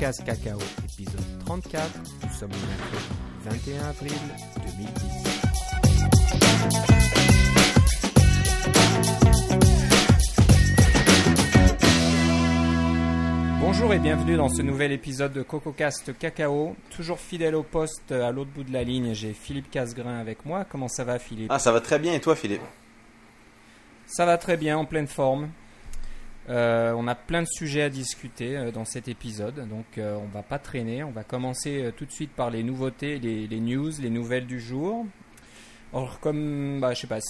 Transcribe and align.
CocoCast 0.00 0.24
Cacao, 0.24 0.58
épisode 0.94 1.20
34. 1.44 1.86
Nous 2.22 2.30
sommes 2.30 2.50
le 2.52 2.56
mercredi 2.68 3.04
21 3.44 3.84
avril 3.84 4.12
2010. 4.56 4.94
Bonjour 13.60 13.92
et 13.92 13.98
bienvenue 13.98 14.36
dans 14.38 14.48
ce 14.48 14.62
nouvel 14.62 14.92
épisode 14.92 15.34
de 15.34 15.42
CocoCast 15.42 16.16
Cacao. 16.18 16.74
Toujours 16.96 17.20
fidèle 17.20 17.54
au 17.54 17.62
poste 17.62 18.10
à 18.10 18.30
l'autre 18.30 18.52
bout 18.54 18.64
de 18.64 18.72
la 18.72 18.84
ligne, 18.84 19.12
j'ai 19.12 19.34
Philippe 19.34 19.70
Casgrain 19.70 20.18
avec 20.18 20.46
moi. 20.46 20.64
Comment 20.64 20.88
ça 20.88 21.04
va 21.04 21.18
Philippe? 21.18 21.52
Ah, 21.52 21.58
ça 21.58 21.72
va 21.72 21.82
très 21.82 21.98
bien. 21.98 22.14
Et 22.14 22.20
toi, 22.20 22.34
Philippe? 22.34 22.62
Ça 24.06 24.24
va 24.24 24.38
très 24.38 24.56
bien, 24.56 24.78
en 24.78 24.86
pleine 24.86 25.08
forme. 25.08 25.50
Euh, 26.50 26.92
on 26.96 27.06
a 27.06 27.14
plein 27.14 27.42
de 27.42 27.48
sujets 27.48 27.82
à 27.82 27.90
discuter 27.90 28.56
euh, 28.56 28.72
dans 28.72 28.84
cet 28.84 29.06
épisode, 29.06 29.68
donc 29.68 29.98
euh, 29.98 30.16
on 30.16 30.26
va 30.26 30.42
pas 30.42 30.58
traîner. 30.58 31.04
On 31.04 31.12
va 31.12 31.22
commencer 31.22 31.92
tout 31.96 32.04
de 32.04 32.10
suite 32.10 32.32
par 32.32 32.50
les 32.50 32.64
nouveautés, 32.64 33.20
les, 33.20 33.60
news, 33.60 33.90
les 34.00 34.10
nouvelles 34.10 34.46
du 34.46 34.58
jour. 34.58 35.06
Alors 35.92 36.18
comme, 36.18 36.80
bah, 36.80 36.92
je 36.92 37.02
sais 37.02 37.06
pas, 37.06 37.20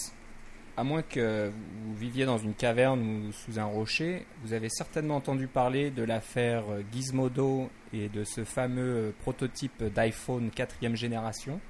à 0.79 0.85
moins 0.85 1.03
que 1.03 1.51
vous 1.85 1.95
viviez 1.95 2.25
dans 2.25 2.39
une 2.39 2.55
caverne 2.55 3.01
ou 3.01 3.33
sous 3.33 3.59
un 3.59 3.65
rocher, 3.65 4.27
vous 4.43 4.55
avez 4.55 4.71
certainement 4.71 5.17
entendu 5.17 5.49
parler 5.49 5.91
de 5.91 6.03
l'affaire 6.03 6.65
Gizmodo 6.91 7.69
et 7.93 8.09
de 8.09 8.25
ce 8.25 8.45
fameux 8.45 9.13
prototype 9.21 9.85
d'iPhone 9.85 10.51
4 10.51 10.95
génération. 10.95 11.61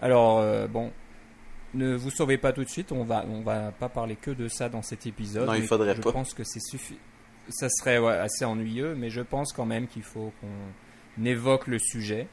Alors 0.00 0.68
bon, 0.68 0.92
ne 1.74 1.94
vous 1.94 2.10
sauvez 2.10 2.38
pas 2.38 2.52
tout 2.52 2.64
de 2.64 2.68
suite, 2.68 2.92
on 2.92 3.04
va 3.04 3.24
on 3.28 3.42
va 3.42 3.72
pas 3.72 3.88
parler 3.88 4.16
que 4.16 4.30
de 4.30 4.48
ça 4.48 4.68
dans 4.68 4.82
cet 4.82 5.06
épisode. 5.06 5.46
Non, 5.46 5.54
il 5.54 5.66
faudrait 5.66 5.94
je 5.96 6.00
pas. 6.02 6.12
pense 6.12 6.32
que 6.34 6.44
c'est 6.44 6.60
suffi- 6.60 6.98
ça 7.48 7.68
serait 7.68 7.98
ouais, 7.98 8.14
assez 8.14 8.44
ennuyeux, 8.44 8.94
mais 8.94 9.10
je 9.10 9.20
pense 9.20 9.52
quand 9.52 9.66
même 9.66 9.86
qu'il 9.86 10.02
faut 10.02 10.32
qu'on 10.40 11.24
évoque 11.24 11.66
le 11.66 11.78
sujet 11.78 12.28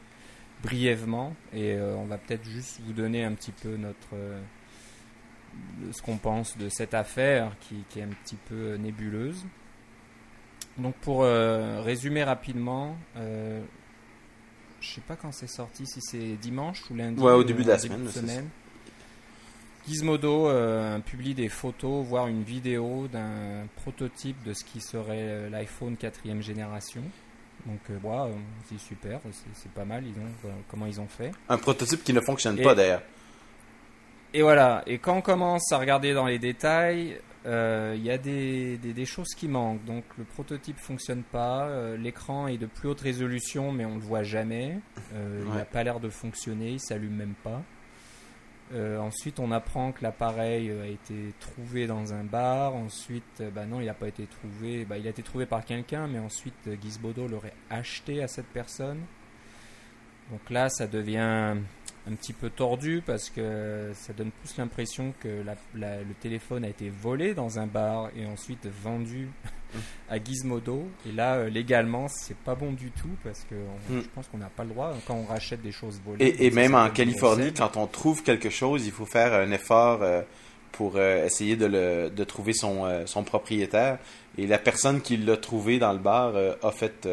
brièvement 0.62 1.36
et 1.54 1.74
euh, 1.74 1.96
on 1.98 2.06
va 2.06 2.18
peut-être 2.18 2.46
juste 2.46 2.80
vous 2.86 2.94
donner 2.94 3.24
un 3.26 3.34
petit 3.34 3.52
peu 3.52 3.76
notre 3.76 3.98
euh, 4.14 4.40
ce 5.92 6.02
qu'on 6.02 6.18
pense 6.18 6.58
de 6.58 6.70
cette 6.70 6.94
affaire 6.94 7.52
qui, 7.60 7.84
qui 7.90 8.00
est 8.00 8.04
un 8.04 8.14
petit 8.24 8.38
peu 8.48 8.56
euh, 8.56 8.78
nébuleuse. 8.78 9.46
Donc 10.78 10.96
pour 11.02 11.24
euh, 11.24 11.82
résumer 11.82 12.24
rapidement, 12.24 12.96
je 13.16 13.62
sais 14.82 15.02
pas 15.02 15.16
quand 15.16 15.32
c'est 15.32 15.48
sorti, 15.48 15.86
si 15.86 16.02
c'est 16.02 16.36
dimanche 16.42 16.82
ou 16.90 16.96
lundi. 16.96 17.22
Ouais, 17.22 17.32
au 17.34 17.44
début 17.44 17.64
de 17.64 17.68
la 17.70 17.78
semaine, 17.78 18.08
ça. 18.10 18.22
Gizmodo 19.88 20.48
euh, 20.50 21.00
publie 21.00 21.34
des 21.34 21.50
photos, 21.50 22.06
voire 22.06 22.28
une 22.28 22.44
vidéo 22.44 23.08
d'un 23.12 23.68
prototype 23.76 24.42
de 24.44 24.54
ce 24.54 24.64
qui 24.64 24.80
serait 24.80 25.18
euh, 25.22 25.50
l'iPhone 25.50 25.98
4 25.98 26.20
génération. 26.42 27.02
Donc, 27.66 27.80
euh, 27.90 27.98
voilà, 28.02 28.24
euh, 28.26 28.34
c'est 28.70 28.80
super, 28.80 29.20
c'est 29.54 29.72
pas 29.72 29.86
mal, 29.86 30.04
ils 30.06 30.12
ont, 30.20 30.28
voilà, 30.42 30.58
comment 30.70 30.86
ils 30.86 31.00
ont 31.02 31.08
fait. 31.08 31.32
Un 31.50 31.58
prototype 31.58 32.04
qui 32.04 32.14
ne 32.14 32.22
fonctionne 32.22 32.58
Et- 32.60 32.64
pas 32.64 32.76
d'ailleurs. 32.76 33.02
Et 34.36 34.42
voilà, 34.42 34.82
et 34.88 34.98
quand 34.98 35.16
on 35.18 35.22
commence 35.22 35.72
à 35.72 35.78
regarder 35.78 36.14
dans 36.16 36.26
les 36.26 36.40
détails, 36.40 37.20
euh, 37.46 37.94
il 37.96 38.04
y 38.04 38.10
a 38.10 38.18
des, 38.18 38.78
des, 38.78 38.92
des 38.92 39.06
choses 39.06 39.36
qui 39.38 39.48
manquent. 39.48 39.84
Donc 39.86 40.04
le 40.18 40.24
prototype 40.24 40.80
fonctionne 40.80 41.22
pas, 41.22 41.68
euh, 41.68 41.96
l'écran 41.98 42.48
est 42.48 42.58
de 42.58 42.66
plus 42.66 42.90
haute 42.90 43.02
résolution 43.02 43.72
mais 43.72 43.86
on 43.86 43.94
le 43.96 44.02
voit 44.02 44.24
jamais. 44.24 44.80
Euh, 45.14 45.44
Il 45.46 45.54
n'a 45.54 45.66
pas 45.66 45.84
l'air 45.84 46.00
de 46.00 46.10
fonctionner, 46.10 46.72
il 46.72 46.80
s'allume 46.80 47.14
même 47.16 47.36
pas. 47.44 47.62
Euh, 48.72 48.98
ensuite, 48.98 49.40
on 49.40 49.52
apprend 49.52 49.92
que 49.92 50.02
l'appareil 50.02 50.70
euh, 50.70 50.84
a 50.84 50.88
été 50.88 51.34
trouvé 51.40 51.86
dans 51.86 52.14
un 52.14 52.24
bar. 52.24 52.74
Ensuite, 52.76 53.42
euh, 53.42 53.52
bah 53.52 53.66
non, 53.66 53.82
il 53.82 53.86
n'a 53.86 53.94
pas 53.94 54.08
été 54.08 54.26
trouvé. 54.26 54.86
Bah, 54.86 54.98
il 54.98 55.06
a 55.06 55.10
été 55.10 55.22
trouvé 55.22 55.46
par 55.46 55.66
quelqu'un, 55.66 56.08
mais 56.08 56.20
ensuite 56.20 56.56
Gizmodo 56.82 57.28
l'aurait 57.28 57.54
acheté 57.70 58.24
à 58.24 58.28
cette 58.28 58.48
personne. 58.48 59.00
Donc 60.32 60.50
là, 60.50 60.70
ça 60.70 60.88
devient 60.88 61.58
un 62.10 62.16
petit 62.16 62.34
peu 62.34 62.50
tordu 62.50 63.02
parce 63.06 63.30
que 63.30 63.92
ça 63.94 64.12
donne 64.12 64.32
plus 64.32 64.58
l'impression 64.58 65.14
que 65.22 65.42
la- 65.46 65.56
la- 65.74 66.00
le 66.02 66.14
téléphone 66.20 66.66
a 66.66 66.70
été 66.70 66.90
volé 66.90 67.34
dans 67.34 67.60
un 67.60 67.66
bar 67.68 68.10
et 68.18 68.26
ensuite 68.26 68.68
vendu 68.84 69.30
à 70.10 70.22
Gizmodo. 70.22 70.84
Et 71.08 71.14
là, 71.14 71.36
euh, 71.36 71.50
légalement, 71.50 72.08
c'est 72.10 72.36
pas 72.38 72.56
bon 72.56 72.74
du 72.74 72.92
tout 72.92 73.16
parce 73.24 73.46
que 73.50 73.56
on- 73.56 73.94
Mm. 73.96 74.02
je 74.02 74.08
pense 74.14 74.28
qu'on 74.28 74.38
n'a 74.38 74.50
pas 74.50 74.64
le 74.64 74.72
droit 74.72 74.94
quand 75.08 75.16
on 75.16 75.26
rachète 75.26 75.62
des 75.62 75.72
choses 75.72 76.02
volées. 76.06 76.36
Et, 76.40 76.52
même 76.52 76.76
en 76.76 76.90
Californie, 76.90 77.54
quand 77.54 77.78
on 77.78 77.88
trouve 77.88 78.22
quelque 78.22 78.50
chose, 78.50 78.86
il 78.86 78.92
faut 78.92 79.06
faire 79.06 79.34
un 79.34 79.50
effort 79.52 80.04
euh, 80.04 80.22
pour 80.74 80.94
euh, 80.98 81.26
essayer 81.26 81.56
de, 81.56 81.68
le, 81.68 82.10
de 82.10 82.24
trouver 82.26 82.52
son, 82.54 82.86
euh, 82.86 83.06
son 83.06 83.24
propriétaire. 83.24 83.98
Et 84.38 84.46
la 84.46 84.58
personne 84.58 85.00
qui 85.02 85.16
l'a 85.16 85.38
trouvé 85.38 85.80
dans 85.80 85.94
le 85.94 86.00
bar 86.00 86.34
a 86.36 86.72
fait 86.72 87.08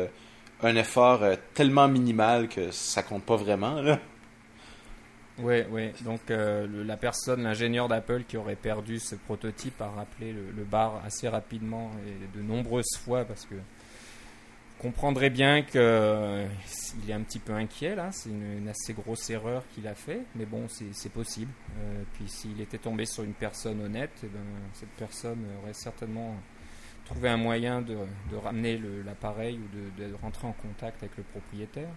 un 0.62 0.74
effort 0.74 1.20
tellement 1.54 1.86
minimal 1.86 2.48
que 2.48 2.70
ça 2.72 3.02
compte 3.04 3.22
pas 3.24 3.36
vraiment. 3.36 3.80
Là. 3.82 4.00
Ouais. 5.42 5.92
Donc 6.04 6.30
euh, 6.30 6.66
la 6.84 6.96
personne, 6.96 7.42
l'ingénieur 7.42 7.88
d'Apple 7.88 8.24
qui 8.24 8.36
aurait 8.36 8.56
perdu 8.56 8.98
ce 8.98 9.14
prototype 9.14 9.80
a 9.80 9.88
rappelé 9.88 10.32
le, 10.32 10.64
bar 10.64 11.02
assez 11.04 11.28
rapidement 11.28 11.90
et 12.06 12.36
de 12.36 12.42
nombreuses 12.42 12.96
fois 12.98 13.24
parce 13.24 13.44
que 13.46 13.54
vous 13.54 14.82
comprendrez 14.82 15.30
bien 15.30 15.62
que 15.62 15.78
euh, 15.78 16.46
est 17.08 17.12
un 17.12 17.20
petit 17.20 17.38
peu 17.38 17.52
inquiet 17.52 17.94
là. 17.94 18.10
C'est 18.12 18.30
une, 18.30 18.68
assez 18.68 18.92
grosse 18.92 19.28
erreur 19.30 19.64
qu'il 19.74 19.86
a 19.88 19.94
fait, 19.94 20.22
mais 20.34 20.46
bon, 20.46 20.66
c'est 20.68 21.12
possible. 21.12 21.52
Euh, 21.78 22.02
puis 22.14 22.28
s'il 22.28 22.60
était 22.60 22.78
tombé 22.78 23.06
sur 23.06 23.24
une 23.24 23.34
personne 23.34 23.80
honnête, 23.82 24.12
eh 24.22 24.26
ben, 24.26 24.44
cette 24.74 24.90
personne 24.90 25.44
aurait 25.62 25.74
certainement 25.74 26.36
trouvé 27.04 27.28
un 27.28 27.36
moyen 27.36 27.82
de, 27.82 27.96
ramener 28.42 28.80
l'appareil 29.04 29.58
ou 29.58 30.00
de 30.00 30.14
rentrer 30.22 30.46
en 30.46 30.52
contact 30.52 31.02
avec 31.02 31.16
le 31.16 31.24
propriétaire. 31.24 31.88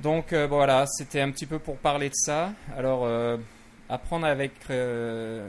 Donc 0.00 0.32
euh, 0.32 0.46
voilà, 0.46 0.86
c'était 0.86 1.20
un 1.20 1.30
petit 1.30 1.46
peu 1.46 1.58
pour 1.58 1.76
parler 1.76 2.08
de 2.08 2.14
ça. 2.14 2.52
Alors, 2.76 3.04
euh, 3.04 3.36
apprendre 3.88 4.26
avec 4.26 4.52
euh, 4.70 5.48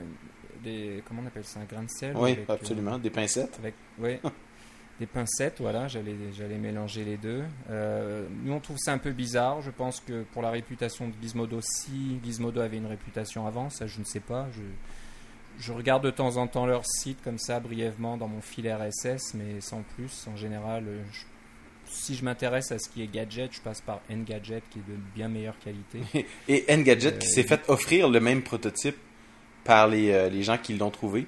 des. 0.64 1.02
Comment 1.06 1.22
on 1.22 1.26
appelle 1.26 1.44
ça 1.44 1.60
Un 1.60 1.64
grain 1.64 1.84
de 1.84 1.90
sel 1.90 2.16
Oui, 2.16 2.32
avec, 2.32 2.50
euh, 2.50 2.54
absolument. 2.54 2.98
Des 2.98 3.10
pincettes. 3.10 3.56
avec, 3.60 3.74
ouais, 3.98 4.20
des 4.98 5.06
pincettes, 5.06 5.56
voilà, 5.60 5.86
j'allais, 5.88 6.14
j'allais 6.36 6.58
mélanger 6.58 7.04
les 7.04 7.16
deux. 7.16 7.42
Euh, 7.70 8.26
nous, 8.44 8.52
on 8.52 8.60
trouve 8.60 8.76
ça 8.78 8.92
un 8.92 8.98
peu 8.98 9.12
bizarre. 9.12 9.62
Je 9.62 9.70
pense 9.70 10.00
que 10.00 10.24
pour 10.32 10.42
la 10.42 10.50
réputation 10.50 11.08
de 11.08 11.14
Gizmodo, 11.22 11.60
si 11.62 12.18
Gizmodo 12.24 12.60
avait 12.60 12.76
une 12.78 12.86
réputation 12.86 13.46
avant, 13.46 13.70
ça, 13.70 13.86
je 13.86 13.98
ne 14.00 14.04
sais 14.04 14.20
pas. 14.20 14.48
Je, 14.52 14.60
je 15.58 15.72
regarde 15.72 16.02
de 16.04 16.10
temps 16.10 16.36
en 16.38 16.46
temps 16.48 16.66
leur 16.66 16.84
site 16.86 17.22
comme 17.22 17.38
ça, 17.38 17.60
brièvement, 17.60 18.16
dans 18.16 18.28
mon 18.28 18.40
fil 18.40 18.68
RSS, 18.70 19.34
mais 19.34 19.60
sans 19.60 19.82
plus. 19.94 20.26
En 20.30 20.36
général, 20.36 20.84
euh, 20.88 21.00
je- 21.12 21.24
si 21.92 22.14
je 22.14 22.24
m'intéresse 22.24 22.70
à 22.72 22.78
ce 22.78 22.88
qui 22.88 23.02
est 23.02 23.06
gadget, 23.06 23.52
je 23.52 23.60
passe 23.60 23.80
par 23.80 24.00
Engadget, 24.10 24.62
qui 24.70 24.78
est 24.78 24.82
de 24.90 24.96
bien 25.14 25.28
meilleure 25.28 25.56
qualité. 25.58 26.26
Et 26.48 26.64
Engadget 26.70 27.18
qui 27.18 27.26
Euh, 27.26 27.30
s'est 27.30 27.42
fait 27.42 27.60
offrir 27.68 28.08
le 28.08 28.20
même 28.20 28.42
prototype 28.42 28.96
par 29.64 29.88
les, 29.88 30.10
euh, 30.12 30.28
les 30.28 30.42
gens 30.42 30.56
qui 30.58 30.74
l'ont 30.74 30.90
trouvé 30.90 31.26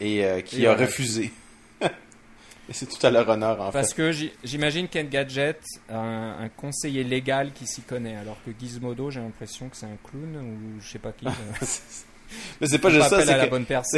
et 0.00 0.24
euh, 0.24 0.40
qui 0.42 0.62
Et 0.62 0.66
a 0.66 0.74
refusé. 0.74 1.32
et 1.82 2.72
c'est 2.72 2.86
tout 2.86 3.04
à 3.06 3.10
leur 3.10 3.28
honneur 3.28 3.60
en 3.60 3.70
Parce 3.72 3.90
fait. 3.92 3.96
que 3.96 4.12
j'y- 4.12 4.32
j'imagine 4.44 4.88
qu'Engadget 4.88 5.56
a 5.88 5.96
un, 5.98 6.44
un 6.44 6.48
conseiller 6.50 7.02
légal 7.04 7.52
qui 7.52 7.66
s'y 7.66 7.80
connaît, 7.82 8.16
alors 8.16 8.36
que 8.44 8.50
Gizmodo, 8.58 9.10
j'ai 9.10 9.20
l'impression 9.20 9.68
que 9.68 9.76
c'est 9.76 9.86
un 9.86 9.96
clown 10.04 10.36
ou 10.36 10.80
je 10.80 10.88
sais 10.88 10.98
pas 10.98 11.12
qui. 11.12 11.26
euh, 11.26 11.30
Mais 12.60 12.66
c'est 12.66 12.78
pas 12.80 12.90
juste 12.90 13.08
ça, 13.08 13.20
c'est 13.20 13.26
la 13.36 13.46
que, 13.46 13.50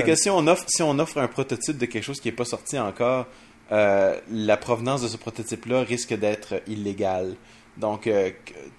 que 0.03 0.31
on 0.31 0.47
offre 0.49 0.65
si 0.69 0.83
on 0.83 0.99
offre 0.99 1.17
un 1.19 1.29
prototype 1.29 1.79
de 1.79 1.87
quelque 1.87 2.05
chose 2.05 2.21
qui 2.21 2.29
n'est 2.29 2.35
pas 2.37 2.45
sorti 2.45 2.79
encore, 2.79 3.27
euh, 3.73 4.19
la 4.31 4.57
provenance 4.57 5.03
de 5.03 5.09
ce 5.09 5.17
prototype-là 5.17 5.83
risque 5.83 6.15
d'être 6.15 6.63
illégale. 6.67 7.35
Donc 7.77 8.07
euh, 8.07 8.31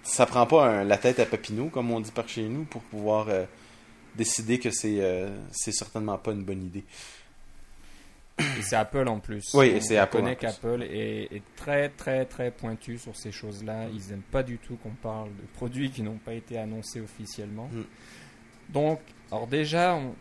ça 0.03 0.25
prend 0.25 0.45
pas 0.45 0.65
un- 0.67 0.83
la 0.83 0.97
tête 0.97 1.19
à 1.19 1.25
Papineau, 1.25 1.67
comme 1.69 1.91
on 1.91 1.99
dit 1.99 2.11
par 2.11 2.27
chez 2.27 2.43
nous, 2.43 2.63
pour 2.65 2.81
pouvoir 2.81 3.27
euh, 3.29 3.45
décider 4.15 4.59
que 4.59 4.71
c'est 4.71 4.99
c'est 5.51 5.71
certainement 5.71 6.17
pas 6.17 6.31
une 6.31 6.43
bonne 6.43 6.63
idée. 6.63 6.83
Et 8.57 8.61
c'est 8.61 8.77
Apple 8.77 9.07
en 9.09 9.19
plus. 9.19 9.43
Oui, 9.53 9.67
et 9.67 9.75
On- 9.77 9.81
c'est 9.81 9.99
on 9.99 10.01
Apple 10.03 10.17
en 10.17 10.19
connaît 10.21 10.35
qu'Apple 10.37 10.83
est, 10.83 11.23
est 11.35 11.41
très 11.57 11.89
très 11.89 12.25
très 12.25 12.51
pointu 12.51 12.97
sur 12.97 13.15
ces 13.15 13.31
choses-là. 13.33 13.87
Ils 13.93 14.13
aiment 14.13 14.21
pas 14.31 14.43
du 14.43 14.57
tout 14.57 14.77
qu'on 14.77 14.91
parle 15.01 15.27
de 15.29 15.45
produits 15.55 15.91
qui 15.91 16.01
n'ont 16.03 16.19
pas 16.23 16.33
été 16.33 16.57
annoncés 16.57 17.01
officiellement. 17.01 17.69
Mm. 17.71 17.81
Donc, 18.69 18.99
alors 19.31 19.47
déjà, 19.47 19.95
on- 19.95 20.15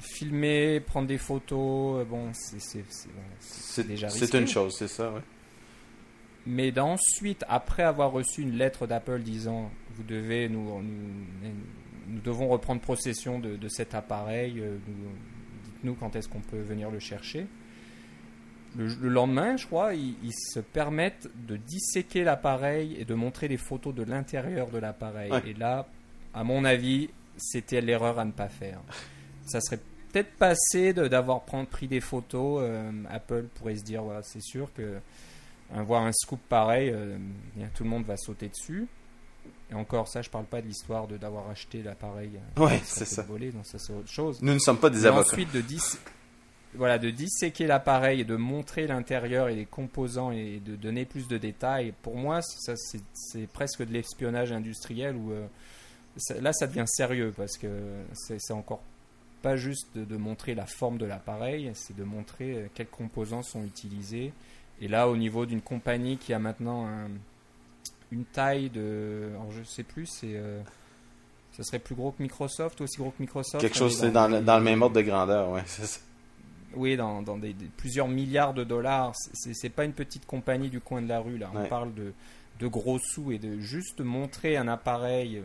filmer, 0.00 0.80
prendre 0.80 1.08
des 1.08 1.18
photos, 1.18 2.00
euh, 2.00 2.04
bon, 2.04 2.30
c'est 2.32 3.86
déjà 3.86 4.08
c'est 4.08 4.34
une 4.34 4.46
chose, 4.46 4.74
c'est 4.76 4.88
ça. 4.88 5.12
Mais 6.46 6.70
d'ensuite, 6.72 7.44
après 7.48 7.82
avoir 7.82 8.12
reçu 8.12 8.42
une 8.42 8.52
lettre 8.56 8.86
d'Apple 8.86 9.20
disant 9.20 9.70
vous 9.90 10.02
devez 10.04 10.48
nous, 10.48 10.80
nous, 10.82 11.52
nous 12.08 12.20
devons 12.20 12.48
reprendre 12.48 12.80
possession 12.80 13.38
de, 13.38 13.56
de 13.56 13.68
cet 13.68 13.94
appareil, 13.94 14.60
euh, 14.60 14.78
nous- 14.86 15.10
dites-nous 15.64 15.94
quand 15.94 16.16
est-ce 16.16 16.28
qu'on 16.28 16.40
peut 16.40 16.60
venir 16.60 16.90
le 16.90 17.00
chercher. 17.00 17.46
Le, 18.76 18.86
le 18.86 19.08
lendemain, 19.08 19.56
je 19.56 19.66
crois, 19.66 19.94
ils, 19.94 20.14
ils 20.22 20.32
se 20.34 20.60
permettent 20.60 21.28
de 21.46 21.56
disséquer 21.56 22.22
l'appareil 22.24 22.96
et 22.98 23.04
de 23.04 23.14
montrer 23.14 23.48
des 23.48 23.56
photos 23.56 23.94
de 23.94 24.02
l'intérieur 24.04 24.70
de 24.70 24.78
l'appareil. 24.78 25.30
Ouais. 25.32 25.42
Et 25.46 25.54
là, 25.54 25.86
à 26.34 26.44
mon 26.44 26.64
avis, 26.64 27.10
c'était 27.36 27.80
l'erreur 27.80 28.18
à 28.18 28.24
ne 28.24 28.32
pas 28.32 28.48
faire. 28.48 28.80
Ça 29.48 29.60
serait 29.60 29.80
peut-être 30.12 30.36
passé 30.36 30.92
d'avoir 30.92 31.42
pris 31.42 31.88
des 31.88 32.00
photos. 32.00 32.60
euh, 32.62 32.90
Apple 33.10 33.44
pourrait 33.54 33.76
se 33.76 33.84
dire 33.84 34.02
voilà, 34.02 34.22
c'est 34.22 34.42
sûr 34.42 34.70
que 34.74 34.98
voir 35.70 36.02
un 36.02 36.12
scoop 36.12 36.40
pareil, 36.48 36.94
bien, 37.54 37.68
tout 37.74 37.84
le 37.84 37.90
monde 37.90 38.04
va 38.04 38.16
sauter 38.16 38.48
dessus. 38.48 38.86
Et 39.70 39.74
encore, 39.74 40.08
ça, 40.08 40.22
je 40.22 40.30
parle 40.30 40.46
pas 40.46 40.62
de 40.62 40.66
l'histoire 40.66 41.06
de 41.06 41.18
d'avoir 41.18 41.50
acheté 41.50 41.82
l'appareil. 41.82 42.30
Ouais, 42.56 42.80
c'est 42.84 43.04
ça. 43.04 43.22
Volé, 43.22 43.52
donc 43.52 43.66
ça, 43.66 43.78
c'est 43.78 43.92
autre 43.92 44.08
chose. 44.08 44.38
Nous 44.40 44.54
ne 44.54 44.58
sommes 44.58 44.78
pas 44.78 44.88
des 44.88 45.04
avocats. 45.04 45.28
Ensuite, 45.28 45.52
de 45.52 45.60
10 45.60 45.98
voilà, 46.74 46.98
de 46.98 47.10
disséquer 47.10 47.66
l'appareil 47.66 48.20
et 48.20 48.24
de 48.24 48.36
montrer 48.36 48.86
l'intérieur 48.86 49.48
et 49.48 49.54
les 49.54 49.64
composants 49.64 50.30
et 50.30 50.60
de 50.64 50.76
donner 50.76 51.04
plus 51.04 51.26
de 51.28 51.38
détails, 51.38 51.92
pour 52.02 52.16
moi, 52.16 52.42
ça, 52.42 52.74
c'est, 52.76 53.46
presque 53.52 53.84
de 53.84 53.92
l'espionnage 53.92 54.52
industriel 54.52 55.16
où 55.16 55.32
euh, 55.32 55.46
là, 56.40 56.52
ça 56.52 56.66
devient 56.66 56.84
sérieux 56.86 57.32
parce 57.36 57.56
que 57.56 57.68
c'est, 58.12 58.52
encore 58.52 58.82
pas 59.42 59.56
juste 59.56 59.96
de, 59.96 60.16
montrer 60.16 60.54
la 60.54 60.66
forme 60.66 60.98
de 60.98 61.06
l'appareil, 61.06 61.70
c'est 61.74 61.96
de 61.96 62.04
montrer 62.04 62.54
euh, 62.54 62.66
quels 62.74 62.88
composants 62.88 63.42
sont 63.42 63.64
utilisés. 63.64 64.32
Et 64.80 64.88
là, 64.88 65.08
au 65.08 65.16
niveau 65.16 65.46
d'une 65.46 65.60
compagnie 65.60 66.18
qui 66.18 66.32
a 66.32 66.38
maintenant 66.38 66.86
une 68.12 68.24
taille 68.24 68.70
de. 68.70 69.30
Alors, 69.30 69.50
je 69.52 69.62
sais 69.64 69.82
plus, 69.82 70.06
c'est. 70.06 70.34
Euh, 70.34 70.60
ce 71.52 71.64
serait 71.64 71.80
plus 71.80 71.96
gros 71.96 72.12
que 72.12 72.22
Microsoft, 72.22 72.80
aussi 72.80 72.98
gros 72.98 73.10
que 73.10 73.20
Microsoft. 73.20 73.60
Quelque 73.60 73.76
chose, 73.76 73.98
c'est 73.98 74.12
dans, 74.12 74.28
dans, 74.42 74.58
le 74.58 74.64
même 74.64 74.80
ordre 74.82 74.94
de 74.94 75.02
grandeur, 75.02 75.50
ouais, 75.50 75.62
c'est 75.66 75.86
ça 75.86 76.00
oui, 76.74 76.96
dans, 76.96 77.22
des, 77.38 77.54
plusieurs 77.76 78.08
milliards 78.08 78.54
de 78.54 78.64
dollars. 78.64 79.12
C'est 79.32 79.68
pas 79.70 79.84
une 79.84 79.92
petite 79.92 80.26
compagnie 80.26 80.68
du 80.68 80.80
coin 80.80 81.02
de 81.02 81.08
la 81.08 81.20
rue 81.20 81.38
là. 81.38 81.50
On 81.54 81.64
parle 81.64 81.94
de, 81.94 82.12
de, 82.60 82.66
gros 82.66 82.98
sous 82.98 83.32
et 83.32 83.38
de 83.38 83.58
juste 83.58 84.00
montrer 84.00 84.56
un 84.56 84.68
appareil 84.68 85.38
euh, 85.38 85.42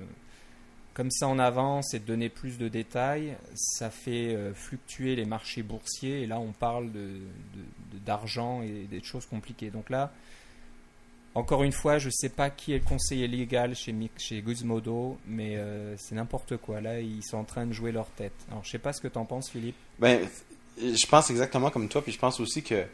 comme 0.94 1.10
ça 1.12 1.28
en 1.28 1.40
avance 1.40 1.94
et 1.94 2.00
de 2.00 2.06
donner 2.06 2.30
plus 2.30 2.58
de 2.58 2.68
détails, 2.68 3.36
ça 3.56 3.90
fait 3.90 4.36
euh, 4.36 4.54
fluctuer 4.54 5.16
les 5.16 5.26
marchés 5.26 5.64
boursiers. 5.64 6.22
Et 6.22 6.28
là, 6.28 6.40
on 6.40 6.52
parle 6.52 6.92
d'argent 8.06 8.62
de, 8.62 8.66
et 8.66 8.84
des 8.90 9.04
choses 9.04 9.26
compliquées. 9.26 9.72
Donc 9.72 9.90
là, 9.90 10.12
encore 11.36 11.64
une 11.64 11.72
fois, 11.72 11.98
je 11.98 12.08
ne 12.08 12.12
sais 12.12 12.30
pas 12.30 12.52
qui 12.52 12.74
est 12.74 12.78
le 12.78 12.84
conseiller 12.84 13.28
légal 13.28 13.76
chez, 13.76 13.96
chez 14.18 14.42
Guzmodo, 14.42 15.18
mais 15.26 15.58
euh, 15.58 15.96
c'est 15.98 16.14
n'importe 16.14 16.58
quoi. 16.58 16.80
Là, 16.80 17.00
ils 17.00 17.24
sont 17.24 17.38
en 17.38 17.44
train 17.44 17.66
de 17.66 17.74
jouer 17.74 17.92
leur 17.92 18.08
tête. 18.10 18.34
Alors, 18.52 18.64
je 18.64 18.70
sais 18.70 18.80
pas 18.80 18.94
ce 18.94 19.02
que 19.02 19.08
tu 19.08 19.18
en 19.18 19.26
penses, 19.26 19.50
Philippe. 19.50 19.76
Ben, 19.98 20.28
je 20.78 21.06
pense 21.08 21.32
exactement 21.32 21.72
comme 21.72 21.90
toi, 21.90 22.04
puis 22.04 22.12
je 22.12 22.20
pense 22.20 22.40
aussi 22.40 22.62
que 22.62 22.86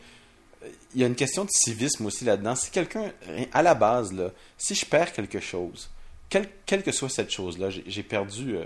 il 0.94 1.02
y 1.02 1.04
a 1.04 1.08
une 1.08 1.16
question 1.16 1.46
de 1.46 1.50
civisme 1.52 2.06
aussi 2.06 2.26
là-dedans. 2.26 2.56
Si 2.56 2.70
quelqu'un, 2.70 3.12
à 3.54 3.64
la 3.64 3.76
base, 3.76 4.12
là, 4.12 4.32
si 4.58 4.76
je 4.76 4.86
perds 4.86 5.14
quelque 5.14 5.40
chose, 5.40 5.90
quelle, 6.30 6.84
que 6.84 6.92
soit 6.92 7.10
cette 7.10 7.32
chose-là, 7.32 7.70
j'ai 7.70 8.04
perdu 8.04 8.56
euh, 8.56 8.66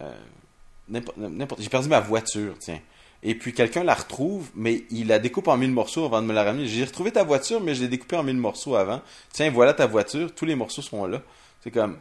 euh, 0.00 0.14
n'importe, 0.88 1.60
j'ai 1.60 1.68
perdu 1.68 1.88
ma 1.88 2.00
voiture, 2.00 2.54
tiens. 2.58 2.80
Et 3.22 3.34
puis 3.34 3.52
quelqu'un 3.52 3.82
la 3.82 3.94
retrouve, 3.94 4.48
mais 4.54 4.84
il 4.90 5.08
la 5.08 5.18
découpe 5.18 5.48
en 5.48 5.56
mille 5.56 5.72
morceaux 5.72 6.04
avant 6.04 6.22
de 6.22 6.26
me 6.26 6.32
la 6.32 6.44
ramener. 6.44 6.66
J'ai 6.66 6.84
retrouvé 6.84 7.10
ta 7.10 7.24
voiture, 7.24 7.60
mais 7.60 7.74
je 7.74 7.82
l'ai 7.82 7.88
découpée 7.88 8.16
en 8.16 8.22
mille 8.22 8.36
morceaux 8.36 8.76
avant. 8.76 9.02
Tiens, 9.32 9.50
voilà 9.50 9.74
ta 9.74 9.86
voiture, 9.86 10.32
tous 10.34 10.44
les 10.44 10.54
morceaux 10.54 10.82
sont 10.82 11.04
là. 11.06 11.20
C'est 11.62 11.72
comme, 11.72 11.98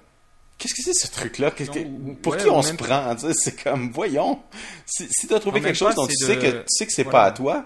Qu'est-ce 0.57 0.73
que 0.73 0.81
c'est 0.81 0.93
ce 0.93 1.11
truc-là? 1.11 1.51
pour 2.23 2.35
qui 2.37 2.49
on 2.49 2.63
se 2.63 2.73
prend? 2.73 3.15
C'est 3.33 3.63
comme, 3.63 3.91
voyons. 3.91 4.39
Si, 4.85 5.07
si 5.11 5.27
tu 5.27 5.33
as 5.33 5.39
trouvé 5.39 5.61
quelque 5.61 5.75
chose 5.75 5.93
dont 5.93 6.07
tu 6.07 6.15
sais, 6.15 6.37
que, 6.37 6.51
tu 6.51 6.65
sais 6.67 6.85
que 6.87 6.91
c'est 6.91 7.03
pas 7.03 7.25
à 7.25 7.31
toi, 7.31 7.65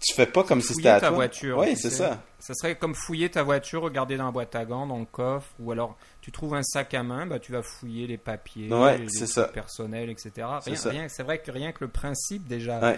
tu 0.00 0.14
fais 0.14 0.26
pas 0.26 0.42
comme 0.42 0.60
si 0.60 0.74
c'était 0.74 0.88
à 0.88 1.00
ta 1.00 1.10
voiture. 1.10 1.58
Oui, 1.58 1.76
c'est 1.76 1.90
ça. 1.90 2.22
Ça 2.40 2.52
serait 2.54 2.76
comme 2.76 2.94
fouiller 2.94 3.30
ta 3.30 3.42
voiture, 3.42 3.82
regarder 3.82 4.16
dans 4.16 4.26
la 4.26 4.30
boîte 4.30 4.54
à 4.54 4.64
gants, 4.64 4.86
dans 4.86 4.98
le 4.98 5.06
coffre, 5.06 5.48
ou 5.60 5.72
alors 5.72 5.96
tu 6.24 6.32
trouves 6.32 6.54
un 6.54 6.62
sac 6.62 6.94
à 6.94 7.02
main, 7.02 7.26
bah, 7.26 7.38
tu 7.38 7.52
vas 7.52 7.60
fouiller 7.62 8.06
les 8.06 8.16
papiers, 8.16 8.70
les, 8.70 9.26
ça. 9.26 9.44
personnels, 9.44 10.08
etc. 10.08 10.48
C'est 10.62 11.22
vrai 11.22 11.42
que 11.42 11.50
rien 11.50 11.70
que 11.70 11.84
le 11.84 11.88
principe 11.88 12.48
déjà 12.48 12.96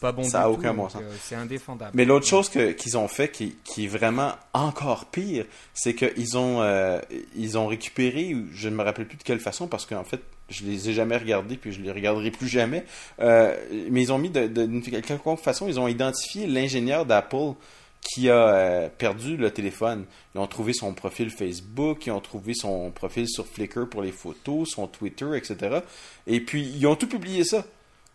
pas 0.00 0.12
bon 0.12 0.24
ça 0.24 0.40
n'a 0.40 0.50
aucun 0.50 0.72
bon 0.72 0.88
sens. 0.88 1.02
Euh, 1.02 1.14
c'est 1.20 1.34
indéfendable. 1.34 1.92
Mais 1.94 2.04
l'autre 2.04 2.26
chose 2.26 2.48
qu'ils 2.48 2.96
ont 2.96 3.08
fait 3.08 3.30
qui, 3.30 3.56
qui, 3.64 3.84
est 3.84 3.88
vraiment 3.88 4.32
encore 4.54 5.06
pire, 5.06 5.44
c'est 5.74 5.94
qu'ils 5.94 6.38
ont, 6.38 6.62
euh, 6.62 7.00
ils 7.36 7.58
ont 7.58 7.66
récupéré, 7.66 8.34
je 8.52 8.68
ne 8.68 8.76
me 8.76 8.82
rappelle 8.82 9.06
plus 9.06 9.18
de 9.18 9.22
quelle 9.22 9.40
façon, 9.40 9.66
parce 9.66 9.84
qu'en 9.84 10.04
fait, 10.04 10.20
je 10.48 10.64
les 10.64 10.88
ai 10.88 10.92
jamais 10.94 11.16
regardés, 11.16 11.56
puis 11.58 11.72
je 11.72 11.82
les 11.82 11.92
regarderai 11.92 12.30
plus 12.30 12.48
jamais. 12.48 12.84
Euh, 13.20 13.54
mais 13.90 14.02
ils 14.02 14.12
ont 14.12 14.18
mis 14.18 14.30
de, 14.30 14.46
de, 14.46 14.80
quelconque 15.02 15.40
façon, 15.40 15.68
ils 15.68 15.78
ont 15.78 15.88
identifié 15.88 16.46
l'ingénieur 16.46 17.04
d'Apple 17.04 17.52
qui 18.00 18.30
a 18.30 18.88
perdu 18.96 19.36
le 19.36 19.50
téléphone. 19.50 20.06
Ils 20.34 20.38
ont 20.38 20.46
trouvé 20.46 20.72
son 20.72 20.94
profil 20.94 21.30
Facebook, 21.30 22.06
ils 22.06 22.10
ont 22.10 22.20
trouvé 22.20 22.54
son 22.54 22.90
profil 22.90 23.28
sur 23.28 23.46
Flickr 23.46 23.88
pour 23.88 24.02
les 24.02 24.12
photos, 24.12 24.70
son 24.70 24.86
Twitter, 24.86 25.36
etc. 25.36 25.80
Et 26.26 26.40
puis, 26.40 26.62
ils 26.62 26.86
ont 26.86 26.96
tout 26.96 27.08
publié 27.08 27.44
ça. 27.44 27.64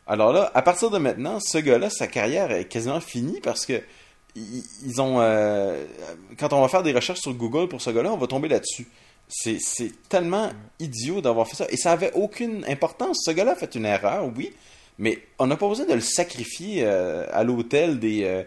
Alors 0.07 0.33
là, 0.33 0.51
à 0.53 0.61
partir 0.61 0.89
de 0.89 0.97
maintenant, 0.97 1.39
ce 1.39 1.57
gars-là, 1.57 1.89
sa 1.89 2.07
carrière 2.07 2.51
est 2.51 2.65
quasiment 2.65 2.99
finie 2.99 3.39
parce 3.41 3.65
que 3.65 3.81
ils 4.35 4.99
ont. 4.99 5.21
Euh, 5.21 5.85
quand 6.37 6.53
on 6.53 6.61
va 6.61 6.67
faire 6.67 6.83
des 6.83 6.91
recherches 6.91 7.19
sur 7.19 7.33
Google 7.33 7.67
pour 7.67 7.81
ce 7.81 7.91
gars-là, 7.91 8.11
on 8.11 8.17
va 8.17 8.27
tomber 8.27 8.47
là-dessus. 8.47 8.87
C'est 9.27 10.09
tellement 10.09 10.51
idiot 10.79 11.21
d'avoir 11.21 11.47
fait 11.47 11.55
ça. 11.55 11.65
Et 11.69 11.77
ça 11.77 11.91
avait 11.91 12.11
aucune 12.13 12.65
importance. 12.67 13.19
Ce 13.23 13.31
gars-là 13.31 13.51
a 13.53 13.55
fait 13.55 13.73
une 13.75 13.85
erreur, 13.85 14.29
oui, 14.35 14.51
mais 14.97 15.19
on 15.39 15.47
n'a 15.47 15.55
pas 15.55 15.67
besoin 15.67 15.85
de 15.85 15.93
le 15.93 16.01
sacrifier 16.01 16.83
euh, 16.83 17.25
à 17.31 17.43
l'hôtel 17.43 17.99
des, 17.99 18.23
euh, 18.25 18.43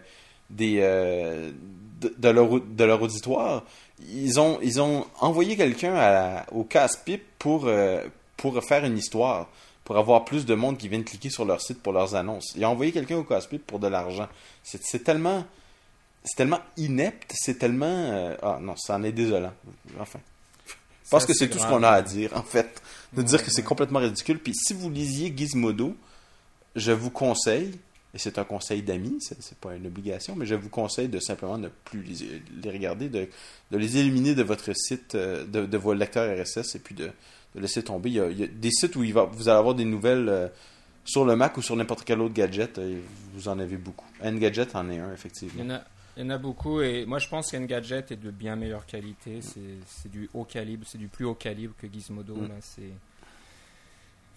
des 0.49 0.79
de, 0.79 2.29
leur, 2.29 2.61
de, 2.61 2.83
leur, 2.83 3.01
auditoire. 3.01 3.63
Ils 4.09 4.39
ont, 4.39 4.59
ils 4.61 4.79
ont 4.79 5.05
envoyé 5.19 5.57
quelqu'un 5.57 6.43
au 6.51 6.63
casse-pipe 6.63 7.23
pour, 7.39 7.69
pour 8.37 8.63
faire 8.63 8.85
une 8.85 8.97
histoire 8.97 9.47
pour 9.87 9.97
avoir 9.97 10.25
plus 10.25 10.45
de 10.45 10.53
monde 10.53 10.77
qui 10.77 10.89
viennent 10.89 11.05
cliquer 11.05 11.29
sur 11.29 11.45
leur 11.45 11.61
site 11.61 11.81
pour 11.81 11.93
leurs 11.93 12.13
annonces. 12.13 12.51
Ils 12.57 12.65
ont 12.65 12.71
envoyé 12.71 12.91
quelqu'un 12.91 13.15
au 13.15 13.23
cosplay 13.23 13.57
pour 13.57 13.79
de 13.79 13.87
l'argent. 13.87 14.27
C'est 14.61 15.01
tellement 15.01 15.45
c'est 16.25 16.35
tellement 16.35 16.59
inepte, 16.75 17.31
c'est 17.33 17.57
tellement 17.57 17.85
euh, 17.85 18.35
ah 18.41 18.59
non, 18.61 18.75
ça 18.75 18.95
en 18.95 19.03
est 19.03 19.13
désolant. 19.13 19.53
Enfin, 19.97 20.19
je 20.65 21.09
pense 21.09 21.25
que 21.25 21.33
c'est 21.33 21.47
tout 21.47 21.57
ce 21.57 21.65
qu'on 21.65 21.83
a 21.83 21.91
à 21.91 22.01
dire 22.01 22.35
en 22.35 22.43
fait, 22.43 22.81
de 23.13 23.21
dire 23.21 23.41
que 23.41 23.49
c'est 23.49 23.63
complètement 23.63 23.99
ridicule. 23.99 24.39
Puis 24.39 24.53
si 24.55 24.73
vous 24.73 24.89
lisiez 24.89 25.33
Gizmodo, 25.33 25.95
je 26.75 26.91
vous 26.91 27.09
conseille 27.09 27.79
et 28.13 28.17
c'est 28.19 28.39
un 28.39 28.45
conseil 28.45 28.81
d'amis, 28.81 29.17
c'est 29.19 29.57
pas 29.57 29.75
une 29.75 29.85
obligation, 29.85 30.35
mais 30.35 30.45
je 30.45 30.55
vous 30.55 30.69
conseille 30.69 31.09
de 31.09 31.19
simplement 31.19 31.57
ne 31.57 31.67
plus 31.67 32.01
les, 32.01 32.71
regarder, 32.71 33.09
de, 33.09 33.27
les 33.71 33.97
éliminer 33.97 34.33
de 34.33 34.43
votre 34.43 34.71
site, 34.73 35.15
euh, 35.15 35.45
de, 35.45 35.65
de 35.65 35.77
vos 35.77 35.93
lecteurs 35.93 36.33
RSS 36.35 36.75
et 36.75 36.79
puis 36.79 36.95
de, 36.95 37.11
de 37.55 37.59
laisser 37.59 37.83
tomber. 37.83 38.09
Il 38.09 38.15
y, 38.15 38.43
a, 38.43 38.47
des 38.47 38.71
sites 38.71 38.95
où 38.95 39.03
il 39.03 39.13
va, 39.13 39.25
vous 39.25 39.49
allez 39.49 39.59
avoir 39.59 39.75
des 39.75 39.85
nouvelles 39.85 40.29
euh, 40.29 40.47
sur 41.03 41.25
le 41.25 41.35
Mac 41.35 41.57
ou 41.57 41.61
sur 41.61 41.75
n'importe 41.75 42.05
quel 42.05 42.21
autre 42.21 42.33
gadget. 42.33 42.77
Euh, 42.77 42.99
vous 43.33 43.49
en 43.49 43.59
avez 43.59 43.77
beaucoup. 43.77 44.07
Engadget 44.23 44.73
en 44.75 44.89
est 44.89 44.99
un, 44.99 45.13
effectivement. 45.13 45.63
Il 46.15 46.23
y 46.23 46.25
en 46.25 46.29
a, 46.29 46.37
beaucoup 46.37 46.81
et 46.81 47.05
moi 47.05 47.19
je 47.19 47.27
pense 47.27 47.51
qu'Engadget 47.51 48.05
est 48.09 48.15
de 48.15 48.31
bien 48.31 48.55
meilleure 48.55 48.85
qualité. 48.85 49.41
C'est 49.85 50.09
du 50.09 50.29
haut 50.33 50.45
calibre, 50.45 50.85
c'est 50.87 50.97
du 50.97 51.09
plus 51.09 51.25
haut 51.25 51.35
calibre 51.35 51.75
que 51.77 51.87
Gizmodo. 51.91 52.35
Mm. 52.35 52.49
c'est... 52.61 52.93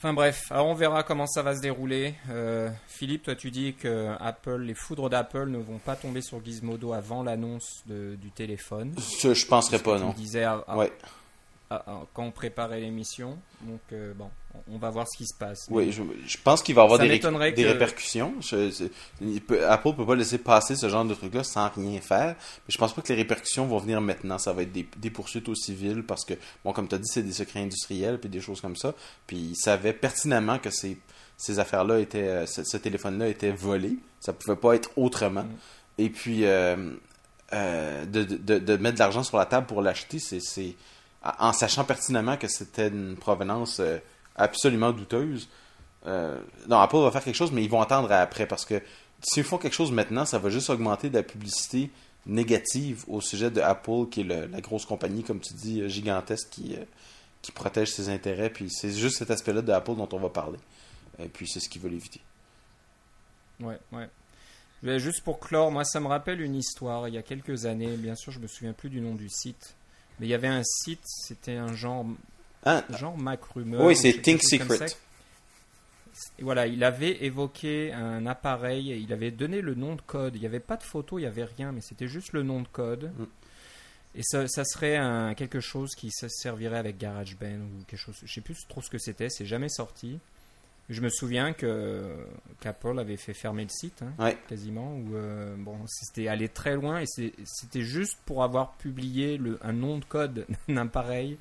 Enfin 0.03 0.15
bref, 0.15 0.47
alors 0.51 0.67
on 0.67 0.73
verra 0.73 1.03
comment 1.03 1.27
ça 1.27 1.43
va 1.43 1.55
se 1.55 1.61
dérouler. 1.61 2.15
Euh, 2.31 2.71
Philippe, 2.89 3.25
toi 3.25 3.35
tu 3.35 3.51
dis 3.51 3.75
que 3.75 4.15
Apple, 4.19 4.63
les 4.63 4.73
foudres 4.73 5.11
d'Apple 5.11 5.51
ne 5.51 5.59
vont 5.59 5.77
pas 5.77 5.95
tomber 5.95 6.23
sur 6.23 6.43
Gizmodo 6.43 6.95
avant 6.95 7.23
l'annonce 7.23 7.83
du 7.87 8.31
téléphone. 8.35 8.95
Je, 9.21 9.35
je 9.35 9.47
penserais 9.47 9.79
pas, 9.79 9.99
non. 9.99 10.15
Disais 10.17 10.47
ouais. 10.75 10.91
Ah, 11.73 11.85
ah, 11.87 12.01
quand 12.15 12.25
on 12.25 12.33
préparait 12.33 12.81
l'émission. 12.81 13.39
Donc, 13.61 13.81
euh, 13.93 14.13
bon, 14.15 14.29
on 14.69 14.79
va 14.79 14.91
voir 14.91 15.07
ce 15.09 15.17
qui 15.17 15.25
se 15.25 15.37
passe. 15.39 15.69
Oui, 15.71 15.93
je, 15.93 16.03
pense 16.43 16.63
qu'il 16.63 16.75
va 16.75 16.83
y 16.83 16.85
avoir 16.85 16.99
des, 16.99 17.53
des 17.53 17.65
répercussions. 17.65 18.35
Apple 18.41 19.89
ne 19.89 19.93
peut 19.93 20.07
pas 20.07 20.17
laisser 20.17 20.39
passer 20.39 20.75
ce 20.75 20.89
genre 20.89 21.05
de 21.05 21.15
truc-là 21.15 21.45
sans 21.45 21.69
rien 21.69 22.01
faire. 22.01 22.35
Mais 22.35 22.71
je 22.71 22.77
pense 22.77 22.93
pas 22.93 23.03
que 23.03 23.09
les 23.11 23.15
répercussions 23.15 23.67
vont 23.67 23.79
venir 23.79 24.01
maintenant. 24.01 24.37
Ça 24.39 24.53
va 24.53 24.63
être 24.63 24.73
des, 24.73 25.11
poursuites 25.11 25.49
au 25.49 25.55
civil 25.55 26.03
parce 26.03 26.25
que, 26.25 26.35
bon, 26.65 26.73
comme 26.73 26.89
tu 26.89 26.97
as 26.97 26.99
dit, 26.99 27.09
c'est 27.09 27.23
des 27.23 27.33
secrets 27.33 27.61
industriels 27.61 28.19
puis 28.19 28.29
des 28.29 28.41
choses 28.41 28.61
comme 28.61 28.75
ça. 28.75 28.93
Puis 29.29 29.37
ils 29.37 29.57
savaient 29.57 29.93
pertinemment 29.93 30.59
que 30.59 30.71
ces, 30.71 30.99
ces 31.37 31.61
affaires-là 31.61 32.01
étaient, 32.01 32.27
euh, 32.27 32.47
ce, 32.47 32.77
téléphone-là 32.79 33.29
était 33.29 33.53
volé. 33.53 33.97
Ça 34.19 34.33
pouvait 34.33 34.57
pas 34.57 34.75
être 34.75 34.91
autrement. 34.97 35.45
Mm. 35.45 35.57
Et 35.99 36.11
puis, 36.11 36.47
euh, 36.47 36.75
de, 37.53 38.25
de, 38.25 38.59
de, 38.59 38.77
mettre 38.77 38.95
de 38.95 38.99
l'argent 38.99 39.23
sur 39.23 39.37
la 39.37 39.47
table 39.47 39.69
pour 39.69 39.83
l'acheter, 39.83 40.19
c'est 40.19 40.75
en 41.23 41.53
sachant 41.53 41.85
pertinemment 41.85 42.37
que 42.37 42.49
c'était 42.49 42.89
une 42.89 43.17
provenance 43.17 43.81
euh, 43.81 43.99
absolument 44.37 44.93
douteuse. 44.93 45.49
Euh, 46.07 46.41
non, 46.69 46.79
Apple 46.79 46.97
va 46.97 47.11
faire 47.11 47.25
quelque 47.25 47.37
chose, 47.37 47.53
mais 47.53 47.63
ils 47.63 47.71
vont 47.71 47.83
attendre 47.83 48.11
après 48.11 48.47
parce 48.47 48.65
que 48.65 48.83
s'ils 49.23 49.45
font 49.45 49.59
quelque 49.59 49.75
chose 49.75 49.93
maintenant, 49.93 50.25
ça 50.25 50.39
va 50.39 50.49
juste 50.49 50.71
augmenter 50.71 51.11
la 51.11 51.23
publicité 51.23 51.91
négative 52.27 53.05
au 53.09 53.21
sujet 53.21 53.51
de 53.51 53.61
Apple, 53.61 54.09
qui 54.11 54.23
est 54.23 54.25
la 54.25 54.61
grosse 54.61 54.87
compagnie, 54.87 55.23
comme 55.23 55.41
tu 55.41 55.53
dis, 55.55 55.89
gigantesque 55.91 56.49
qui, 56.51 56.75
euh, 56.75 56.85
qui 57.43 57.53
protège 57.53 57.93
ses 57.93 58.09
intérêts. 58.09 58.51
Puis 58.51 58.71
c'est 58.71 58.93
juste 58.93 59.19
cet 59.19 59.31
aspect-là 59.31 59.61
de 59.61 59.73
Apple 59.73 59.97
dont 59.97 60.09
on 60.13 60.19
va 60.19 60.31
parler. 60.31 60.59
Puis 61.35 61.47
c'est 61.47 61.61
ce 61.61 61.69
qu'ils 61.69 61.83
veulent 61.83 61.93
éviter. 61.93 62.23
Ouais, 63.61 63.79
ouais. 63.93 64.99
juste 64.99 65.23
pour 65.23 65.39
clore, 65.39 65.71
moi 65.71 65.85
ça 65.85 66.01
me 66.01 66.07
rappelle 66.07 66.41
une 66.41 66.55
histoire 66.55 67.09
il 67.09 67.15
y 67.15 67.19
a 67.19 67.23
quelques 67.23 67.67
années. 67.67 67.95
Bien 67.99 68.15
sûr, 68.15 68.33
je 68.33 68.39
me 68.39 68.47
souviens 68.47 68.73
plus 68.73 68.89
du 68.89 69.03
nom 69.03 69.15
du 69.15 69.29
site. 69.29 69.75
Mais 70.21 70.27
il 70.27 70.31
y 70.31 70.35
avait 70.35 70.49
un 70.49 70.63
site, 70.63 71.03
c'était 71.05 71.57
un 71.57 71.75
genre, 71.75 72.07
ah. 72.65 72.85
genre 72.91 73.17
Mac 73.17 73.43
Rumeur. 73.43 73.83
Oui, 73.83 73.97
c'est 73.97 74.13
Think 74.21 74.43
Secret. 74.43 74.87
voilà, 76.41 76.67
il 76.67 76.85
avait 76.85 77.25
évoqué 77.25 77.93
un 77.93 78.27
appareil, 78.27 79.03
il 79.03 79.13
avait 79.15 79.31
donné 79.31 79.63
le 79.63 79.75
nom 79.75 79.95
de 79.97 80.03
code. 80.03 80.37
Il 80.37 80.41
n'y 80.41 80.47
avait 80.47 80.61
pas 80.61 80.77
de 80.77 80.83
photo, 80.83 81.19
il 81.19 81.23
n'y 81.23 81.27
avait 81.27 81.45
rien, 81.45 81.73
mais 81.73 81.81
c'était 81.81 82.07
juste 82.07 82.33
le 82.35 82.43
nom 82.43 82.61
de 82.61 82.69
code. 82.69 83.13
Mm. 83.17 83.25
Et 84.17 84.23
ça, 84.23 84.47
ça 84.49 84.65
serait 84.65 84.97
un, 84.97 85.35
quelque 85.35 85.61
chose 85.61 85.95
qui 85.95 86.11
se 86.11 86.29
servirait 86.29 86.79
avec 86.79 86.99
GarageBand 86.99 87.61
ou 87.61 87.85
quelque 87.87 88.01
chose. 88.01 88.17
Je 88.23 88.33
sais 88.33 88.41
plus 88.41 88.57
trop 88.69 88.83
ce 88.83 88.91
que 88.91 88.99
c'était, 88.99 89.31
c'est 89.31 89.47
jamais 89.47 89.69
sorti. 89.69 90.19
Je 90.91 91.01
me 91.01 91.09
souviin 91.09 91.53
que 91.53 92.15
qu'Apple 92.61 92.99
avait 92.99 93.17
fait 93.17 93.33
fermer 93.33 93.63
le 93.63 93.69
site, 93.71 94.03
hein, 94.03 94.13
Ouais. 94.19 94.37
quasiment. 94.49 94.95
Où, 94.97 95.15
euh, 95.15 95.55
bon, 95.57 95.79
c'était 95.87 96.27
allé 96.29 96.49
très 96.49 96.75
loin 96.75 97.01
et 97.01 97.07
c'était 97.07 97.83
juste 97.83 98.19
pour 98.27 98.43
avoir 98.43 98.73
publié 98.77 99.39
le, 99.39 99.59
un 99.63 99.73
nom 99.73 99.99
de 99.99 100.05
code 100.05 100.47
d'un 100.69 100.77
appareil 100.79 101.39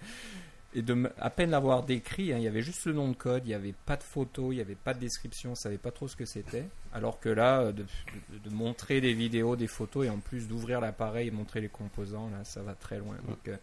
et 0.75 0.84
de 0.84 1.12
à 1.18 1.32
peine 1.32 1.50
l'avoir 1.50 1.82
décrit. 1.84 2.32
hein, 2.32 2.38
il 2.38 2.44
y 2.44 2.48
avait 2.48 2.62
juste 2.62 2.86
le 2.86 2.94
nom 2.94 3.08
de 3.10 3.15
code, 3.15 3.41
il 3.46 3.48
n'y 3.50 3.53
avait 3.56 3.74
pas 3.88 3.98
de 3.98 4.03
photo, 4.03 4.51
il 4.51 4.58
n'y 4.58 4.62
avait 4.62 4.75
pas 4.75 4.94
de 4.94 5.00
description, 5.00 5.51
on 5.53 5.56
savait 5.56 5.79
pas 5.79 5.89
trop 5.89 6.08
ce 6.08 6.15
que 6.15 6.25
c'était. 6.25 6.65
Alors 6.94 7.20
que 7.20 7.29
là, 7.29 7.62
euh, 7.62 7.72
de, 7.72 7.84
de- 8.32 8.50
de 8.50 8.53
montrer 8.53 9.01
des 9.01 9.13
vidéos, 9.13 9.56
des 9.56 9.65
photos 9.68 10.06
et 10.06 10.10
en 10.12 10.20
plus 10.20 10.48
d'ouvrir 10.48 10.79
l'appareil 10.79 11.29
et 11.29 11.32
montrer 11.32 11.60
les 11.60 11.70
composants, 11.70 12.29
là, 12.29 12.44
ça 12.44 12.62
va 12.62 12.75
très 12.75 13.00
loin. 13.00 13.15
Donc, 13.27 13.48
euh, 13.48 13.58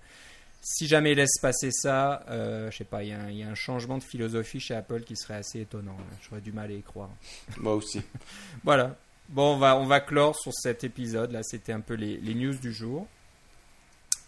si 0.68 0.88
jamais 0.88 1.12
il 1.12 1.16
laisse 1.16 1.38
passer 1.40 1.70
ça, 1.70 2.24
euh, 2.28 2.70
je 2.72 2.78
sais 2.78 2.84
pas, 2.84 3.04
il 3.04 3.10
y, 3.10 3.12
a 3.12 3.20
un- 3.20 3.30
il 3.30 3.36
y 3.36 3.42
a 3.44 3.48
un 3.48 3.54
changement 3.54 3.98
de 3.98 4.02
philosophie 4.02 4.58
chez 4.58 4.74
Apple 4.74 5.02
qui 5.02 5.14
serait 5.16 5.34
assez 5.36 5.60
étonnant. 5.60 5.96
J'aurais 6.22 6.40
du 6.40 6.50
mal 6.52 6.70
à 6.70 6.74
y 6.74 6.82
croire. 6.82 7.10
Moi 7.58 7.74
aussi. 7.74 8.02
Voilà. 8.64 8.96
Bon, 9.28 9.54
on 9.54 9.58
va, 9.58 9.76
on 9.76 9.86
va 9.86 10.00
clore 10.00 10.36
sur 10.36 10.52
cet 10.52 10.82
épisode. 10.84 11.30
Là, 11.32 11.42
c'était 11.44 11.72
un 11.72 11.80
peu 11.80 11.94
les, 11.94 12.16
les 12.16 12.34
news 12.34 12.54
du 12.54 12.72
jour. 12.72 13.06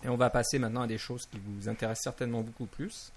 Et 0.04 0.08
on 0.08 0.16
va 0.16 0.30
passer 0.30 0.58
maintenant 0.60 0.82
à 0.82 0.86
des 0.86 0.98
choses 0.98 1.26
qui 1.26 1.38
vous 1.44 1.68
intéressent 1.68 2.04
certainement 2.04 2.42
beaucoup 2.42 2.66
plus. 2.66 3.10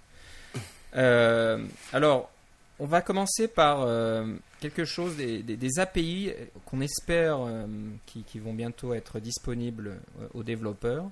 Euh, 0.96 1.64
alors, 1.94 2.30
on 2.80 2.86
va 2.86 3.02
commencer 3.02 3.48
par 3.48 3.82
euh, 3.84 4.26
quelque 4.60 4.84
chose, 4.86 5.16
des, 5.16 5.44
des- 5.44 5.58
des 5.58 5.80
API 5.80 6.32
qu'on 6.66 6.82
espère 6.82 7.38
euh, 7.42 7.66
qui, 8.08 8.24
qui 8.24 8.40
vont 8.40 8.54
bientôt 8.54 8.94
être 8.96 9.20
disponibles 9.20 9.98
aux 10.34 10.44
développeurs. 10.44 11.06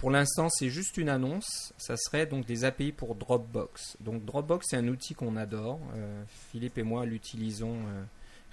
Pour 0.00 0.10
l'instant, 0.10 0.48
c'est 0.48 0.70
juste 0.70 0.96
une 0.96 1.10
annonce. 1.10 1.74
Ça 1.76 1.94
serait 1.98 2.24
donc 2.24 2.46
des 2.46 2.64
API 2.64 2.90
pour 2.90 3.14
Dropbox. 3.14 3.98
Donc 4.00 4.24
Dropbox, 4.24 4.66
c'est 4.70 4.76
un 4.78 4.88
outil 4.88 5.12
qu'on 5.14 5.36
adore. 5.36 5.78
Euh, 5.94 6.22
Philippe 6.50 6.78
et 6.78 6.82
moi 6.82 7.04
l'utilisons 7.04 7.74
euh, 7.76 8.02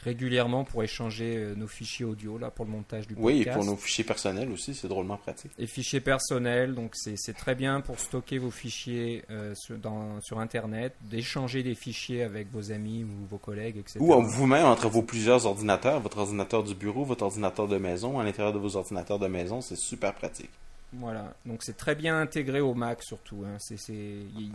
régulièrement 0.03 0.65
pour 0.65 0.83
échanger 0.83 1.37
euh, 1.37 1.55
nos 1.55 1.67
fichiers 1.67 2.03
audio 2.03 2.37
là 2.37 2.51
pour 2.51 2.65
le 2.65 2.71
montage 2.71 3.07
du 3.07 3.15
podcast. 3.15 3.33
Oui, 3.33 3.41
et 3.47 3.49
pour 3.49 3.63
nos 3.63 3.77
fichiers 3.77 4.03
personnels 4.03 4.51
aussi, 4.51 4.75
c'est 4.75 4.89
drôlement 4.89 5.15
pratique. 5.15 5.51
Et 5.57 5.67
fichiers 5.67 6.01
personnels, 6.01 6.75
donc 6.75 6.91
c'est 6.95 7.15
très 7.33 7.55
bien 7.55 7.79
pour 7.79 7.97
stocker 7.97 8.39
vos 8.39 8.51
fichiers 8.51 9.23
sur, 9.55 9.77
dans- 9.77 10.19
sur 10.19 10.39
Internet, 10.39 10.95
d'échanger 11.01 11.63
des 11.63 11.75
fichiers 11.75 12.23
avec 12.23 12.51
vos 12.51 12.73
amis 12.73 13.05
ou 13.05 13.25
vos 13.29 13.37
collègues, 13.37 13.77
etc. 13.77 13.99
Ou 14.01 14.21
vous-même, 14.21 14.65
entre 14.65 14.89
vos 14.89 15.01
plusieurs 15.01 15.45
ordinateurs, 15.45 16.01
votre 16.01 16.17
ordinateur 16.17 16.63
du 16.63 16.75
bureau, 16.75 17.05
votre 17.05 17.23
ordinateur 17.23 17.69
de 17.69 17.77
maison, 17.77 18.19
à 18.19 18.25
l'intérieur 18.25 18.53
de 18.53 18.59
vos 18.59 18.75
ordinateurs 18.75 19.17
de 19.17 19.27
maison, 19.27 19.61
c'est 19.61 19.77
super 19.77 20.13
pratique. 20.13 20.49
Voilà, 20.93 21.33
donc 21.45 21.63
c'est 21.63 21.75
très 21.75 21.95
bien 21.95 22.17
intégré 22.19 22.61
au 22.61 22.73
Mac 22.73 23.03
surtout. 23.03 23.43
hein. 23.45 23.57
C'est- 23.59 23.91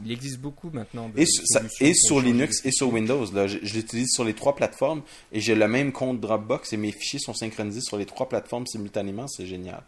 Il 0.03 0.11
existe 0.11 0.39
beaucoup 0.41 0.71
maintenant. 0.71 1.11
De 1.11 1.21
Et, 1.21 1.27
ça- 1.27 1.61
sur 1.95 2.21
Linux 2.21 2.65
et 2.65 2.71
sur. 2.73 2.91
Windows. 2.93 3.31
Là, 3.33 3.47
je, 3.47 3.59
je 3.63 3.75
l'utilise 3.75 4.09
sur 4.13 4.25
les 4.25 4.33
trois 4.35 4.57
plateformes 4.57 5.03
et 5.31 5.41
j'ai 5.41 5.55
le 5.55 5.69
même 5.69 5.93
compte 5.93 6.21
Dropbox 6.21 6.73
et 6.73 6.79
mes 6.79 6.91
fichiers 6.91 7.19
sont 7.21 7.35
synchronisés 7.35 7.83
sur 7.83 7.99
les 7.99 8.07
trois 8.07 8.29
plateformes 8.31 8.67
simultanément. 8.67 9.29
C'est 9.29 9.47
génial. 9.47 9.83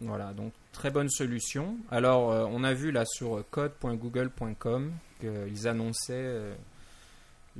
Voilà, 0.00 0.32
donc 0.32 0.52
très 0.72 0.90
bonne 0.90 1.10
solution. 1.10 1.76
Alors, 1.90 2.30
euh, 2.30 2.46
on 2.50 2.62
a 2.64 2.72
vu 2.72 2.90
là 2.92 3.04
sur 3.04 3.44
code.google.com 3.50 4.92
qu'ils 5.20 5.68
annonçaient 5.68 6.12
euh, 6.14 6.54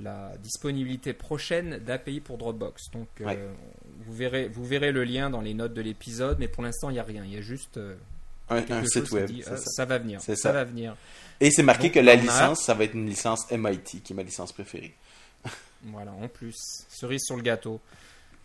la 0.01 0.33
disponibilité 0.39 1.13
prochaine 1.13 1.79
d'API 1.79 2.21
pour 2.21 2.39
Dropbox. 2.39 2.91
Donc, 2.93 3.09
euh, 3.21 3.53
vous, 4.01 4.13
verrez, 4.15 4.49
vous 4.49 4.65
verrez 4.65 4.93
le 4.93 5.05
lien 5.05 5.29
dans 5.31 5.41
les 5.41 5.55
notes 5.55 5.75
de 5.75 5.83
l'épisode, 5.83 6.39
mais 6.39 6.49
pour 6.49 6.63
l'instant, 6.63 6.91
il 6.91 6.95
n'y 6.95 6.99
a 6.99 7.05
rien. 7.05 7.23
Il 7.25 7.35
y 7.35 7.37
a 7.37 7.43
juste 7.43 7.77
euh, 7.77 7.97
Un, 8.49 8.85
site 8.87 9.11
web. 9.13 9.27
dit, 9.27 9.43
euh, 9.47 9.57
ça. 9.57 9.59
ça 9.59 9.85
va 9.85 9.99
venir. 9.99 10.21
Ça 10.23 10.35
ça. 10.37 10.53
va 10.53 10.65
venir. 10.65 10.97
Et 11.41 11.51
c'est 11.51 11.63
marqué 11.63 11.85
Donc, 11.89 11.93
que 11.95 12.01
la 12.01 12.13
a- 12.13 12.17
licence, 12.17 12.61
ça 12.63 12.75
va 12.75 12.85
être 12.85 12.95
une 12.95 13.07
licence 13.07 13.51
MIT, 13.51 14.01
qui 14.03 14.13
est 14.13 14.17
ma 14.17 14.23
licence 14.23 14.53
préférée. 14.53 14.95
Voilà, 15.85 16.13
en 16.13 16.29
plus, 16.29 16.57
cerise 16.91 17.23
sur 17.25 17.37
le 17.37 17.43
gâteau. 17.43 17.81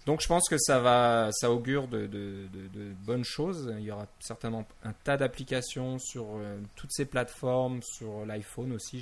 Donc 0.06 0.22
je 0.22 0.28
pense 0.28 0.48
que 0.48 0.58
ça 0.58 0.80
va, 0.80 1.30
ça 1.34 1.52
augure 1.52 1.88
de, 1.90 2.06
de- 2.08 2.48
de- 2.54 2.68
de 2.80 2.94
bonnes 3.06 3.26
choses. 3.26 3.74
Il 3.80 3.84
y 3.84 3.92
aura 3.92 4.06
certainement 4.20 4.66
un 4.84 4.94
tas 5.04 5.18
d'applications 5.18 5.98
sur 6.00 6.28
euh, 6.38 6.58
toutes 6.76 6.92
ces 6.94 7.04
plateformes, 7.06 7.82
sur 7.82 8.26
l'iPhone 8.26 8.72
aussi, 8.72 9.02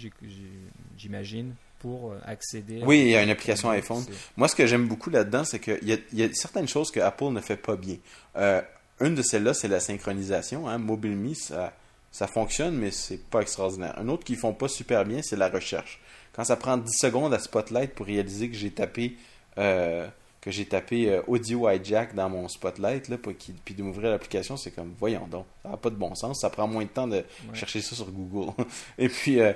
j'imagine, 0.98 1.54
pour 1.84 2.12
euh, 2.14 2.18
accéder. 2.26 2.82
à- 2.82 2.86
Oui, 2.86 3.02
il 3.02 3.08
y 3.10 3.16
a 3.16 3.22
une 3.22 3.30
application 3.30 3.70
iPhone. 3.70 4.04
Moi, 4.38 4.48
ce 4.48 4.56
que 4.56 4.66
j'aime 4.66 4.88
beaucoup 4.88 5.10
là-dedans, 5.10 5.44
c'est 5.44 5.60
qu'il 5.60 5.78
y, 5.88 5.92
a- 5.94 5.98
il 6.14 6.20
y 6.20 6.24
a 6.24 6.30
certaines 6.34 6.68
choses 6.68 6.90
que 6.92 7.00
Apple 7.02 7.26
ne 7.32 7.42
fait 7.42 7.58
pas 7.58 7.76
bien. 7.76 7.98
Euh, 8.38 8.62
une 9.02 9.16
de 9.16 9.22
celles-là, 9.22 9.54
c'est 9.54 9.68
la 9.68 9.80
synchronisation. 9.82 10.68
Hein. 10.70 10.78
MobileMe, 10.78 11.36
ça, 11.36 11.74
ça 12.12 12.26
fonctionne, 12.28 12.76
mais 12.78 12.90
c'est 12.92 13.18
pas 13.30 13.42
extraordinaire. 13.42 13.94
Un 14.00 14.08
autre 14.08 14.24
qu'ils 14.24 14.38
font 14.38 14.54
pas 14.54 14.70
super 14.70 15.04
bien, 15.04 15.20
c'est 15.22 15.36
la 15.36 15.50
recherche. 15.50 16.00
Quand 16.32 16.46
ça 16.46 16.56
prend 16.56 16.78
10 16.78 16.98
secondes 16.98 17.34
à 17.34 17.40
Spotlight 17.40 17.94
pour 17.94 18.06
réaliser 18.06 18.50
que 18.50 18.56
j'ai 18.56 18.72
tapé 18.72 19.18
euh, 19.60 20.08
que 20.42 20.52
j'ai 20.52 20.66
tapé 20.66 21.10
euh, 21.10 21.22
Audio 21.28 21.70
Hijack 21.70 22.16
dans 22.16 22.30
mon 22.30 22.48
Spotlight, 22.50 23.08
là, 23.08 23.18
pour 23.18 23.38
qu'il- 23.38 23.54
puis 23.64 23.76
de 23.76 23.82
m'ouvrir 23.84 24.10
l'application, 24.10 24.58
c'est 24.58 24.72
comme, 24.72 24.94
voyons 25.00 25.26
donc, 25.28 25.46
ça 25.64 25.70
n'a 25.70 25.78
pas 25.78 25.90
de 25.90 25.96
bon 25.96 26.16
sens. 26.16 26.42
Ça 26.42 26.50
prend 26.50 26.68
moins 26.68 26.84
de 26.84 26.90
temps 26.90 27.08
de 27.08 27.18
Ouais. 27.18 27.24
chercher 27.54 27.82
ça 27.82 27.96
sur 27.96 28.12
Google. 28.12 28.52
Et 28.98 29.08
puis, 29.10 29.40
euh, 29.40 29.54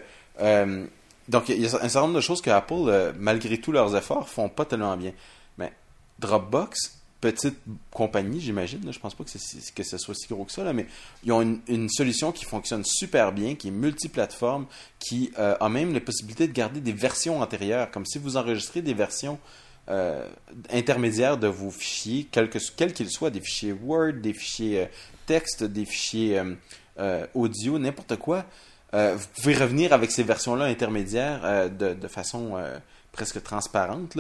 donc, 1.27 1.49
il 1.49 1.61
y 1.61 1.65
a 1.65 1.75
un 1.75 1.89
certain 1.89 2.01
nombre 2.01 2.15
de 2.15 2.21
choses 2.21 2.41
que 2.41 2.49
Apple, 2.49 2.73
euh, 2.87 3.11
malgré 3.17 3.57
tous 3.59 3.71
leurs 3.71 3.95
efforts, 3.95 4.29
font 4.29 4.47
pas 4.47 4.65
tellement 4.65 4.95
bien. 4.95 5.11
Mais 5.57 5.73
Dropbox, 6.19 6.99
petite 7.19 7.57
compagnie, 7.91 8.39
j'imagine, 8.39 8.91
je 8.91 8.99
pense 8.99 9.13
pas 9.13 9.25
que, 9.25 9.29
ce 9.29 9.97
soit 9.97 10.15
si 10.15 10.27
gros 10.27 10.45
que 10.45 10.51
ça, 10.51 10.63
là, 10.63 10.71
mais 10.71 10.85
ils 11.25 11.31
ont 11.33 11.59
une, 11.67 11.89
solution 11.89 12.31
qui 12.31 12.45
fonctionne 12.45 12.83
super 12.85 13.33
bien, 13.33 13.55
qui 13.55 13.67
est 13.67 13.71
multiplateforme, 13.71 14.67
qui 14.99 15.33
euh, 15.37 15.55
a 15.59 15.67
même 15.67 15.93
la 15.93 15.99
possibilité 15.99 16.47
de 16.47 16.53
garder 16.53 16.79
des 16.79 16.93
versions 16.93 17.41
antérieures, 17.41 17.91
comme 17.91 18.05
si 18.05 18.19
vous 18.19 18.37
enregistrez 18.37 18.81
des 18.81 18.93
versions 18.93 19.37
euh, 19.89 20.29
intermédiaires 20.71 21.37
de 21.37 21.47
vos 21.47 21.71
fichiers, 21.71 22.27
quels 22.31 22.49
que- 22.49 22.59
quels 22.75 22.93
qu'ils 22.93 23.09
soient, 23.09 23.31
des 23.31 23.41
fichiers 23.41 23.73
Word, 23.73 24.13
des 24.21 24.33
fichiers 24.33 24.87
texte, 25.25 25.63
des 25.63 25.85
fichiers 25.85 26.41
audio, 27.33 27.77
n'importe 27.79 28.15
quoi. 28.15 28.45
Euh, 28.93 29.15
vous 29.15 29.27
pouvez 29.35 29.53
revenir 29.53 29.93
avec 29.93 30.11
ces 30.11 30.23
versions-là 30.23 30.65
intermédiaires 30.65 31.41
euh, 31.43 31.69
de, 31.69 32.07
façon 32.07 32.55
euh, 32.55 32.77
presque 33.11 33.41
transparente. 33.43 34.17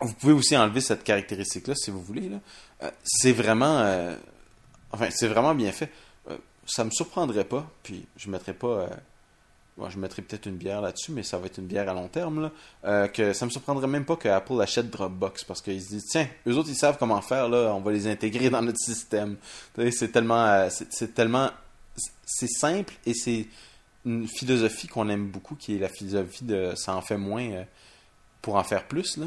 Vous 0.00 0.14
pouvez 0.14 0.32
aussi 0.32 0.56
enlever 0.56 0.80
cette 0.80 1.04
caractéristique-là 1.04 1.74
si 1.76 1.92
vous 1.92 2.02
voulez. 2.02 2.30
C'est 3.04 3.30
vraiment, 3.30 4.12
enfin, 4.90 5.06
c'est 5.10 5.28
vraiment 5.28 5.54
bien 5.54 5.70
fait. 5.70 5.92
Ça 6.66 6.82
me 6.82 6.90
surprendrait 6.90 7.44
pas, 7.44 7.70
puis 7.84 8.04
je 8.16 8.28
mettrais 8.28 8.52
pas, 8.52 8.88
je 9.88 9.98
mettrais 9.98 10.22
peut-être 10.22 10.46
une 10.46 10.56
bière 10.56 10.80
là-dessus, 10.80 11.12
mais 11.12 11.22
ça 11.22 11.38
va 11.38 11.46
être 11.46 11.58
une 11.58 11.66
bière 11.66 11.88
à 11.88 11.94
long 11.94 12.08
terme. 12.08 12.42
Là, 12.42 12.50
euh, 12.84 13.08
que 13.08 13.32
ça 13.32 13.46
me 13.46 13.50
surprendrait 13.50 13.86
même 13.86 14.04
pas 14.04 14.16
que 14.16 14.28
Apple 14.28 14.60
achète 14.60 14.90
Dropbox 14.90 15.44
parce 15.44 15.60
qu'ils 15.60 15.82
se 15.82 15.88
disent 15.88 16.06
tiens, 16.10 16.28
eux 16.46 16.56
autres 16.56 16.68
ils 16.68 16.76
savent 16.76 16.96
comment 16.98 17.20
faire 17.20 17.48
là, 17.48 17.72
on 17.74 17.80
va 17.80 17.92
les 17.92 18.06
intégrer 18.06 18.50
dans 18.50 18.62
notre 18.62 18.78
système. 18.78 19.36
C'est 19.90 20.12
tellement, 20.12 20.68
c'est 20.70 21.14
tellement, 21.14 21.50
c'est 22.24 22.48
simple 22.48 22.94
et 23.06 23.14
c'est 23.14 23.46
une 24.04 24.26
philosophie 24.26 24.88
qu'on 24.88 25.08
aime 25.08 25.28
beaucoup, 25.28 25.54
qui 25.54 25.76
est 25.76 25.78
la 25.78 25.88
philosophie 25.88 26.44
de 26.44 26.74
ça 26.74 26.94
en 26.94 27.02
fait 27.02 27.16
moins 27.16 27.48
euh, 27.50 27.64
pour 28.40 28.56
en 28.56 28.64
faire 28.64 28.86
plus. 28.86 29.16
Là. 29.16 29.26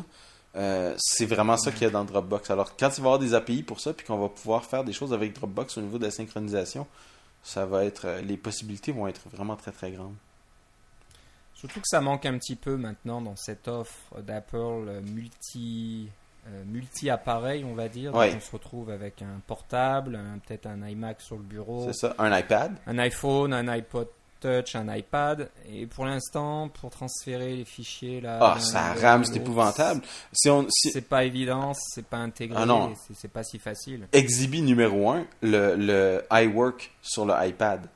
Euh, 0.55 0.95
c'est 0.97 1.25
vraiment 1.25 1.57
ça 1.57 1.71
qu'il 1.71 1.83
y 1.83 1.85
a 1.85 1.89
dans 1.89 2.05
Dropbox. 2.05 2.49
Alors, 2.49 2.75
quand 2.77 2.89
il 2.89 3.01
va 3.01 3.09
y 3.09 3.13
avoir 3.13 3.19
des 3.19 3.33
API 3.33 3.63
pour 3.63 3.79
ça, 3.79 3.93
puis 3.93 4.05
qu'on 4.05 4.17
va 4.17 4.29
pouvoir 4.29 4.65
faire 4.65 4.83
des 4.83 4.93
choses 4.93 5.13
avec 5.13 5.33
Dropbox 5.33 5.77
au 5.77 5.81
niveau 5.81 5.97
de 5.97 6.05
la 6.05 6.11
synchronisation, 6.11 6.87
ça 7.43 7.65
va 7.65 7.85
être, 7.85 8.05
euh, 8.05 8.21
les 8.21 8.37
possibilités 8.37 8.91
vont 8.91 9.07
être 9.07 9.21
vraiment 9.29 9.55
très 9.55 9.71
très 9.71 9.91
grandes. 9.91 10.15
Surtout 11.53 11.79
que 11.79 11.87
ça 11.87 12.01
manque 12.01 12.25
un 12.25 12.37
petit 12.37 12.55
peu 12.55 12.75
maintenant 12.75 13.21
dans 13.21 13.35
cette 13.35 13.67
offre 13.67 14.21
d'Apple 14.21 15.01
multi 15.13 16.09
euh, 16.47 16.63
multi-appareil, 16.67 17.63
on 17.63 17.73
va 17.73 17.87
dire. 17.87 18.11
Donc, 18.11 18.21
on 18.35 18.39
se 18.39 18.51
retrouve 18.51 18.89
avec 18.89 19.21
un 19.21 19.39
portable, 19.47 20.19
peut-être 20.47 20.67
un 20.67 20.87
iMac 20.87 21.21
sur 21.21 21.35
le 21.37 21.43
bureau, 21.43 21.85
C'est 21.87 22.07
ça, 22.07 22.15
un 22.19 22.37
iPad. 22.37 22.73
un 22.87 22.97
iPhone, 22.99 23.53
un 23.53 23.67
iPod 23.67 24.07
Touch, 24.41 24.75
un 24.75 24.93
iPad. 24.93 25.49
Et 25.71 25.87
pour 25.87 26.05
l'instant, 26.05 26.69
pour 26.69 26.91
transférer 26.91 27.55
les 27.55 27.65
fichiers 27.65 28.21
là, 28.21 28.37
Ah, 28.41 28.53
d'un- 28.55 28.59
ça 28.59 28.93
rame, 28.93 29.23
c'est 29.23 29.37
épouvantable. 29.37 30.01
Si 30.33 30.49
on, 30.49 30.67
si, 30.69 30.91
C'est 30.91 31.07
pas 31.07 31.23
évident, 31.23 31.71
c'est 31.73 32.05
pas 32.05 32.17
intégré, 32.17 32.59
Ah 32.61 32.65
non. 32.65 32.93
c'est- 33.13 33.27
pas 33.29 33.43
si 33.43 33.57
facile. 33.57 34.07
exhibit 34.11 34.61
numéro 34.61 35.09
1, 35.09 35.25
le, 35.41 35.75
le 35.75 36.23
iWork 36.31 36.91
sur 37.01 37.25
le 37.25 37.33
iPad. 37.47 37.87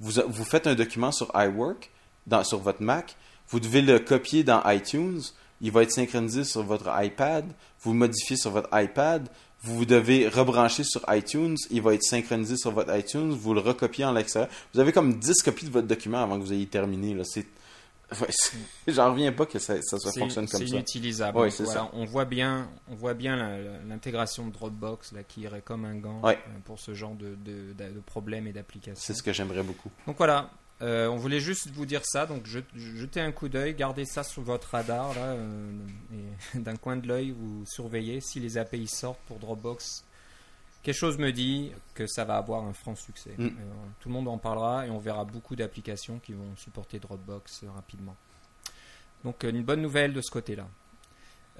Vous, 0.00 0.20
vous 0.26 0.44
faites 0.44 0.66
un 0.66 0.74
document 0.74 1.12
sur 1.12 1.30
iWork 1.34 1.90
dans, 2.26 2.42
sur 2.42 2.58
votre 2.58 2.82
Mac, 2.82 3.14
vous 3.48 3.60
devez 3.60 3.82
le 3.82 3.98
copier 4.00 4.42
dans 4.42 4.62
iTunes, 4.70 5.20
il 5.62 5.70
va 5.72 5.82
être 5.84 5.92
synchronisé 5.92 6.44
sur 6.44 6.62
votre 6.62 6.90
iPad, 7.02 7.46
vous 7.80 7.92
le 7.92 7.98
modifiez 7.98 8.36
sur 8.36 8.50
votre 8.50 8.68
iPad, 8.72 9.28
vous 9.62 9.84
devez 9.86 10.28
rebrancher 10.28 10.82
sur 10.84 11.00
iTunes, 11.08 11.56
il 11.70 11.80
va 11.80 11.94
être 11.94 12.02
synchronisé 12.02 12.56
sur 12.56 12.72
votre 12.72 12.94
iTunes, 12.96 13.30
vous 13.30 13.54
le 13.54 13.60
recopiez 13.60 14.04
en 14.04 14.12
l'extérieur. 14.12 14.50
Vous 14.74 14.80
avez 14.80 14.92
comme 14.92 15.18
10 15.18 15.40
copies 15.42 15.66
de 15.66 15.70
votre 15.70 15.86
document 15.86 16.22
avant 16.22 16.36
que 16.38 16.44
vous 16.44 16.52
ayez 16.52 16.66
terminé. 16.66 17.14
là. 17.14 17.22
C'est 17.24 17.46
Ouais, 18.20 18.28
J'en 18.88 19.10
reviens 19.12 19.32
pas 19.32 19.46
que 19.46 19.58
ça, 19.58 19.76
fonctionne 20.18 20.46
comme 20.46 20.60
C'est 20.60 20.66
ça. 20.66 20.74
inutilisable. 20.74 21.38
Ouais, 21.38 21.50
c'est 21.50 21.62
voilà, 21.62 21.88
On 21.94 22.04
voit 22.04 22.26
bien, 22.26 22.68
on 22.90 22.94
voit 22.94 23.14
bien 23.14 23.56
l'intégration 23.88 24.48
de 24.48 24.52
Dropbox 24.52 25.12
là, 25.12 25.22
qui 25.22 25.42
irait 25.42 25.62
comme 25.62 25.86
un 25.86 25.94
gant 25.96 26.20
Ouais. 26.22 26.34
euh, 26.46 26.58
pour 26.66 26.78
ce 26.78 26.92
genre 26.92 27.14
de, 27.14 27.36
de, 27.36 27.72
de- 27.72 27.94
de 27.94 28.00
problèmes 28.04 28.46
et 28.46 28.52
d'applications. 28.52 29.00
C'est 29.02 29.14
ce 29.14 29.22
que 29.22 29.32
j'aimerais 29.32 29.62
beaucoup. 29.62 29.90
Donc 30.06 30.16
voilà, 30.18 30.50
euh, 30.80 31.06
on 31.08 31.16
voulait 31.16 31.40
juste 31.40 31.68
vous 31.70 31.86
dire 31.86 32.00
ça. 32.04 32.26
Donc 32.26 32.46
je- 32.46 32.60
jetez 32.74 33.20
un 33.20 33.30
coup 33.32 33.48
d'œil, 33.48 33.74
gardez 33.74 34.04
ça 34.04 34.22
sur 34.24 34.42
votre 34.42 34.70
radar 34.70 35.14
là, 35.14 35.26
euh, 35.32 35.70
et 36.54 36.58
d'un 36.58 36.76
coin 36.76 36.96
de 36.96 37.06
l'œil, 37.06 37.30
vous 37.32 37.64
surveillez 37.66 38.20
si 38.20 38.40
les 38.40 38.58
API 38.58 38.86
sortent 38.88 39.20
pour 39.26 39.38
Dropbox. 39.38 40.04
Quelque 40.82 40.96
chose 40.96 41.16
me 41.18 41.30
dit 41.30 41.70
que 41.94 42.08
ça 42.08 42.24
va 42.24 42.36
avoir 42.36 42.64
un 42.64 42.72
franc 42.72 42.96
succès. 42.96 43.34
Mm. 43.38 43.44
Euh, 43.46 43.50
tout 44.00 44.08
le 44.08 44.14
monde 44.14 44.26
en 44.26 44.38
parlera 44.38 44.86
et 44.86 44.90
on 44.90 44.98
verra 44.98 45.24
beaucoup 45.24 45.54
d'applications 45.54 46.18
qui 46.18 46.32
vont 46.32 46.56
supporter 46.56 46.98
Dropbox 46.98 47.64
rapidement. 47.74 48.16
Donc 49.24 49.44
une 49.44 49.62
bonne 49.62 49.80
nouvelle 49.82 50.12
de 50.12 50.20
ce 50.20 50.30
côté-là. 50.32 50.66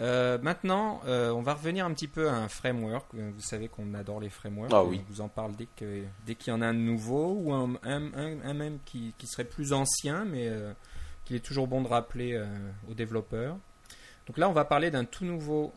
Euh, 0.01 0.39
maintenant, 0.41 1.01
euh, 1.07 1.31
on 1.31 1.43
va 1.43 1.53
revenir 1.55 1.85
un 1.85 1.93
petit 1.93 2.09
peu 2.09 2.29
à 2.29 2.35
un 2.35 2.49
framework. 2.49 3.07
Euh, 3.15 3.31
Vous 3.35 3.43
savez 3.43 3.69
qu'on 3.69 3.93
adore 3.95 4.21
les 4.21 4.31
frameworks. 4.31 4.73
Ah 4.75 4.83
oui. 4.85 5.01
On 5.09 5.13
vous 5.13 5.21
en 5.21 5.29
parle 5.29 5.55
dès 5.55 5.69
que 5.77 6.03
dès 6.27 6.35
qu'il 6.35 6.53
y 6.53 6.57
en 6.57 6.63
a 6.63 6.67
un 6.67 6.73
nouveau 6.73 7.35
ou 7.35 7.53
un, 7.53 7.75
un- 7.83 8.13
un- 8.15 8.41
un 8.43 8.55
même 8.55 8.79
qui, 8.87 9.15
qui 9.19 9.27
serait 9.27 9.45
plus 9.45 9.73
ancien, 9.73 10.25
mais 10.25 10.49
euh, 10.49 10.73
qu'il 11.25 11.37
est 11.37 11.41
toujours 11.45 11.69
bon 11.69 11.83
de 11.83 11.89
rappeler 11.89 12.43
aux 12.89 12.95
développeurs. 12.95 13.57
Donc 14.27 14.39
là, 14.39 14.49
on 14.49 14.53
va 14.53 14.65
parler 14.65 14.91
d'un 14.91 15.05
tout 15.05 15.25
nouveau 15.25 15.73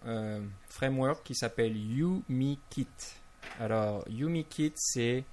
framework 0.69 1.23
qui 1.23 1.35
s'appelle 1.35 1.75
UmiKit. 1.75 2.87
Alors, 3.59 4.03
UmiKit, 4.09 4.73
c'est 4.75 5.23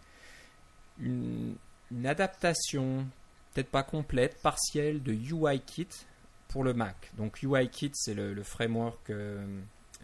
une, 0.99 1.55
une 1.91 2.07
adaptation, 2.07 3.07
peut-être 3.55 3.71
pas 3.71 3.83
complète, 3.83 4.41
partielle 4.43 5.03
de 5.03 5.13
UIKit 5.13 5.89
pour 6.53 6.65
le 6.65 6.75
Mac. 6.75 7.11
Donc 7.17 7.43
UIKit, 7.43 7.93
c'est 7.95 8.15
le, 8.15 8.35
le 8.35 8.43
framework 8.43 9.11
euh, 9.11 9.45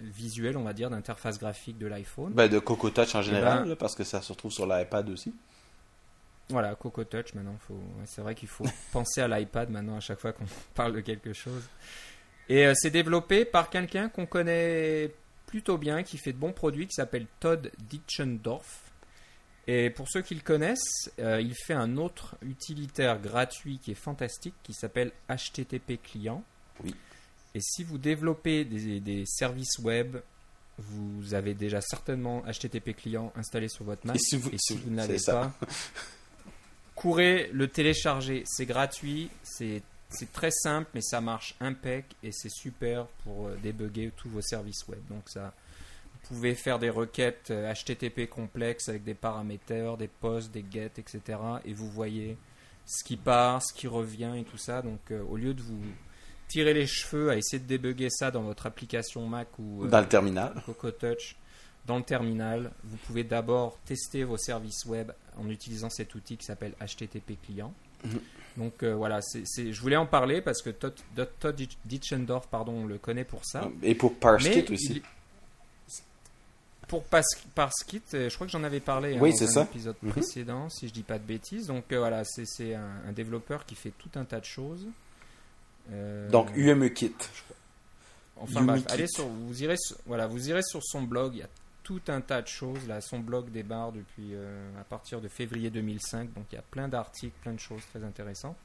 visuel, 0.01 0.57
on 0.57 0.63
va 0.63 0.73
dire, 0.73 0.91
d'interface 0.91 1.39
graphique 1.39 1.79
de 1.79 1.87
l'iPhone. 1.87 2.33
Ben, 2.33 2.49
de 2.49 2.59
Coco 2.59 2.91
Touch 2.91 3.15
en 3.15 3.23
général, 3.23 3.69
ben- 3.69 3.77
parce 3.77 3.95
que 3.95 4.03
ça 4.05 4.23
se 4.23 4.33
retrouve 4.33 4.51
sur 4.51 4.67
l'iPad 4.67 5.09
aussi. 5.11 5.35
Voilà, 6.49 6.75
Coco 6.75 7.05
Touch 7.05 7.35
maintenant. 7.35 7.57
Faut... 7.67 7.79
c'est 8.07 8.23
vrai 8.23 8.35
qu'il 8.35 8.49
faut 8.49 8.65
penser 8.93 9.21
à 9.21 9.29
l'iPad 9.29 9.71
maintenant 9.71 9.97
à 9.97 10.01
chaque 10.01 10.19
fois 10.19 10.33
qu'on 10.33 10.47
parle 10.75 10.95
de 10.95 11.01
quelque 11.01 11.33
chose. 11.35 11.63
Et 12.49 12.67
euh, 12.67 12.73
c'est 12.75 12.91
développé 12.91 13.45
par 13.45 13.69
quelqu'un 13.69 14.09
qu'on 14.09 14.25
connaît 14.25 15.13
plutôt 15.47 15.77
bien, 15.77 16.03
qui 16.03 16.17
fait 16.17 16.33
de 16.33 16.39
bons 16.39 16.53
produits, 16.53 16.87
qui 16.87 16.95
s'appelle 16.95 17.27
Todd 17.41 17.71
Ditchendorf. 17.91 18.88
Et 19.71 19.91
pour 19.91 20.09
ceux 20.09 20.23
qui 20.23 20.35
le 20.35 20.41
connaissent, 20.41 21.11
euh, 21.21 21.41
il 21.43 21.55
fait 21.55 21.75
un 21.75 21.99
autre 21.99 22.37
utilitaire 22.43 23.21
gratuit 23.21 23.79
qui 23.79 23.91
est 23.93 23.95
fantastique, 24.03 24.55
qui 24.63 24.73
s'appelle 24.73 25.13
HTTP 25.29 26.01
Client. 26.03 26.43
Oui. 26.83 26.95
Et 27.55 27.61
si 27.61 27.85
vous 27.85 27.99
développez 27.99 28.65
des, 28.65 28.99
des 28.99 29.25
services 29.27 29.79
web, 29.81 30.17
vous 30.79 31.35
avez 31.35 31.53
déjà 31.55 31.81
certainement 31.83 32.43
HTTP 32.51 32.95
Client 32.97 33.31
installé 33.37 33.69
sur 33.69 33.85
votre 33.85 34.07
Mac. 34.07 34.17
Et 34.17 34.19
si 34.19 34.37
vous- 34.39 34.51
et 34.51 34.59
si 34.59 34.75
vous 34.77 34.91
ne 34.91 34.97
l'avez 34.97 35.19
c'est 35.19 35.25
ça. 35.27 35.53
pas, 35.61 35.67
courez 36.95 37.51
le 37.53 37.69
télécharger. 37.69 38.45
C'est 38.47 38.67
gratuit, 38.67 39.31
c'est 39.43 39.83
c'est 40.11 40.33
très 40.33 40.51
simple, 40.51 40.89
mais 40.95 41.03
ça 41.03 41.21
marche 41.21 41.55
impec 41.61 42.07
et 42.23 42.33
c'est 42.33 42.49
super 42.49 43.05
pour 43.25 43.49
euh, 43.49 43.57
débugger 43.63 44.11
tous 44.17 44.31
vos 44.31 44.41
services 44.41 44.89
web. 44.89 45.01
Donc 45.11 45.29
ça, 45.29 45.53
vous 45.67 45.68
pouvez 46.29 46.55
faire 46.55 46.79
des 46.79 46.91
requêtes 46.91 47.51
euh, 47.51 47.73
HTTP 47.73 48.29
complexes 48.29 48.89
avec 48.89 49.05
des 49.05 49.15
paraméters, 49.15 49.97
des 49.97 50.09
posts, 50.09 50.53
des 50.53 50.65
get, 50.71 50.93
etc. 50.99 51.21
Et 51.65 51.73
vous 51.73 51.91
voyez 51.91 52.37
ce 52.87 53.05
qui 53.05 53.17
part, 53.17 53.63
ce 53.63 53.73
qui 53.75 53.87
revient 53.87 54.33
et 54.37 54.45
tout 54.45 54.59
ça. 54.59 54.83
Donc 54.83 55.01
euh, 55.11 55.23
au 55.29 55.37
lieu 55.37 55.55
de 55.55 55.63
vous 55.63 55.81
tirer 56.49 56.73
les 56.75 56.87
cheveux 56.87 57.31
à 57.31 57.37
essayer 57.37 57.59
de 57.59 57.67
débugger 57.69 58.09
ça 58.11 58.31
dans 58.31 58.43
votre 58.43 58.67
application 58.67 59.27
Mac 59.27 59.49
ou 59.59 59.85
euh, 59.85 59.89
Dans 59.89 60.01
le 60.01 60.07
terminal. 60.09 60.55
Coco 60.67 60.91
Touch 60.91 61.37
dans 61.87 61.97
le 61.99 62.05
terminal, 62.05 62.71
vous 62.85 62.99
pouvez 63.07 63.25
d'abord 63.25 63.79
tester 63.87 64.23
vos 64.23 64.37
services 64.37 64.85
web 64.85 65.11
en 65.39 65.49
utilisant 65.49 65.89
cet 65.89 66.15
outil 66.15 66.37
qui 66.37 66.45
s'appelle 66.45 66.75
HTTP 66.85 67.39
client. 67.43 67.73
Mhm. 68.05 68.21
Donc 68.59 68.83
euh, 68.83 68.95
voilà, 68.95 69.23
c'est, 69.23 69.43
c'est- 69.47 69.73
je 69.73 69.81
voulais 69.81 69.97
en 69.97 70.05
parler 70.05 70.43
parce 70.43 70.61
que 70.61 70.69
Todd, 70.69 70.93
Todd- 71.41 71.67
Ditchendorf, 71.87 72.47
pardon, 72.49 72.73
on 72.73 72.87
le 72.87 72.99
connaît 72.99 73.25
pour 73.25 73.43
ça. 73.47 73.71
Et 73.83 73.95
pour 73.95 74.15
ParseKit 74.19 74.71
aussi. 74.71 74.93
il- 74.97 75.03
Pour 76.89 77.05
Parskit, 77.05 78.03
euh, 78.15 78.29
je 78.31 78.35
crois 78.35 78.47
que 78.47 78.53
j'en 78.53 78.65
avais 78.65 78.81
parlé 78.81 79.15
hein, 79.17 79.19
Oui, 79.21 79.33
dans 79.33 79.45
un 79.45 79.47
ça. 79.47 79.63
épisode 79.63 79.97
Mhm. 80.03 80.11
précédent, 80.11 80.69
si 80.71 80.89
je 80.89 80.93
dis 80.93 81.03
pas 81.03 81.19
de 81.19 81.25
bêtises. 81.25 81.67
Donc 81.69 81.93
euh, 81.93 81.99
voilà, 81.99 82.25
c'est, 82.25 82.47
c'est 82.47 82.75
un, 82.75 82.91
un 83.07 83.13
développeur 83.13 83.65
qui 83.67 83.75
fait 83.75 83.93
tout 83.99 84.11
un 84.17 84.25
tas 84.25 84.41
de 84.41 84.45
choses. 84.47 84.87
Euh, 85.93 86.29
Donc, 86.31 86.49
UMEKit. 86.57 87.15
Enfin 88.37 88.63
bref, 88.63 88.85
allez 88.91 89.07
sur, 89.09 89.27
vous 89.27 89.63
irez, 89.63 89.77
sur- 89.79 89.97
voilà, 90.07 90.27
vous 90.27 90.49
irez 90.49 90.63
sur 90.63 90.83
son 90.85 91.03
blog. 91.03 91.35
Il 91.35 91.39
y 91.41 91.43
a 91.43 91.49
tout 91.83 92.01
un 92.09 92.21
tas 92.21 92.41
de 92.43 92.47
choses. 92.47 92.87
Là, 92.87 93.01
son 93.01 93.19
blog 93.19 93.51
démarre 93.51 93.93
depuis 93.93 94.31
euh, 94.35 94.71
à 94.81 94.85
partir 94.85 95.21
de 95.21 95.29
février 95.29 95.71
2005, 95.71 96.33
donc 96.35 96.45
il 96.53 96.55
y 96.55 96.59
a 96.59 96.63
plein 96.63 96.89
d'articles, 96.89 97.35
plein 97.43 97.53
de 97.53 97.59
choses 97.61 97.83
très 97.93 98.05
intéressantes. 98.05 98.57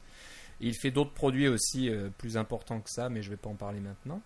Il 0.62 0.76
fait 0.76 0.92
d'autres 0.92 1.14
produits 1.14 1.48
aussi 1.48 1.90
euh, 1.90 2.10
plus 2.18 2.38
importants 2.38 2.80
que 2.80 2.90
ça, 2.90 3.10
mais 3.10 3.22
je 3.22 3.30
vais 3.30 3.38
pas 3.38 3.50
en 3.50 3.56
parler 3.56 3.80
maintenant. 3.80 4.22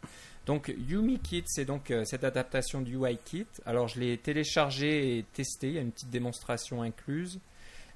Donc 0.45 0.73
YumiKit, 0.77 1.43
c'est 1.47 1.65
donc 1.65 1.91
euh, 1.91 2.05
cette 2.05 2.23
adaptation 2.23 2.81
du 2.81 2.95
UIKit. 2.95 3.47
Alors 3.65 3.87
je 3.87 3.99
l'ai 3.99 4.17
téléchargé 4.17 5.17
et 5.17 5.23
testé. 5.33 5.67
Il 5.69 5.73
y 5.73 5.77
a 5.77 5.81
une 5.81 5.91
petite 5.91 6.09
démonstration 6.09 6.81
incluse. 6.81 7.39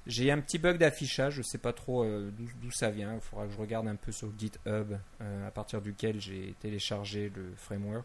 J'ai 0.06 0.32
un 0.32 0.40
petit 0.40 0.58
bug 0.58 0.78
d'affichage, 0.78 1.34
je 1.34 1.38
ne 1.38 1.44
sais 1.44 1.58
pas 1.58 1.72
trop 1.72 2.02
euh, 2.02 2.30
d'où 2.60 2.70
ça 2.72 2.90
vient. 2.90 3.14
Il 3.14 3.20
faudra 3.20 3.46
que 3.46 3.52
je 3.52 3.58
regarde 3.58 3.86
un 3.86 3.94
peu 3.96 4.10
sur 4.10 4.28
GitHub 4.36 4.94
à 5.20 5.50
partir 5.52 5.80
duquel 5.80 6.20
j'ai 6.20 6.54
téléchargé 6.60 7.30
le 7.36 7.52
framework 7.56 8.04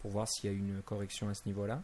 pour 0.00 0.10
voir 0.12 0.28
s'il 0.28 0.50
y 0.50 0.54
a 0.54 0.56
une 0.56 0.80
correction 0.82 1.28
à 1.28 1.34
ce 1.34 1.42
niveau-là. 1.46 1.82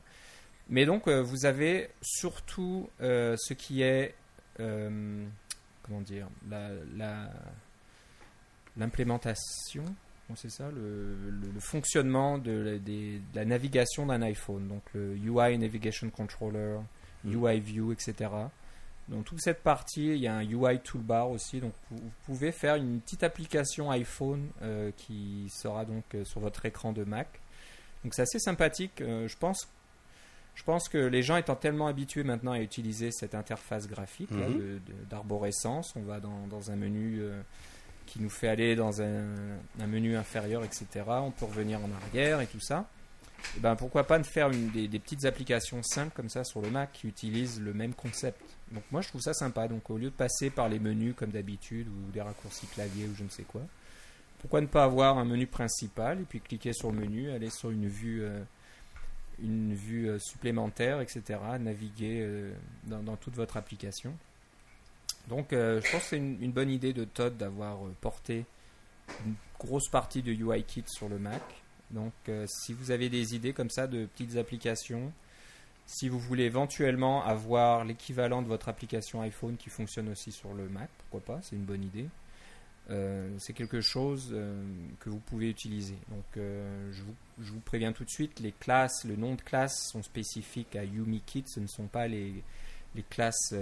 Mais 0.68 0.86
donc 0.86 1.08
vous 1.08 1.44
avez 1.46 1.88
surtout 2.02 2.88
ce 3.00 3.52
qui 3.54 3.82
est 3.82 4.14
comment 4.56 6.00
dire 6.02 6.28
la- 6.48 7.30
l'implémentation, 8.78 9.84
bon, 10.28 10.36
c'est 10.36 10.50
ça, 10.50 10.70
le, 10.70 11.14
le- 11.30 11.50
le 11.54 11.60
fonctionnement 11.60 12.38
de, 12.38 12.52
la- 12.52 12.78
des- 12.78 13.18
de 13.18 13.36
la 13.36 13.44
navigation 13.44 14.06
d'un 14.06 14.22
iPhone, 14.22 14.68
donc 14.68 14.82
le 14.94 15.16
UI 15.16 15.58
Navigation 15.58 16.10
Controller, 16.10 16.78
UI 17.24 17.60
View, 17.60 17.92
etc. 17.92 18.30
Dans 19.08 19.22
toute 19.22 19.40
cette 19.40 19.62
partie, 19.62 20.08
il 20.08 20.18
y 20.18 20.26
a 20.26 20.34
un 20.36 20.42
UI 20.44 20.80
Toolbar 20.80 21.30
aussi, 21.30 21.60
donc 21.60 21.72
vous, 21.90 21.98
pouvez 22.26 22.52
faire 22.52 22.74
une 22.76 23.00
petite 23.00 23.22
application 23.22 23.90
iPhone 23.90 24.48
euh, 24.62 24.90
qui 24.96 25.48
sera 25.50 25.84
donc 25.86 26.04
euh, 26.14 26.24
sur 26.24 26.40
votre 26.40 26.64
écran 26.66 26.92
de 26.92 27.04
Mac. 27.04 27.40
Donc 28.04 28.14
c'est 28.14 28.22
assez 28.22 28.38
sympathique. 28.38 29.00
euh, 29.00 29.26
je 29.26 29.36
pense, 29.38 29.66
je 30.54 30.62
pense 30.62 30.88
que 30.90 30.98
les 30.98 31.22
gens 31.22 31.36
étant 31.38 31.56
tellement 31.56 31.86
habitués 31.86 32.22
maintenant 32.22 32.52
à 32.52 32.60
utiliser 32.60 33.10
cette 33.10 33.34
interface 33.34 33.88
graphique 33.88 34.30
Mhm. 34.30 34.58
de- 34.58 34.80
d'arborescence, 35.08 35.94
on 35.96 36.02
va 36.02 36.20
dans, 36.20 36.46
dans 36.48 36.70
un 36.70 36.76
menu 36.76 37.20
euh, 37.20 37.40
qui 38.08 38.20
nous 38.20 38.30
fait 38.30 38.48
aller 38.48 38.74
dans 38.74 39.02
un, 39.02 39.86
menu 39.86 40.16
inférieur, 40.16 40.64
etc. 40.64 40.86
On 41.06 41.30
peut 41.30 41.44
revenir 41.44 41.78
en 41.80 41.90
arrière 41.92 42.40
et 42.40 42.46
tout 42.46 42.60
ça. 42.60 42.88
Et 43.56 43.60
ben 43.60 43.76
pourquoi 43.76 44.04
pas 44.04 44.18
ne 44.18 44.24
faire 44.24 44.50
des, 44.50 44.88
petites 44.98 45.24
applications 45.24 45.82
simples 45.82 46.12
comme 46.14 46.28
ça 46.28 46.42
sur 46.42 46.60
le 46.60 46.70
Mac 46.70 46.90
qui 46.92 47.06
utilisent 47.06 47.60
le 47.60 47.72
même 47.72 47.94
concept. 47.94 48.40
Donc 48.72 48.82
moi 48.90 49.00
je 49.00 49.08
trouve 49.08 49.20
ça 49.20 49.34
sympa. 49.34 49.68
Donc 49.68 49.90
au 49.90 49.98
lieu 49.98 50.10
de 50.10 50.14
passer 50.14 50.50
par 50.50 50.68
les 50.68 50.78
menus 50.78 51.14
comme 51.16 51.30
d'habitude 51.30 51.86
ou 51.88 52.10
des 52.10 52.22
raccourcis 52.22 52.66
clavier 52.66 53.06
ou 53.06 53.14
je 53.14 53.22
ne 53.22 53.28
sais 53.28 53.44
quoi, 53.44 53.62
pourquoi 54.40 54.60
ne 54.60 54.66
pas 54.66 54.84
avoir 54.84 55.18
un 55.18 55.24
menu 55.24 55.46
principal 55.46 56.20
et 56.20 56.24
puis 56.24 56.40
cliquer 56.40 56.72
sur 56.72 56.90
le 56.90 56.98
menu, 56.98 57.30
aller 57.30 57.50
sur 57.50 57.70
une 57.70 57.88
vue, 57.88 58.22
euh, 58.22 58.40
une 59.40 59.74
vue 59.74 60.08
euh, 60.08 60.18
supplémentaire, 60.18 61.00
etc. 61.00 61.38
Naviguer 61.60 62.22
euh, 62.22 62.52
dans 62.86 63.16
toute 63.16 63.34
votre 63.34 63.56
application. 63.56 64.16
Donc 65.28 65.52
euh, 65.52 65.80
je 65.84 65.92
pense 65.92 66.02
que 66.02 66.08
c'est 66.08 66.16
une, 66.16 66.52
bonne 66.52 66.70
idée 66.70 66.92
de 66.92 67.04
Todd 67.04 67.36
d'avoir 67.36 67.84
euh, 67.84 67.94
porté 68.00 68.46
une 69.26 69.34
grosse 69.58 69.88
partie 69.88 70.22
de 70.22 70.32
UIKit 70.32 70.84
sur 70.86 71.08
le 71.08 71.18
Mac. 71.18 71.42
Donc 71.90 72.12
euh, 72.28 72.46
si 72.48 72.72
vous 72.72 72.90
avez 72.90 73.08
des 73.08 73.34
idées 73.34 73.52
comme 73.52 73.70
ça 73.70 73.86
de 73.86 74.06
petites 74.06 74.36
applications, 74.36 75.12
si 75.86 76.08
vous 76.08 76.18
voulez 76.18 76.44
éventuellement 76.44 77.24
avoir 77.24 77.84
l'équivalent 77.84 78.42
de 78.42 78.46
votre 78.46 78.68
application 78.68 79.20
iPhone 79.22 79.56
qui 79.56 79.70
fonctionne 79.70 80.08
aussi 80.08 80.32
sur 80.32 80.54
le 80.54 80.68
Mac, 80.68 80.88
pourquoi 80.98 81.36
pas, 81.36 81.42
c'est 81.42 81.56
une 81.56 81.64
bonne 81.64 81.84
idée. 81.84 82.08
C'est 83.38 83.52
quelque 83.52 83.82
chose 83.82 84.34
que 85.00 85.10
vous 85.10 85.18
pouvez 85.18 85.50
utiliser. 85.50 85.96
Donc 86.08 86.24
je, 86.36 87.02
vous, 87.36 87.60
préviens 87.60 87.92
tout 87.92 88.04
de 88.04 88.10
suite, 88.10 88.40
les 88.40 88.52
classes, 88.52 89.04
le 89.04 89.14
nom 89.16 89.34
de 89.34 89.42
classe 89.42 89.88
sont 89.90 90.02
spécifiques 90.02 90.74
à 90.74 90.84
UmiKit, 90.84 91.44
ce 91.46 91.60
ne 91.60 91.66
sont 91.66 91.86
pas 91.86 92.06
les 92.08 92.42
classes 93.10 93.54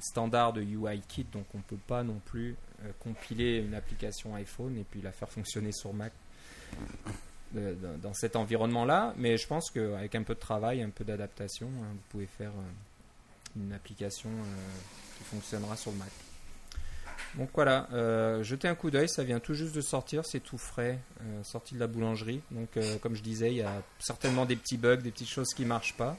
standards 0.00 0.52
de 0.52 0.62
UIKit, 0.62 1.26
donc 1.32 1.46
on 1.54 1.58
ne 1.58 1.62
peut 1.62 1.78
pas 1.86 2.02
non 2.02 2.20
plus 2.24 2.56
euh, 2.84 2.90
compiler 3.00 3.58
une 3.58 3.74
application 3.74 4.34
iPhone 4.34 4.76
et 4.78 4.84
puis 4.84 5.00
la 5.00 5.12
faire 5.12 5.30
fonctionner 5.30 5.72
sur 5.72 5.92
Mac 5.94 6.12
euh, 7.56 7.74
dans, 8.02 8.14
cet 8.14 8.36
environnement-là. 8.36 9.14
Mais 9.16 9.36
je 9.38 9.46
pense 9.46 9.70
qu'avec 9.70 10.14
un 10.14 10.22
peu 10.22 10.34
de 10.34 10.40
travail, 10.40 10.82
un 10.82 10.90
peu 10.90 11.04
d'adaptation, 11.04 11.68
hein, 11.68 11.88
vous 11.92 12.02
pouvez 12.10 12.26
faire 12.26 12.50
euh, 12.50 13.60
une 13.60 13.72
application 13.72 14.30
qui 15.16 15.24
fonctionnera 15.24 15.76
sur 15.76 15.92
Mac. 15.92 16.10
Donc 17.36 17.50
voilà, 17.54 17.88
jetez 18.42 18.68
un 18.68 18.74
coup 18.74 18.90
d'œil, 18.90 19.08
ça 19.08 19.24
vient 19.24 19.40
tout 19.40 19.54
juste 19.54 19.74
de 19.74 19.80
sortir, 19.80 20.24
c'est 20.24 20.40
tout 20.40 20.58
frais, 20.58 20.98
sorti 21.42 21.74
de 21.74 21.80
la 21.80 21.86
boulangerie. 21.86 22.40
Donc 22.50 22.68
comme 23.00 23.14
je 23.14 23.22
disais, 23.22 23.48
il 23.48 23.56
y 23.56 23.62
a 23.62 23.82
certainement 23.98 24.44
des 24.44 24.56
petits 24.56 24.76
bugs, 24.76 24.96
des 24.96 25.10
petites 25.10 25.28
choses 25.28 25.52
qui 25.54 25.64
marchent 25.64 25.96
pas. 25.96 26.16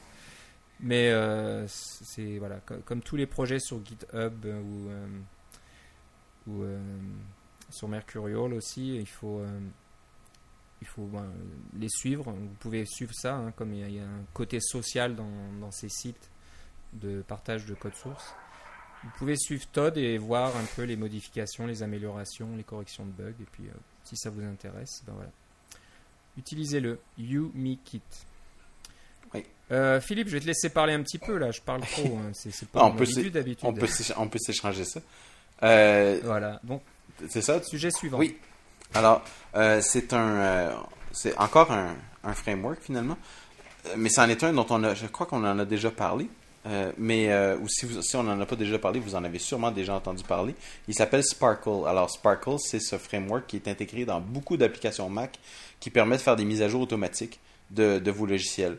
Mais 0.80 1.10
euh, 1.10 1.66
c'est 1.68 2.38
voilà, 2.38 2.60
co- 2.60 2.78
comme 2.84 3.00
tous 3.02 3.16
les 3.16 3.26
projets 3.26 3.58
sur 3.58 3.84
GitHub 3.84 4.44
euh, 4.44 4.60
ou, 6.46 6.62
euh, 6.62 6.78
sur 7.70 7.88
Mercurial 7.88 8.54
aussi, 8.54 8.96
il 8.96 9.08
faut 9.08 9.42
il 10.80 10.86
faut 10.86 11.06
ben, 11.06 11.26
les 11.76 11.88
suivre. 11.88 12.30
Vous 12.30 12.54
pouvez 12.60 12.84
suivre 12.86 13.12
ça, 13.12 13.34
hein, 13.34 13.50
comme 13.52 13.74
il 13.74 13.80
y, 13.80 13.84
a, 13.84 13.88
y 13.88 13.98
a 13.98 14.04
un 14.04 14.22
côté 14.32 14.60
social 14.60 15.16
dans, 15.16 15.28
dans 15.60 15.72
ces 15.72 15.88
sites 15.88 16.30
de 16.92 17.22
partage 17.22 17.66
de 17.66 17.74
code 17.74 17.94
source. 17.94 18.32
Vous 19.02 19.10
pouvez 19.18 19.36
suivre 19.36 19.64
Todd 19.72 19.96
et 19.96 20.18
voir 20.18 20.56
un 20.56 20.64
peu 20.76 20.82
les 20.84 20.96
modifications, 20.96 21.66
les 21.66 21.82
améliorations, 21.82 22.56
les 22.56 22.62
corrections 22.64 23.04
de 23.04 23.10
bugs. 23.10 23.34
Et 23.40 23.46
puis, 23.50 23.64
si 24.04 24.16
ça 24.16 24.30
vous 24.30 24.42
intéresse, 24.42 25.02
ben 25.06 25.12
voilà. 25.14 25.30
Utilisez-le. 26.36 26.98
YouMeKit. 27.18 28.02
Oui. 29.34 29.44
Euh, 29.70 30.00
Philippe, 30.00 30.28
je 30.28 30.32
vais 30.34 30.40
te 30.40 30.46
laisser 30.46 30.70
parler 30.70 30.94
un 30.94 31.02
petit 31.02 31.18
peu 31.18 31.36
là. 31.36 31.50
Je 31.50 31.60
parle 31.60 31.80
trop. 31.82 32.18
hein. 32.18 32.30
C'est 32.32 32.68
pas 32.68 32.80
Ah, 32.86 32.90
d'habitude. 33.30 33.58
On 33.62 33.72
peut 33.74 33.86
s'éch- 33.86 34.14
on 34.16 34.28
peut 34.28 34.38
s'échanger 34.38 34.84
ça. 34.84 35.00
Euh, 35.62 36.20
Voilà. 36.24 36.60
Donc, 36.64 36.82
c'est 37.28 37.42
ça? 37.42 37.62
sujet 37.62 37.90
suivant. 37.90 38.18
Oui. 38.18 38.36
Alors, 38.94 39.22
euh, 39.56 39.80
c'est 39.82 40.12
un, 40.14 40.74
c'est 41.12 41.36
encore 41.38 41.70
un, 41.72 41.94
un 42.24 42.32
framework 42.32 42.78
finalement, 42.80 43.18
mais 43.96 44.08
c'en 44.08 44.28
est 44.28 44.42
un 44.44 44.52
dont 44.54 44.66
on 44.70 44.82
a, 44.84 44.94
je 44.94 45.06
crois 45.06 45.26
qu'on 45.26 45.44
en 45.44 45.58
a 45.58 45.64
déjà 45.64 45.90
parlé. 45.90 46.28
Mais 46.98 47.32
ou 47.56 47.68
si, 47.68 47.86
vous- 47.86 48.02
si 48.02 48.14
on 48.16 48.22
n'en 48.22 48.38
a 48.40 48.44
pas 48.46 48.56
déjà 48.56 48.78
parlé, 48.78 49.00
vous 49.00 49.14
en 49.14 49.24
avez 49.24 49.38
sûrement 49.38 49.70
déjà 49.70 49.94
entendu 49.94 50.22
parler. 50.22 50.54
Il 50.86 50.94
s'appelle 50.94 51.22
Sparkle. 51.24 51.86
Alors 51.86 52.10
Sparkle, 52.10 52.56
c'est 52.58 52.80
ce 52.80 52.96
framework 52.98 53.46
qui 53.46 53.56
est 53.56 53.68
intégré 53.68 54.04
dans 54.04 54.20
beaucoup 54.20 54.56
d'applications 54.58 55.08
Mac 55.08 55.38
qui 55.80 55.88
permet 55.90 56.16
de 56.16 56.22
faire 56.22 56.36
des 56.36 56.44
mises 56.44 56.60
à 56.62 56.68
jour 56.68 56.82
automatiques 56.82 57.40
de, 57.70 57.98
de 57.98 58.10
vos 58.10 58.26
logiciels. 58.26 58.76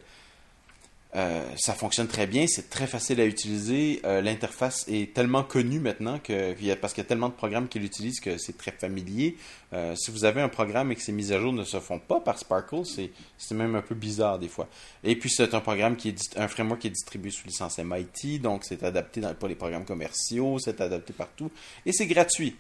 Euh, 1.16 1.44
ça 1.58 1.74
fonctionne 1.74 2.08
très 2.08 2.28
bien, 2.28 2.46
c'est 2.48 2.70
très 2.70 2.86
facile 2.86 3.20
à 3.20 3.26
utiliser. 3.26 4.00
Euh, 4.06 4.22
L'interface 4.22 4.86
est 4.88 5.14
tellement 5.14 5.44
connue 5.44 5.80
maintenant 5.80 6.20
que 6.20 6.54
parce 6.76 6.94
qu'il 6.94 7.04
y 7.04 7.06
a 7.06 7.08
tellement 7.08 7.30
de 7.30 7.34
programmes 7.34 7.68
qui 7.68 7.80
l'utilisent 7.80 8.20
que 8.20 8.38
c'est 8.38 8.58
très 8.58 8.72
familier. 8.72 9.36
Euh, 9.74 9.96
si 9.96 10.12
vous 10.12 10.24
avez 10.26 10.42
un 10.42 10.50
programme 10.50 10.92
et 10.92 10.96
que 10.96 11.02
ces 11.02 11.12
mises 11.12 11.32
à 11.32 11.40
jour 11.40 11.52
ne 11.52 11.64
se 11.64 11.80
font 11.80 11.98
pas 11.98 12.20
par 12.20 12.38
Sparkle, 12.38 12.84
c'est 12.86 13.56
même 13.56 13.76
un 13.76 13.82
peu 13.82 13.96
bizarre 13.96 14.38
des 14.38 14.50
fois. 14.50 14.68
Et 15.04 15.16
puis 15.16 15.32
c'est 15.32 15.54
un 15.56 15.62
programme 15.62 15.96
qui 15.96 16.10
est 16.10 16.38
un 16.38 16.48
framework 16.48 16.82
qui 16.82 16.88
est 16.88 16.92
distribué 16.92 17.32
sous 17.32 17.48
licence 17.48 17.80
MIT, 17.80 18.40
donc 18.40 18.64
c'est 18.64 18.84
adapté 18.84 19.20
dans, 19.20 19.34
pour 19.34 19.48
les 19.48 19.56
programmes 19.56 19.86
commerciaux, 19.86 20.60
c'est 20.60 20.80
adapté 20.80 21.14
partout 21.14 21.50
et 21.88 21.92
c'est 21.92 22.08
gratuit. 22.08 22.56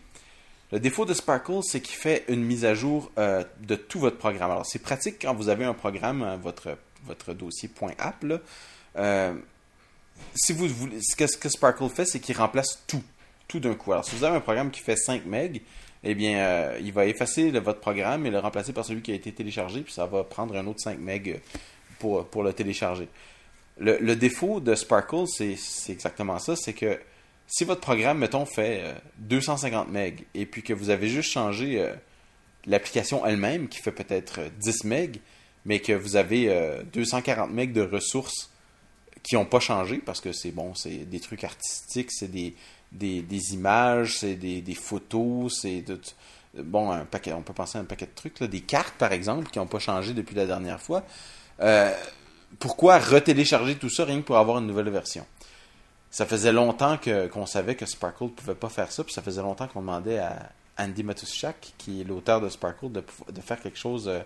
Le 0.72 0.80
défaut 0.80 1.06
de 1.06 1.16
Sparkle, 1.16 1.64
c'est 1.64 1.82
qu'il 1.82 1.96
fait 1.96 2.26
une 2.28 2.44
mise 2.44 2.64
à 2.64 2.76
jour 2.76 3.12
de 3.18 3.76
tout 3.76 4.00
votre 4.00 4.18
programme. 4.18 4.52
Alors, 4.52 4.68
c'est 4.68 4.78
pratique 4.78 5.16
quand 5.20 5.34
vous 5.34 5.50
avez 5.50 5.66
un 5.66 5.74
programme, 5.74 6.22
euh, 6.22 6.38
votre, 6.38 6.78
votre 7.06 7.34
dossier 7.34 7.70
.app. 7.98 8.24
Là, 8.24 8.40
euh, 8.98 9.34
si 10.36 10.54
vous 10.54 10.68
voulez, 10.68 11.00
ce 11.02 11.16
que, 11.16 11.50
Sparkle 11.50 11.90
fait, 11.90 12.06
c'est 12.06 12.20
qu'il 12.20 12.38
remplace 12.38 12.84
tout, 12.88 13.04
tout 13.48 13.60
d'un 13.60 13.76
coup. 13.76 13.92
Alors, 13.92 14.06
si 14.06 14.16
vous 14.16 14.24
avez 14.24 14.38
un 14.38 14.42
programme 14.42 14.72
qui 14.72 14.82
fait 14.82 14.96
5 14.96 15.26
MB, 15.26 15.58
eh 16.04 16.16
bien, 16.16 16.40
euh, 16.40 16.78
il 16.82 16.94
va 16.94 17.06
effacer 17.06 17.52
votre 17.52 17.80
programme 17.80 18.26
et 18.26 18.32
le 18.32 18.40
remplacer 18.40 18.74
par 18.74 18.86
celui 18.86 19.02
qui 19.02 19.12
a 19.12 19.16
été 19.16 19.32
téléchargé, 19.32 19.82
puis 19.82 19.94
ça 19.94 20.06
va 20.06 20.24
prendre 20.24 20.56
un 20.56 20.66
autre 20.68 20.80
5 20.82 21.00
MB 21.00 21.40
pour, 22.00 22.44
le 22.44 22.54
télécharger. 22.54 23.08
Le, 23.78 24.16
défaut 24.16 24.60
de 24.60 24.76
Sparkle, 24.76 25.26
c'est 25.28 25.58
exactement 25.90 26.40
ça, 26.40 26.56
c'est 26.56 26.74
que 26.74 27.00
si 27.50 27.64
votre 27.64 27.82
programme, 27.82 28.20
mettons, 28.20 28.46
fait 28.46 28.82
euh, 28.84 28.94
250 29.18 29.90
MB 29.90 30.22
et 30.36 30.46
puis 30.46 30.62
que 30.62 30.72
vous 30.72 30.92
avez 30.92 31.08
juste 31.08 31.32
changé 31.32 31.82
euh, 31.82 31.94
l'application 32.68 33.26
elle-même 33.26 33.68
qui 33.68 33.80
fait 33.80 33.92
peut-être 33.92 34.42
euh, 34.42 34.50
10 34.60 34.84
MB, 34.86 35.16
mais 35.66 35.80
que 35.80 35.94
vous 35.94 36.16
avez 36.16 36.50
euh, 36.50 36.84
240 36.94 37.52
MB 37.52 37.72
de 37.74 37.82
ressources 37.82 38.50
qui 39.24 39.36
n'ont 39.36 39.46
pas 39.46 39.60
changé 39.60 39.98
parce 39.98 40.22
que 40.22 40.32
c'est 40.32 40.52
bon, 40.52 40.74
c'est 40.76 41.06
des 41.06 41.20
trucs 41.20 41.44
artistiques, 41.44 42.12
c'est 42.12 42.30
des, 42.30 42.56
des, 42.92 43.22
des 43.22 43.54
images, 43.54 44.18
c'est 44.20 44.36
des, 44.36 44.62
des 44.62 44.76
photos, 44.76 45.60
c'est 45.62 45.84
bon, 46.56 46.92
un 46.92 47.06
paquet, 47.06 47.34
on 47.34 47.42
peut 47.42 47.54
penser 47.54 47.78
à 47.78 47.82
un 47.82 47.86
paquet 47.86 48.06
de 48.06 48.16
trucs, 48.16 48.40
là, 48.40 48.48
des 48.48 48.62
cartes 48.62 48.96
par 48.96 49.12
exemple 49.12 49.50
qui 49.50 49.60
n'ont 49.60 49.68
pas 49.68 49.80
changé 49.80 50.14
depuis 50.14 50.36
la 50.36 50.46
dernière 50.46 50.82
fois. 50.82 51.04
Euh, 51.62 51.94
pourquoi 52.60 52.98
retélécharger 52.98 53.76
tout 53.76 53.90
ça 53.90 54.06
rien 54.06 54.22
que 54.22 54.26
pour 54.26 54.38
avoir 54.38 54.60
une 54.60 54.68
nouvelle 54.68 54.90
version? 54.90 55.26
Ça 56.10 56.26
faisait 56.26 56.52
longtemps 56.52 56.98
qu'on 57.32 57.46
savait 57.46 57.76
que 57.76 57.86
Sparkle 57.86 58.24
ne 58.24 58.30
pouvait 58.30 58.56
pas 58.56 58.70
faire 58.70 58.92
ça, 58.92 59.04
puis 59.04 59.14
ça 59.14 59.22
faisait 59.22 59.42
longtemps 59.42 59.68
qu'on 59.68 59.82
demandait 59.82 60.18
à 60.18 60.50
Andy 60.80 61.04
Matuszak, 61.04 61.74
qui 61.78 62.02
est 62.02 62.04
l'auteur 62.04 62.42
de 62.42 62.50
Sparkle, 62.50 62.92
de, 62.92 63.04
de 63.32 63.42
faire 63.42 63.60
quelque 63.60 63.78
chose 63.78 64.08
euh, 64.08 64.22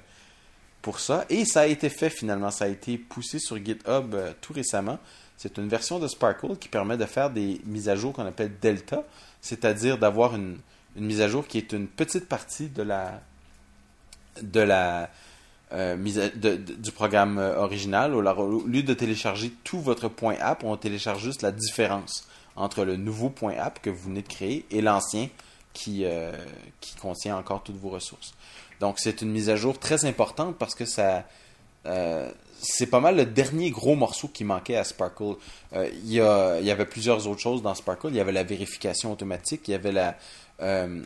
pour 0.83 0.99
ça. 0.99 1.25
Et 1.29 1.45
ça 1.45 1.61
a 1.61 1.65
été 1.65 1.89
fait 1.89 2.11
finalement, 2.11 2.51
ça 2.51 2.65
a 2.65 2.67
été 2.67 2.99
poussé 2.99 3.39
sur 3.39 3.57
GitHub 3.57 4.13
euh, 4.13 4.33
tout 4.41 4.53
récemment. 4.53 4.99
C'est 5.37 5.57
une 5.57 5.67
version 5.67 5.97
de 5.97 6.07
Sparkle 6.07 6.57
qui 6.57 6.69
permet 6.69 6.97
de 6.97 7.05
faire 7.05 7.31
des 7.31 7.59
mises 7.65 7.89
à 7.89 7.95
jour 7.95 8.13
qu'on 8.13 8.25
appelle 8.27 8.51
Delta, 8.61 9.03
c'est-à-dire 9.41 9.97
d'avoir 9.97 10.35
une, 10.35 10.59
mise 10.95 11.21
à 11.21 11.27
jour 11.27 11.47
qui 11.47 11.57
est 11.57 11.71
une 11.71 11.87
petite 11.87 12.29
partie 12.29 12.67
de 12.67 12.83
la 12.83 13.19
de 14.41 14.59
la 14.59 15.09
euh, 15.71 15.95
mise 15.95 16.31
de- 16.35 16.55
du 16.55 16.91
programme 16.91 17.39
euh, 17.39 17.57
original. 17.57 18.13
Au, 18.13 18.67
lieu 18.67 18.83
de 18.83 18.93
télécharger 18.93 19.51
tout 19.63 19.79
votre 19.79 20.09
point 20.09 20.35
app, 20.39 20.63
on 20.63 20.75
télécharge 20.75 21.23
juste 21.23 21.41
la 21.41 21.51
différence 21.51 22.27
entre 22.55 22.83
le 22.83 22.97
nouveau 22.97 23.29
point 23.29 23.55
app 23.57 23.81
que 23.81 23.89
vous 23.89 24.09
venez 24.09 24.21
de 24.21 24.27
créer 24.27 24.65
et 24.69 24.81
l'ancien 24.81 25.29
qui, 25.73 26.05
qui 26.79 26.95
contient 26.97 27.35
encore 27.35 27.63
toutes 27.63 27.77
vos 27.77 27.89
ressources. 27.89 28.35
Donc 28.79 28.99
c'est 28.99 29.21
une 29.21 29.31
mise 29.31 29.49
à 29.49 29.55
jour 29.55 29.79
très 29.79 30.05
importante 30.05 30.57
parce 30.57 30.75
que 30.75 30.85
ça 30.85 31.25
euh, 31.85 32.31
c'est 32.61 32.87
pas 32.87 33.01
mal 33.01 33.17
le 33.17 33.25
dernier 33.25 33.71
gros 33.71 33.95
morceau 33.95 34.29
qui 34.29 34.43
manquait 34.43 34.77
à 34.77 34.83
Sparkle. 34.83 35.35
Euh, 35.73 35.89
il, 36.03 36.11
y 36.11 36.15
y 36.15 36.21
avait 36.71 36.85
plusieurs 36.85 37.27
autres 37.27 37.41
choses 37.41 37.61
dans 37.61 37.75
Sparkle. 37.75 38.07
Il 38.09 38.15
y 38.15 38.19
avait 38.19 38.31
la 38.31 38.43
vérification 38.43 39.11
automatique, 39.11 39.67
il 39.67 39.71
y 39.71 39.73
avait 39.73 39.91
la 39.91 40.15
euh, 40.61 41.01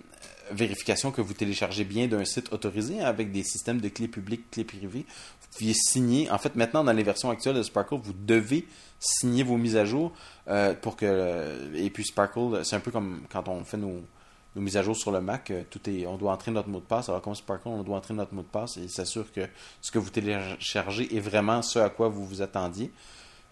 vérification 0.51 1.11
que 1.11 1.21
vous 1.21 1.33
téléchargez 1.33 1.83
bien 1.83 2.07
d'un 2.07 2.25
site 2.25 2.53
autorisé 2.53 3.01
avec 3.01 3.31
des 3.31 3.43
systèmes 3.43 3.79
de 3.81 3.89
clés 3.89 4.07
publiques, 4.07 4.51
clés 4.51 4.63
privées. 4.63 5.05
Vous 5.41 5.47
pouviez 5.57 5.73
signer. 5.73 6.29
En 6.29 6.37
fait, 6.37 6.55
maintenant, 6.55 6.83
dans 6.83 6.93
les 6.93 7.03
versions 7.03 7.31
actuelles 7.31 7.55
de 7.55 7.63
Sparkle, 7.63 7.95
vous 7.95 8.13
devez 8.13 8.67
signer 8.99 9.43
vos 9.43 9.57
mises 9.57 9.77
à 9.77 9.85
jour 9.85 10.11
pour 10.81 10.95
que. 10.95 11.71
Et 11.75 11.89
puis 11.89 12.05
Sparkle, 12.05 12.63
c'est 12.63 12.75
un 12.75 12.79
peu 12.79 12.91
comme 12.91 13.21
quand 13.31 13.47
on 13.47 13.63
fait 13.63 13.77
nos, 13.77 14.01
nos 14.57 14.63
mises 14.63 14.75
à 14.75 14.81
jour 14.81 14.95
sur 14.95 15.11
le 15.11 15.21
Mac, 15.21 15.51
euh, 15.51 15.63
on 16.07 16.17
doit 16.17 16.31
entrer 16.31 16.51
notre 16.51 16.67
mot 16.67 16.79
de 16.79 16.85
passe. 16.85 17.09
Alors 17.09 17.21
comme 17.21 17.35
Sparkle, 17.35 17.67
on 17.67 17.83
doit 17.83 17.95
entrer 17.95 18.15
notre 18.15 18.33
mot 18.33 18.41
de 18.41 18.47
passe 18.47 18.77
et 18.77 18.87
s'assure 18.87 19.31
que 19.31 19.47
ce 19.81 19.91
que 19.91 19.99
vous 19.99 20.09
téléchargez 20.09 21.15
est 21.15 21.19
vraiment 21.19 21.61
ce 21.61 21.77
à 21.77 21.89
quoi 21.89 22.09
vous 22.09 22.25
vous 22.25 22.41
attendiez. 22.41 22.91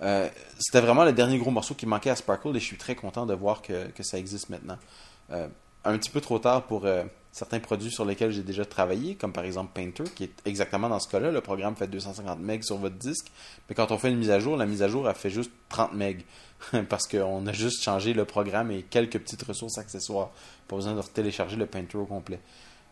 Euh, 0.01 0.27
C'était 0.57 0.81
vraiment 0.81 1.05
le 1.05 1.13
dernier 1.13 1.37
gros 1.37 1.51
morceau 1.51 1.75
qui 1.75 1.85
manquait 1.85 2.09
à 2.09 2.15
Sparkle 2.15 2.49
et 2.55 2.59
je 2.59 2.65
suis 2.65 2.77
très 2.77 2.95
content 2.95 3.27
de 3.27 3.35
voir 3.35 3.61
que, 3.61 3.91
ça 4.01 4.17
existe 4.17 4.49
maintenant. 4.49 4.77
Euh, 5.31 5.47
un 5.83 5.97
petit 5.97 6.09
peu 6.09 6.21
trop 6.21 6.39
tard 6.39 6.63
pour 6.63 6.87
certains 7.35 7.59
produits 7.59 7.91
sur 7.91 8.05
lesquels 8.05 8.31
j'ai 8.31 8.43
déjà 8.43 8.63
travaillé, 8.63 9.15
comme 9.15 9.33
par 9.33 9.43
exemple 9.43 9.71
Painter, 9.73 10.05
qui 10.15 10.23
est 10.23 10.33
exactement 10.45 10.87
dans 10.87 10.99
ce 10.99 11.09
cas-là. 11.09 11.31
Le 11.31 11.41
programme 11.41 11.75
fait 11.75 11.85
250 11.85 12.39
MB 12.39 12.61
sur 12.61 12.77
votre 12.77 12.95
disque, 12.95 13.29
mais 13.67 13.75
quand 13.75 13.91
on 13.91 13.97
fait 13.97 14.09
une 14.09 14.17
mise 14.17 14.31
à 14.31 14.39
jour, 14.39 14.55
la 14.55 14.65
mise 14.65 14.81
à 14.81 14.87
jour, 14.87 15.09
elle 15.09 15.15
fait 15.15 15.29
juste 15.29 15.51
30 15.67 15.93
MB. 15.95 16.21
parce 16.89 17.07
qu'on 17.07 17.45
a 17.45 17.51
juste 17.51 17.83
changé 17.83 18.13
le 18.13 18.23
programme 18.23 18.71
et 18.71 18.83
quelques 18.83 19.19
petites 19.19 19.43
ressources 19.43 19.77
accessoires. 19.77 20.31
Pas 20.69 20.77
besoin 20.77 20.93
de 20.93 21.01
télécharger 21.01 21.57
le 21.57 21.65
Painter 21.65 21.97
au 21.97 22.05
complet. 22.05 22.39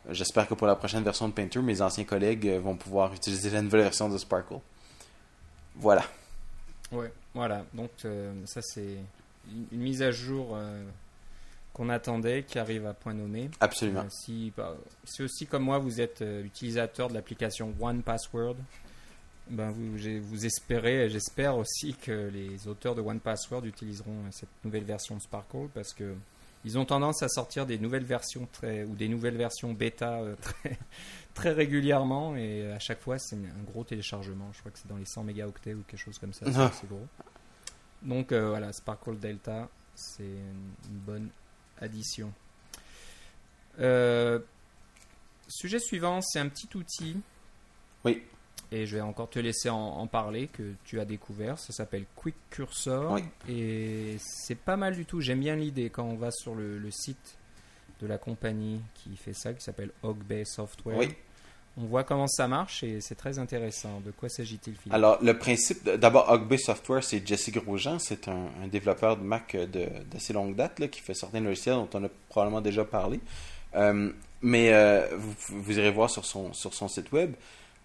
J'espère 0.09 0.45
que 0.45 0.55
pour 0.55 0.67
la 0.67 0.75
prochaine 0.75 1.03
version 1.03 1.29
de 1.29 1.33
Painter, 1.33 1.61
mes 1.61 1.81
anciens 1.81 2.03
collègues 2.03 2.49
euh, 2.49 2.59
vont 2.59 2.75
pouvoir 2.75 3.13
utiliser 3.13 3.49
la 3.49 3.61
nouvelle 3.61 3.83
version 3.83 4.09
de 4.09 4.17
Sparkle. 4.17 4.59
Voilà. 5.75 6.03
Ouais, 6.91 7.13
voilà. 7.33 7.63
Donc 7.73 7.91
euh, 8.03 8.33
ça 8.43 8.61
c'est 8.61 8.97
une, 9.49 9.65
une 9.71 9.79
mise 9.79 10.01
à 10.01 10.11
jour 10.11 10.57
euh, 10.57 10.83
qu'on 11.73 11.89
attendait, 11.89 12.43
qui 12.43 12.59
arrive 12.59 12.85
à 12.85 12.93
point 12.93 13.13
nommé. 13.13 13.49
Absolument. 13.59 14.01
Euh, 14.01 14.09
si, 14.09 14.53
bah, 14.55 14.75
si 15.03 15.23
aussi 15.23 15.47
comme 15.47 15.63
moi 15.63 15.79
vous 15.79 15.99
êtes 16.01 16.21
euh, 16.21 16.43
utilisateur 16.43 17.09
de 17.09 17.15
l'application 17.15 17.73
One 17.81 18.03
Password, 18.03 18.55
ben 19.49 19.71
vous, 19.71 19.97
vous 20.21 20.45
espérez, 20.45 21.05
et 21.05 21.09
j'espère 21.09 21.57
aussi 21.57 21.95
que 21.95 22.29
les 22.31 22.67
auteurs 22.67 22.95
de 22.95 23.01
One 23.01 23.19
Password 23.19 23.65
utiliseront 23.65 24.11
euh, 24.25 24.29
cette 24.31 24.49
nouvelle 24.63 24.83
version 24.85 25.17
de 25.17 25.21
Sparkle 25.21 25.67
parce 25.73 25.93
que 25.93 26.13
ils 26.65 26.77
ont 26.77 26.85
tendance 26.85 27.21
à 27.23 27.27
sortir 27.27 27.65
des 27.65 27.77
nouvelles 27.77 28.05
versions 28.05 28.47
très 28.53 28.85
ou 28.85 28.95
des 28.95 29.09
nouvelles 29.09 29.35
versions 29.35 29.73
bêta 29.73 30.21
euh, 30.21 30.35
très 30.41 30.77
très 31.33 31.51
régulièrement 31.51 32.37
et 32.37 32.71
à 32.71 32.79
chaque 32.79 33.01
fois 33.01 33.17
c'est 33.19 33.35
un 33.35 33.63
gros 33.65 33.83
téléchargement. 33.83 34.49
Je 34.53 34.59
crois 34.59 34.71
que 34.71 34.79
c'est 34.79 34.87
dans 34.87 34.95
les 34.97 35.05
100 35.05 35.23
mégaoctets 35.23 35.73
ou 35.73 35.83
quelque 35.87 35.99
chose 35.99 36.19
comme 36.19 36.33
ça. 36.33 36.45
C'est 36.45 36.57
Ah. 36.57 36.71
gros. 36.87 37.05
Donc 38.03 38.31
voilà, 38.31 38.71
Sparkle 38.73 39.17
Delta, 39.17 39.67
c'est 39.95 40.23
une 40.23 40.99
bonne 41.05 41.29
addition. 41.83 42.33
Euh, 43.79 44.39
sujet 45.47 45.79
suivant, 45.79 46.21
c'est 46.21 46.39
un 46.39 46.49
petit 46.49 46.69
outil. 46.75 47.17
Oui. 48.03 48.23
Et 48.71 48.87
je 48.87 48.95
vais 48.95 49.01
encore 49.01 49.29
te 49.29 49.37
laisser 49.37 49.69
en, 49.69 49.77
en 49.77 50.07
parler, 50.07 50.47
que 50.47 50.73
tu 50.83 50.99
as 50.99 51.05
découvert. 51.05 51.59
Ça 51.59 51.73
s'appelle 51.73 52.05
Quick 52.15 52.35
Cursor. 52.49 53.11
Oui. 53.11 53.23
Et 53.47 54.17
c'est 54.19 54.55
pas 54.55 54.77
mal 54.77 54.95
du 54.95 55.05
tout. 55.05 55.21
J'aime 55.21 55.41
bien 55.41 55.55
l'idée 55.55 55.91
quand 55.91 56.05
on 56.05 56.15
va 56.15 56.31
sur 56.31 56.55
le, 56.55 56.79
le 56.79 56.89
site 56.91 57.37
de 58.01 58.07
la 58.07 58.17
compagnie 58.17 58.81
qui 58.95 59.15
fait 59.15 59.33
ça, 59.33 59.53
qui 59.53 59.61
s'appelle 59.63 59.91
Hog 60.01 60.17
Bay 60.17 60.43
Software. 60.43 60.97
Oui. 60.97 61.15
On 61.75 61.85
voit 61.85 62.03
comment 62.03 62.27
ça 62.27 62.47
marche 62.47 62.83
et 62.83 63.01
c'est 63.01 63.15
très 63.15 63.39
intéressant. 63.39 63.99
De 64.05 64.11
quoi 64.11 64.29
s'agit-il, 64.29 64.75
Philippe? 64.75 64.93
Alors, 64.93 65.17
le 65.23 65.35
principe, 65.37 65.83
d'abord, 65.89 66.31
Hugbay 66.31 66.57
Software, 66.57 67.03
c'est 67.03 67.25
Jesse 67.25 67.49
Grosjean. 67.51 67.97
C'est 67.97 68.27
un, 68.27 68.67
développeur 68.71 69.17
de 69.17 69.23
Mac 69.23 69.55
de- 69.55 69.89
d'assez 70.11 70.33
longue 70.33 70.55
date 70.55 70.87
qui 70.89 71.01
fait 71.01 71.15
certains 71.15 71.39
logiciels 71.39 71.75
dont 71.75 71.89
on 71.95 72.03
a 72.03 72.09
probablement 72.29 72.61
déjà 72.61 72.85
parlé. 72.85 73.19
Euh, 73.75 74.11
mais 74.41 74.71
euh, 74.71 75.07
vous, 75.49 75.79
irez 75.79 75.89
voir 75.89 76.11
sur 76.11 76.25
son, 76.25 76.53
site 76.53 77.11
web, 77.11 77.33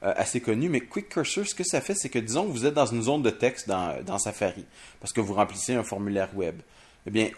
euh, 0.02 0.12
assez 0.16 0.40
connu. 0.40 0.68
Mais 0.68 0.80
Quick 0.80 1.08
Cursor, 1.08 1.46
ce 1.46 1.54
que 1.54 1.64
ça 1.64 1.80
fait, 1.80 1.94
c'est 1.94 2.10
que 2.10 2.18
disons 2.18 2.46
que 2.46 2.52
vous 2.52 2.66
êtes 2.66 2.74
dans 2.74 2.86
une 2.86 3.02
zone 3.02 3.22
de 3.22 3.30
texte 3.30 3.68
dans, 3.68 4.02
dans 4.04 4.18
Safari, 4.18 4.66
parce 5.00 5.14
que 5.14 5.20
vous 5.22 5.32
remplissez 5.32 5.74
un 5.74 5.84
formulaire 5.84 6.28
web. 6.36 6.60
Eh 7.06 7.10
bien, 7.10 7.30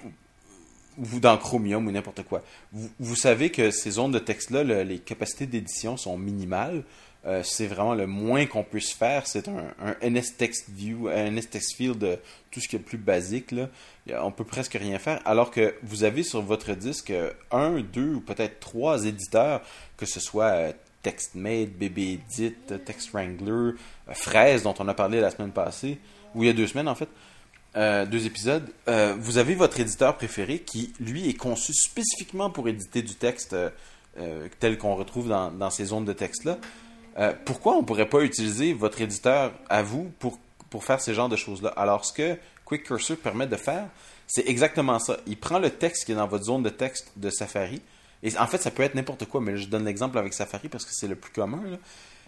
vous 0.98 1.20
dans 1.20 1.36
Chromium 1.38 1.86
ou 1.86 1.90
n'importe 1.90 2.22
quoi. 2.24 2.42
Vous, 2.72 2.90
vous 2.98 3.16
savez 3.16 3.50
que 3.50 3.70
ces 3.70 3.92
zones 3.92 4.12
de 4.12 4.18
texte-là, 4.18 4.64
le- 4.64 4.82
les 4.82 4.98
capacités 4.98 5.46
d'édition 5.46 5.96
sont 5.96 6.16
minimales. 6.18 6.82
Euh, 7.26 7.42
c'est 7.44 7.66
vraiment 7.66 7.94
le 7.94 8.06
moins 8.06 8.46
qu'on 8.46 8.62
puisse 8.64 8.92
faire. 8.92 9.26
C'est 9.26 9.46
un, 9.48 9.74
NS 10.02 10.36
Text 10.38 10.70
View, 10.70 11.08
un 11.08 11.30
NS 11.30 11.50
Text 11.50 11.76
Field, 11.76 12.18
tout 12.50 12.60
ce 12.60 12.68
qui 12.68 12.76
est 12.76 12.78
le 12.78 12.84
plus 12.84 12.96
basique. 12.98 13.52
Là. 13.52 13.68
On 14.22 14.30
peut 14.32 14.44
presque 14.44 14.72
rien 14.72 14.98
faire. 14.98 15.20
Alors 15.26 15.50
que 15.50 15.74
vous 15.82 16.04
avez 16.04 16.22
sur 16.22 16.40
votre 16.40 16.72
disque 16.72 17.12
un, 17.50 17.80
deux 17.80 18.14
ou 18.14 18.20
peut-être 18.20 18.58
trois 18.60 19.04
éditeurs, 19.04 19.60
que 19.98 20.06
ce 20.06 20.18
soit 20.18 20.44
euh, 20.52 20.72
TextMate, 21.02 21.68
BBEdit, 21.78 22.54
Text 22.86 23.10
Wrangler, 23.12 23.50
euh, 23.52 23.74
Fraise, 24.12 24.62
dont 24.62 24.74
on 24.78 24.88
a 24.88 24.94
parlé 24.94 25.20
la 25.20 25.30
semaine 25.30 25.52
passée, 25.52 25.98
ou 26.34 26.42
il 26.42 26.46
y 26.46 26.50
a 26.50 26.54
deux 26.54 26.66
semaines 26.66 26.88
en 26.88 26.94
fait 26.94 27.08
euh, 27.76 28.04
deux 28.04 28.26
épisodes, 28.26 28.68
euh, 28.88 29.14
vous 29.18 29.38
avez 29.38 29.54
votre 29.54 29.78
éditeur 29.78 30.16
préféré 30.16 30.58
qui, 30.58 30.92
lui, 30.98 31.28
est 31.28 31.34
conçu 31.34 31.72
spécifiquement 31.72 32.50
pour 32.50 32.68
éditer 32.68 33.02
du 33.02 33.14
texte 33.14 33.54
euh, 33.54 34.48
tel 34.58 34.76
qu'on 34.76 34.96
retrouve 34.96 35.28
dans, 35.28 35.70
ces 35.70 35.86
zones 35.86 36.04
de 36.04 36.12
texte-là. 36.12 36.58
Pourquoi 37.44 37.74
on 37.74 37.82
ne 37.82 37.86
pourrait 37.86 38.08
pas 38.08 38.22
utiliser 38.22 38.72
votre 38.72 39.00
éditeur 39.00 39.52
à 39.68 39.82
vous 39.82 40.10
pour, 40.18 40.38
pour 40.70 40.84
faire 40.84 41.00
ce 41.00 41.12
genre 41.12 41.28
de 41.28 41.36
choses-là? 41.36 41.68
Alors, 41.76 42.04
ce 42.04 42.12
que 42.12 42.38
Quick 42.64 42.84
Cursor 42.84 43.18
permet 43.18 43.46
de 43.46 43.56
faire, 43.56 43.86
c'est 44.26 44.48
exactement 44.48 44.98
ça. 44.98 45.18
Il 45.26 45.36
prend 45.36 45.58
le 45.58 45.70
texte 45.70 46.06
qui 46.06 46.12
est 46.12 46.14
dans 46.14 46.26
votre 46.26 46.44
zone 46.44 46.62
de 46.62 46.70
texte 46.70 47.12
de 47.16 47.28
Safari, 47.28 47.82
et 48.22 48.36
en 48.38 48.46
fait, 48.46 48.58
ça 48.58 48.70
peut 48.70 48.82
être 48.82 48.94
n'importe 48.94 49.26
quoi, 49.26 49.40
mais 49.40 49.56
je 49.56 49.68
donne 49.68 49.84
l'exemple 49.84 50.18
avec 50.18 50.34
Safari 50.34 50.68
parce 50.68 50.84
que 50.84 50.92
c'est 50.92 51.08
le 51.08 51.16
plus 51.16 51.32
commun, 51.32 51.62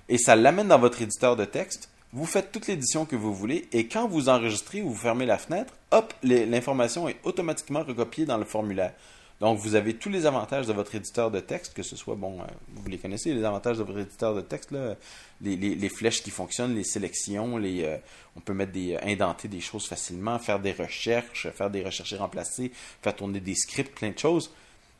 et 0.08 0.18
ça 0.18 0.36
l'amène 0.36 0.68
dans 0.68 0.78
votre 0.78 1.00
éditeur 1.00 1.36
de 1.36 1.44
texte, 1.44 1.88
vous 2.12 2.26
faites 2.26 2.52
toute 2.52 2.66
l'édition 2.66 3.06
que 3.06 3.16
vous 3.16 3.34
voulez 3.34 3.68
et 3.72 3.86
quand 3.86 4.06
vous 4.06 4.28
enregistrez 4.28 4.82
ou 4.82 4.90
vous 4.90 4.96
fermez 4.96 5.26
la 5.26 5.38
fenêtre, 5.38 5.72
hop, 5.90 6.12
l'information 6.22 7.08
est 7.08 7.16
automatiquement 7.24 7.82
recopiée 7.82 8.26
dans 8.26 8.38
le 8.38 8.44
formulaire. 8.44 8.92
Donc, 9.40 9.58
vous 9.58 9.74
avez 9.74 9.94
tous 9.94 10.08
les 10.08 10.24
avantages 10.26 10.68
de 10.68 10.72
votre 10.72 10.94
éditeur 10.94 11.30
de 11.32 11.40
texte, 11.40 11.74
que 11.74 11.82
ce 11.82 11.96
soit, 11.96 12.14
bon, 12.14 12.40
euh, 12.40 12.44
vous 12.76 12.88
les 12.88 12.96
connaissez, 12.98 13.34
les 13.34 13.42
avantages 13.42 13.76
de 13.78 13.82
votre 13.82 13.98
éditeur 13.98 14.36
de 14.36 14.40
texte, 14.40 14.70
là, 14.70 14.94
les, 15.40 15.56
les- 15.56 15.88
flèches 15.88 16.22
qui 16.22 16.30
fonctionnent, 16.30 16.76
les 16.76 16.84
sélections, 16.84 17.56
les, 17.56 17.82
euh, 17.82 17.96
on 18.36 18.40
peut 18.40 18.52
mettre 18.54 18.70
des, 18.70 18.96
indenter 18.98 19.48
des 19.48 19.60
choses 19.60 19.86
facilement, 19.88 20.38
faire 20.38 20.60
des 20.60 20.70
recherches, 20.70 21.48
faire 21.56 21.70
des 21.70 21.82
recherches 21.82 22.12
et 22.12 22.16
remplacer, 22.18 22.70
faire 23.02 23.16
tourner 23.16 23.40
des 23.40 23.56
scripts, 23.56 23.92
plein 23.96 24.10
de 24.10 24.18
choses. 24.18 24.52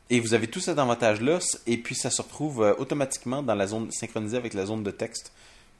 Et 0.09 0.19
vous 0.19 0.33
avez 0.33 0.47
tout 0.47 0.59
cet 0.59 0.77
avantage-là, 0.77 1.39
et 1.65 1.77
puis 1.77 1.95
ça 1.95 2.09
se 2.09 2.21
retrouve 2.21 2.63
euh, 2.63 2.73
automatiquement 2.79 3.43
dans 3.43 3.55
la 3.55 3.67
zone 3.67 3.91
synchronisée 3.91 4.35
avec 4.35 4.53
la 4.55 4.65
zone 4.65 4.83
de 4.83 4.91
texte 4.91 5.31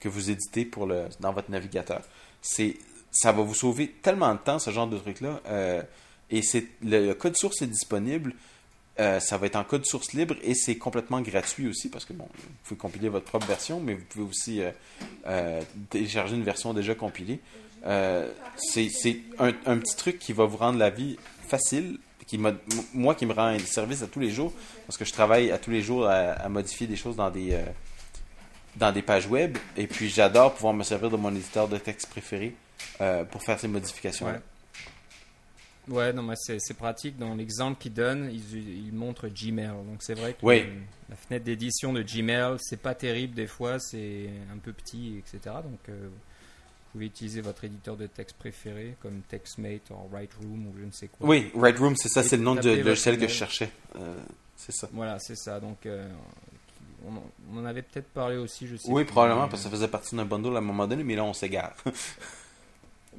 que 0.04 0.10
vous 0.10 0.30
éditez 0.30 0.66
pour 0.66 0.86
le, 0.86 1.06
dans 1.22 1.32
votre 1.32 1.50
navigateur. 1.50 2.02
C'est, 2.42 2.76
ça 3.10 3.32
va 3.32 3.42
vous 3.42 3.54
sauver 3.54 3.88
tellement 4.02 4.34
de 4.34 4.40
temps, 4.40 4.60
ce 4.60 4.70
genre 4.70 4.88
de 4.88 4.98
truc-là. 4.98 5.40
euh, 5.48 5.82
et 6.30 6.42
c'est, 6.42 6.66
le, 6.84 7.14
code 7.14 7.38
source 7.38 7.62
est 7.62 7.68
disponible. 7.68 8.34
euh, 9.00 9.20
ça 9.20 9.38
va 9.38 9.48
être 9.48 9.56
en 9.56 9.64
code 9.64 9.86
source 9.86 10.14
libre 10.14 10.36
et 10.44 10.54
c'est 10.56 10.78
complètement 10.78 11.22
gratuit 11.22 11.68
aussi 11.68 11.90
parce 11.90 12.06
que 12.06 12.14
bon, 12.14 12.28
vous 12.36 12.50
pouvez 12.66 12.78
compiler 12.78 13.10
votre 13.10 13.26
propre 13.26 13.48
version, 13.48 13.80
mais 13.80 13.94
vous 13.94 14.04
pouvez 14.10 14.26
aussi 14.26 14.62
euh, 15.26 15.62
télécharger 15.90 16.36
une 16.36 16.44
version 16.44 16.74
déjà 16.74 16.96
compilée. 16.96 17.40
C'est 18.58 18.90
c'est 18.90 19.18
un, 19.40 19.54
un 19.66 19.78
petit 19.78 19.96
truc 19.96 20.20
qui 20.20 20.34
va 20.34 20.46
vous 20.46 20.58
rendre 20.58 20.80
la 20.80 20.90
vie 20.90 21.18
facile, 21.48 21.98
qui 22.26 22.40
moi 22.94 23.16
qui 23.16 23.26
me 23.26 23.34
rend 23.34 23.58
service 23.60 24.02
à 24.02 24.08
tous 24.08 24.20
les 24.22 24.32
jours, 24.32 24.54
parce 24.88 24.98
que 24.98 25.06
je 25.06 25.12
travaille 25.12 25.52
à 25.52 25.58
tous 25.58 25.72
les 25.72 25.82
jours 25.82 26.08
à, 26.08 26.48
modifier 26.50 26.88
des 26.88 26.96
choses 26.96 27.16
dans 27.18 27.30
des, 27.30 27.60
dans 28.76 28.92
des 28.92 29.02
pages 29.02 29.28
web, 29.28 29.58
et 29.78 29.88
puis 29.88 30.10
j'adore 30.10 30.54
pouvoir 30.56 30.74
me 30.74 30.84
servir 30.84 31.10
de 31.12 31.18
mon 31.18 31.34
éditeur 31.34 31.68
de 31.68 31.78
texte 31.78 32.08
préféré 32.10 32.56
euh, 33.02 33.24
pour 33.24 33.44
faire 33.44 33.60
ces 33.60 33.68
modifications. 33.68 34.26
Ouais. 34.28 34.40
Ouais, 35.90 36.14
non, 36.14 36.24
mais 36.24 36.36
c'est 36.38 36.60
c'est 36.60 36.76
pratique. 36.76 37.18
Dans 37.18 37.36
l'exemple 37.36 37.78
qu'il 37.80 37.94
donne, 37.94 38.30
il, 38.32 38.86
il 38.88 38.94
montre 38.94 39.28
Gmail. 39.28 39.68
Donc 39.68 39.98
c'est 40.02 40.14
vrai 40.14 40.32
que 40.34 40.38
Oui. 40.46 40.62
euh, 40.62 40.80
la 41.10 41.16
fenêtre 41.18 41.44
d'édition 41.44 41.92
de 41.92 42.02
Gmail, 42.02 42.56
c'est 42.60 42.82
pas 42.82 42.96
terrible 42.96 43.34
des 43.36 43.48
fois, 43.48 43.80
c'est 43.80 44.30
un 44.54 44.58
peu 44.60 44.72
petit, 44.72 45.18
etc. 45.18 45.56
Donc 45.62 45.80
euh, 45.90 46.08
vous 46.08 46.92
pouvez 46.94 47.08
utiliser 47.08 47.42
votre 47.42 47.66
éditeur 47.66 47.98
de 47.98 48.08
texte 48.08 48.38
préféré 48.38 48.96
comme 49.02 49.22
TextMate 49.28 49.90
ou 49.90 49.96
Writeroom 50.16 50.68
ou 50.68 50.74
je 50.80 50.86
ne 50.86 50.92
sais 50.92 51.08
quoi. 51.10 51.28
Oui, 51.28 51.52
Red 51.54 51.78
Room, 51.80 51.96
c'est 51.98 52.08
ça, 52.10 52.24
c'est 52.24 52.38
le 52.38 52.44
nom 52.44 52.56
tapez 52.56 52.76
votre 52.78 52.88
logiciel 52.88 53.18
que 53.18 53.28
je 53.28 53.34
cherchais. 53.34 53.70
Euh, 53.98 54.16
c'est 54.56 54.72
ça. 54.74 54.88
Voilà, 54.94 55.20
c'est 55.20 55.36
ça. 55.36 55.60
Donc 55.60 55.86
on, 57.06 57.58
en- 57.60 57.66
avait 57.66 57.82
peut-être 57.82 58.10
parlé 58.10 58.38
aussi, 58.38 58.68
je 58.68 58.76
sais. 58.78 58.90
Oui, 58.90 59.04
plus, 59.04 59.12
probablement, 59.12 59.44
mais- 59.44 59.50
parce 59.50 59.62
que 59.64 59.70
ça 59.70 59.72
faisait 59.76 59.88
partie 59.88 60.16
d'un 60.16 60.26
bundle 60.26 60.56
à 60.56 60.60
un 60.60 60.62
moment 60.62 60.88
donné, 60.88 61.04
mais 61.04 61.16
là, 61.16 61.24
on 61.24 61.34
s'égare. 61.34 61.74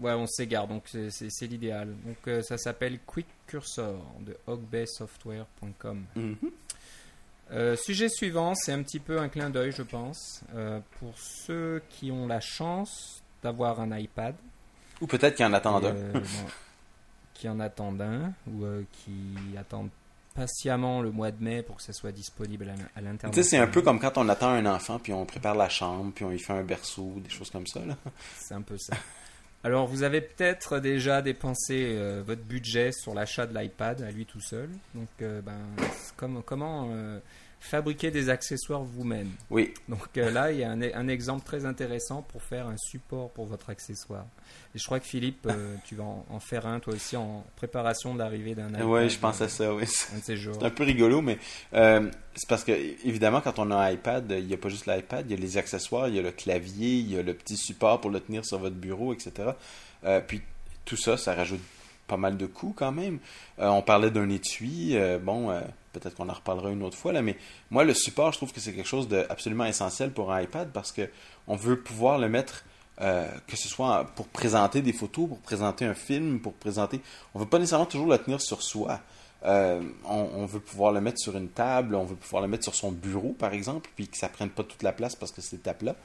Ouais, 0.01 0.11
on 0.11 0.27
s'égare, 0.27 0.67
donc 0.67 0.83
c'est- 0.89 1.47
l'idéal. 1.47 1.87
Donc 2.05 2.17
euh, 2.27 2.43
ça 2.43 2.59
s'appelle 2.59 2.99
Quick 3.07 3.29
Cursor 3.47 4.05
de 4.23 4.37
hogbaysoftware.com. 4.49 6.05
Mhm. 6.17 6.37
Euh, 7.53 7.77
sujet 7.77 8.09
suivant, 8.09 8.55
c'est 8.57 8.73
un 8.73 8.83
petit 8.83 8.99
peu 8.99 9.21
un 9.21 9.29
clin 9.29 9.51
d'œil, 9.51 9.71
je 9.71 9.83
pense, 9.83 10.41
euh, 10.55 10.81
pour 10.99 11.17
ceux 11.17 11.81
qui 11.91 12.11
ont 12.11 12.27
la 12.27 12.41
chance 12.41 13.23
d'avoir 13.43 13.81
un 13.81 13.97
iPad, 13.97 14.35
Ou 15.01 15.07
peut-être 15.07 15.37
qu'il 15.37 15.45
y 15.45 15.49
en 15.49 15.53
attend 15.53 15.77
un. 15.77 15.85
euh, 15.85 16.13
bon, 16.13 16.21
qui 17.35 17.49
en 17.49 17.61
attendent 17.61 18.01
un, 18.03 18.33
ou 18.49 18.65
euh, 18.65 18.83
qui 18.93 19.57
attendent 19.57 19.91
patiemment 20.35 21.01
le 21.01 21.11
mois 21.11 21.31
de 21.31 21.43
mai 21.43 21.63
pour 21.63 21.77
que 21.77 21.83
ça 21.83 21.93
soit 21.93 22.13
disponible 22.13 22.73
à, 22.97 22.99
à 22.99 23.31
Tu 23.31 23.35
sais, 23.35 23.43
c'est 23.43 23.59
un 23.59 23.67
peu 23.67 23.83
comme 23.83 24.01
quand 24.01 24.19
on 24.19 24.29
attend 24.29 24.51
un 24.51 24.67
enfant, 24.67 24.99
puis 24.99 25.13
on 25.13 25.25
prépare 25.25 25.55
la 25.55 25.69
chambre, 25.69 26.13
puis 26.15 26.25
on 26.25 26.33
y 26.33 26.39
fait 26.39 26.53
un 26.53 26.65
berceau, 26.65 27.15
des 27.23 27.31
choses 27.31 27.51
comme 27.51 27.67
ça. 27.67 27.81
C'est 28.39 28.55
un 28.55 28.63
peu 28.63 28.77
ça. 28.77 28.95
Alors, 29.63 29.87
vous 29.87 30.03
avez 30.03 30.21
peut-être 30.21 30.79
déjà 30.79 31.23
dépensé 31.23 31.95
euh, 31.97 32.23
votre 32.27 32.43
budget 32.43 32.93
sur 32.93 33.15
l'achat 33.15 33.47
de 33.47 33.59
l'iPad 33.59 34.03
à 34.03 34.11
lui 34.11 34.27
tout 34.27 34.41
seul. 34.41 34.69
Donc, 34.95 35.09
euh, 35.23 35.41
ben, 35.41 35.57
comme, 36.17 36.43
comment 36.43 36.91
euh, 36.93 37.19
fabriquer 37.65 38.11
des 38.11 38.29
accessoires 38.29 38.83
vous-même. 38.83 39.31
Oui, 39.49 39.73
Donc 39.89 40.19
euh, 40.19 40.31
là, 40.31 40.53
il 40.53 40.59
y 40.59 40.65
a 40.65 40.71
un, 40.71 40.83
un 40.83 41.09
exemple 41.09 41.47
très 41.47 41.65
intéressant 41.65 42.21
pour 42.21 42.43
faire 42.43 42.67
un 42.67 42.77
support 42.77 43.31
pour 43.31 43.47
votre 43.47 43.71
accessoire. 43.71 44.27
Et 44.75 44.79
je 44.79 44.85
crois 44.85 45.01
que 45.01 45.07
Philippe, 45.07 45.47
euh, 45.47 45.75
tu 45.87 45.95
vas 45.95 46.05
en, 46.05 46.27
en 46.29 46.41
faire 46.41 46.67
un 46.67 46.79
toi 46.79 46.93
aussi 46.93 47.17
en 47.17 47.43
préparation 47.57 48.13
de 48.13 48.19
l'arrivée 48.19 48.55
d'un 48.55 48.69
iPad. 48.69 48.83
ouais, 48.85 49.09
je 49.09 49.19
pense 49.19 49.41
euh, 49.41 49.47
à 49.47 49.49
ça, 49.49 49.75
oui. 49.75 49.85
Un 50.15 50.19
de 50.19 50.23
ces 50.25 50.37
jours. 50.37 50.57
C'est 50.61 50.67
un 50.67 50.71
peu 50.71 50.85
rigolo, 50.85 51.23
mais 51.23 51.39
euh, 51.73 52.11
c'est 52.35 52.49
parce 52.49 52.65
que, 52.65 52.73
évidemment, 52.73 53.41
quand 53.41 53.59
on 53.59 53.71
a 53.71 53.77
un 53.77 53.91
iPad, 53.91 54.31
il 54.31 54.47
n'y 54.47 54.55
a 54.55 54.59
pas 54.59 54.69
juste 54.69 54.87
l'iPad, 54.87 55.25
il 55.27 55.35
y 55.35 55.35
a 55.35 55.41
les 55.41 55.57
accessoires, 55.57 56.09
il 56.09 56.17
y 56.17 56.19
a 56.19 56.23
le 56.23 56.33
clavier, 56.33 56.99
il 56.99 57.11
y 57.11 57.19
a 57.19 57.23
le 57.23 57.33
petit 57.33 57.57
support 57.57 57.99
pour 58.01 58.11
le 58.11 58.21
tenir 58.21 58.45
sur 58.45 58.59
votre 58.59 58.77
bureau, 58.77 59.15
etc. 59.15 59.53
Puis 60.29 60.43
tout 60.85 60.99
ça, 60.99 61.17
ça 61.17 61.35
rajoute 61.35 61.63
pas 62.07 62.17
mal 62.17 62.37
de 62.37 62.47
coûts 62.47 62.75
quand 62.77 62.93
même. 62.93 63.19
Euh, 63.59 63.69
on 63.69 63.83
parlait 63.83 64.11
d'un 64.11 64.29
étui, 64.29 64.97
euh, 64.97 65.19
bon, 65.19 65.51
euh, 65.51 65.61
peut-être 65.93 66.15
qu'on 66.15 66.29
en 66.29 66.35
reparlera 66.35 66.71
une 66.71 66.83
autre 66.83 66.97
fois, 66.97 67.13
là, 67.13 67.23
mais 67.23 67.37
moi, 67.71 67.85
le 67.85 67.95
support, 67.95 68.33
je 68.33 68.39
trouve 68.39 68.53
que 68.53 68.61
c'est 68.61 68.73
quelque 68.73 68.89
chose 68.89 69.09
d'absolument 69.09 69.65
essentiel 69.65 70.13
pour 70.13 70.33
un 70.33 70.43
iPad 70.43 70.71
parce 70.73 70.93
que 70.93 71.09
on 71.47 71.57
veut 71.57 71.81
pouvoir 71.81 72.19
le 72.19 72.29
mettre, 72.29 72.65
que 72.99 73.57
ce 73.57 73.69
soit 73.69 74.07
pour 74.15 74.29
présenter 74.29 74.81
des 74.81 74.93
photos, 74.93 75.29
pour 75.29 75.39
présenter 75.39 75.85
un 75.85 75.95
film, 75.95 76.41
pour 76.41 76.53
présenter. 76.53 77.01
On 77.35 77.41
veut 77.41 77.47
pas 77.47 77.59
nécessairement 77.59 77.87
toujours 77.87 78.07
le 78.07 78.19
tenir 78.19 78.41
sur 78.41 78.63
soi. 78.63 79.01
On, 79.45 80.47
veut 80.47 80.61
pouvoir 80.61 80.93
le 80.93 81.01
mettre 81.01 81.19
sur 81.19 81.37
une 81.37 81.49
table, 81.49 81.97
on 81.97 82.05
veut 82.05 82.17
pouvoir 82.17 82.43
le 82.43 82.49
mettre 82.49 82.65
sur 82.65 82.75
son 82.75 82.93
bureau, 82.93 83.35
par 83.39 83.53
exemple, 83.53 83.91
puis 83.95 84.09
que 84.09 84.17
ça 84.17 84.29
prenne 84.29 84.49
pas 84.49 84.63
toute 84.63 84.83
la 84.83 84.93
place 84.93 85.17
parce 85.17 85.33
que 85.33 85.43
c'est 85.43 85.63
tape 85.63 85.83
là. 85.83 85.97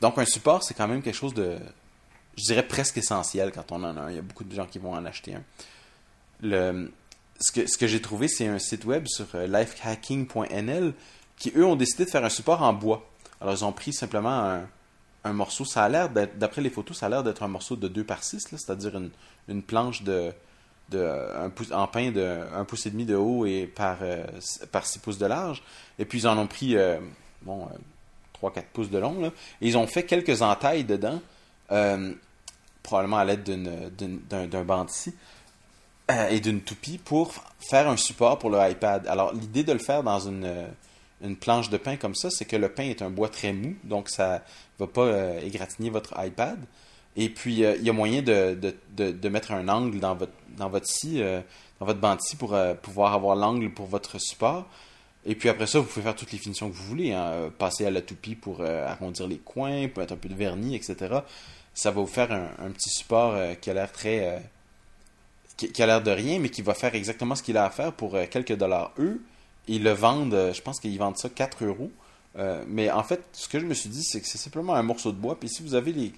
Donc, 0.00 0.18
un 0.18 0.24
support, 0.24 0.62
c'est 0.62 0.74
quand 0.74 0.88
même 0.88 1.02
quelque 1.02 1.16
chose 1.16 1.34
de, 1.34 1.58
je 2.38 2.44
dirais 2.44 2.66
presque 2.66 2.96
essentiel 2.96 3.52
quand 3.52 3.72
on 3.72 3.82
en 3.82 3.96
a 3.96 4.00
un. 4.00 4.10
Il 4.10 4.16
y 4.16 4.18
a 4.18 4.22
beaucoup 4.22 4.44
de 4.44 4.54
gens 4.54 4.66
qui 4.66 4.78
vont 4.78 4.92
en 4.92 5.04
acheter 5.04 5.34
un. 5.34 5.42
Le, 6.40 6.90
ce 7.40 7.52
que, 7.52 7.66
ce 7.68 7.76
que 7.76 7.86
j'ai 7.86 8.00
trouvé, 8.00 8.28
c'est 8.28 8.46
un 8.46 8.58
site 8.58 8.84
web 8.84 9.06
sur 9.06 9.26
euh, 9.34 9.46
lifehacking.nl 9.46 10.94
qui, 11.36 11.52
eux, 11.56 11.64
ont 11.64 11.76
décidé 11.76 12.04
de 12.04 12.10
faire 12.10 12.24
un 12.24 12.30
support 12.30 12.62
en 12.62 12.72
bois. 12.72 13.08
Alors, 13.40 13.54
ils 13.54 13.64
ont 13.64 13.72
pris 13.72 13.92
simplement 13.92 14.30
un, 14.30 14.68
un 15.24 15.32
morceau. 15.32 15.64
Ça 15.64 15.84
a 15.84 15.88
l'air, 15.88 16.10
d'après 16.10 16.62
les 16.62 16.70
photos, 16.70 16.98
ça 16.98 17.06
a 17.06 17.08
l'air 17.08 17.22
d'être 17.22 17.42
un 17.42 17.48
morceau 17.48 17.76
de 17.76 17.88
2 17.88 18.04
par 18.04 18.22
6, 18.24 18.46
c'est-à-dire 18.50 18.96
une, 18.96 19.10
une 19.48 19.62
planche 19.62 20.02
de, 20.02 20.32
de 20.90 20.98
un 21.36 21.50
pouce, 21.50 21.72
en 21.72 21.86
pain 21.86 22.10
de 22.10 22.40
1 22.54 22.64
pouce 22.64 22.86
et 22.86 22.90
demi 22.90 23.04
de 23.04 23.14
haut 23.14 23.46
et 23.46 23.66
par, 23.66 23.98
euh, 24.02 24.24
par 24.72 24.86
6 24.86 24.98
pouces 25.00 25.18
de 25.18 25.26
large. 25.26 25.62
Et 25.98 26.04
puis, 26.04 26.20
ils 26.20 26.28
en 26.28 26.38
ont 26.38 26.46
pris, 26.46 26.76
euh, 26.76 26.98
bon, 27.42 27.68
3-4 28.40 28.64
pouces 28.72 28.90
de 28.90 28.98
long, 28.98 29.20
là. 29.20 29.28
Et 29.60 29.68
ils 29.68 29.76
ont 29.76 29.86
fait 29.86 30.04
quelques 30.04 30.42
entailles 30.42 30.84
dedans, 30.84 31.20
euh, 31.70 32.12
probablement 32.88 33.18
à 33.18 33.24
l'aide 33.26 33.42
d'un 33.44 34.86
ici. 34.86 35.14
euh, 36.10 36.28
et 36.30 36.40
d'une 36.40 36.62
toupie 36.62 36.96
pour 36.98 37.34
faire 37.60 37.86
un 37.88 37.96
support 37.98 38.38
pour 38.38 38.48
le 38.50 38.58
iPad. 38.70 39.06
Alors, 39.08 39.34
l'idée 39.34 39.62
de 39.62 39.72
le 39.72 39.78
faire 39.78 40.02
dans 40.02 40.20
une, 40.20 40.44
euh, 40.44 40.66
une 41.22 41.36
planche 41.36 41.68
de 41.68 41.76
pain 41.76 41.96
comme 41.96 42.14
ça, 42.14 42.30
c'est 42.30 42.46
que 42.46 42.56
le 42.56 42.70
pain 42.70 42.84
est 42.84 43.02
un 43.02 43.10
bois 43.10 43.28
très 43.28 43.52
mou, 43.52 43.74
donc 43.84 44.08
ça 44.08 44.42
va 44.78 44.86
pas 44.86 45.02
euh, 45.02 45.40
égratigner 45.40 45.90
votre 45.90 46.14
iPad. 46.24 46.58
Et 47.16 47.28
puis, 47.28 47.62
euh, 47.62 47.76
il 47.76 47.84
y 47.84 47.90
a 47.90 47.92
moyen 47.92 48.22
de, 48.22 48.58
de, 48.96 49.10
de, 49.10 49.28
mettre 49.28 49.52
un 49.52 49.68
angle 49.68 50.00
dans 50.00 50.14
votre, 50.14 50.32
dans 50.56 50.70
votre 50.70 50.86
scie, 50.86 51.20
dans 51.78 51.84
votre 51.86 52.00
banti 52.00 52.36
pour 52.36 52.54
euh, 52.54 52.72
pouvoir 52.72 53.12
avoir 53.12 53.36
l'angle 53.36 53.70
pour 53.70 53.86
votre 53.86 54.18
support. 54.18 54.66
Et 55.26 55.34
puis 55.34 55.50
après 55.50 55.66
ça, 55.66 55.78
vous 55.78 55.84
pouvez 55.84 56.04
faire 56.04 56.14
toutes 56.16 56.32
les 56.32 56.38
finitions 56.38 56.70
que 56.70 56.74
vous 56.74 56.84
voulez. 56.84 57.12
hein. 57.12 57.50
Passer 57.58 57.84
à 57.84 57.90
la 57.90 58.00
toupie 58.00 58.34
pour 58.34 58.62
arrondir 58.62 59.26
les 59.28 59.36
coins, 59.36 59.88
pour 59.88 59.98
mettre 59.98 60.14
un 60.14 60.16
peu 60.16 60.28
de 60.30 60.34
vernis, 60.34 60.74
etc. 60.74 60.96
Ça 61.78 61.92
va 61.92 62.00
vous 62.00 62.08
faire 62.08 62.32
un, 62.32 62.70
petit 62.72 62.90
support 62.90 63.34
euh, 63.34 63.54
qui 63.54 63.70
a 63.70 63.74
l'air 63.74 63.92
très... 63.92 64.26
euh, 64.26 64.38
qui, 65.56 65.80
a 65.80 65.86
l'air 65.86 66.02
de 66.02 66.10
rien, 66.10 66.40
mais 66.40 66.48
qui 66.48 66.60
va 66.60 66.74
faire 66.74 66.96
exactement 66.96 67.36
ce 67.36 67.42
qu'il 67.44 67.56
a 67.56 67.66
à 67.66 67.70
faire 67.70 67.92
pour 67.92 68.16
euh, 68.16 68.24
quelques 68.28 68.56
dollars. 68.56 68.92
Eux, 68.98 69.22
ils 69.68 69.84
le 69.84 69.92
vendent, 69.92 70.50
je 70.52 70.60
pense 70.60 70.80
qu'ils 70.80 70.98
vendent 70.98 71.16
ça 71.16 71.28
4 71.28 71.64
euros. 71.64 71.92
Mais 72.66 72.90
en 72.90 73.02
fait, 73.04 73.22
ce 73.32 73.48
que 73.48 73.60
je 73.60 73.66
me 73.66 73.74
suis 73.74 73.88
dit, 73.88 74.02
c'est 74.02 74.20
que 74.20 74.26
c'est 74.26 74.38
simplement 74.38 74.74
un 74.74 74.82
morceau 74.82 75.12
de 75.12 75.16
bois. 75.16 75.38
Puis 75.38 75.48
si 75.48 75.62
vous 75.62 75.74
avez 75.74 75.92
les, 75.92 76.12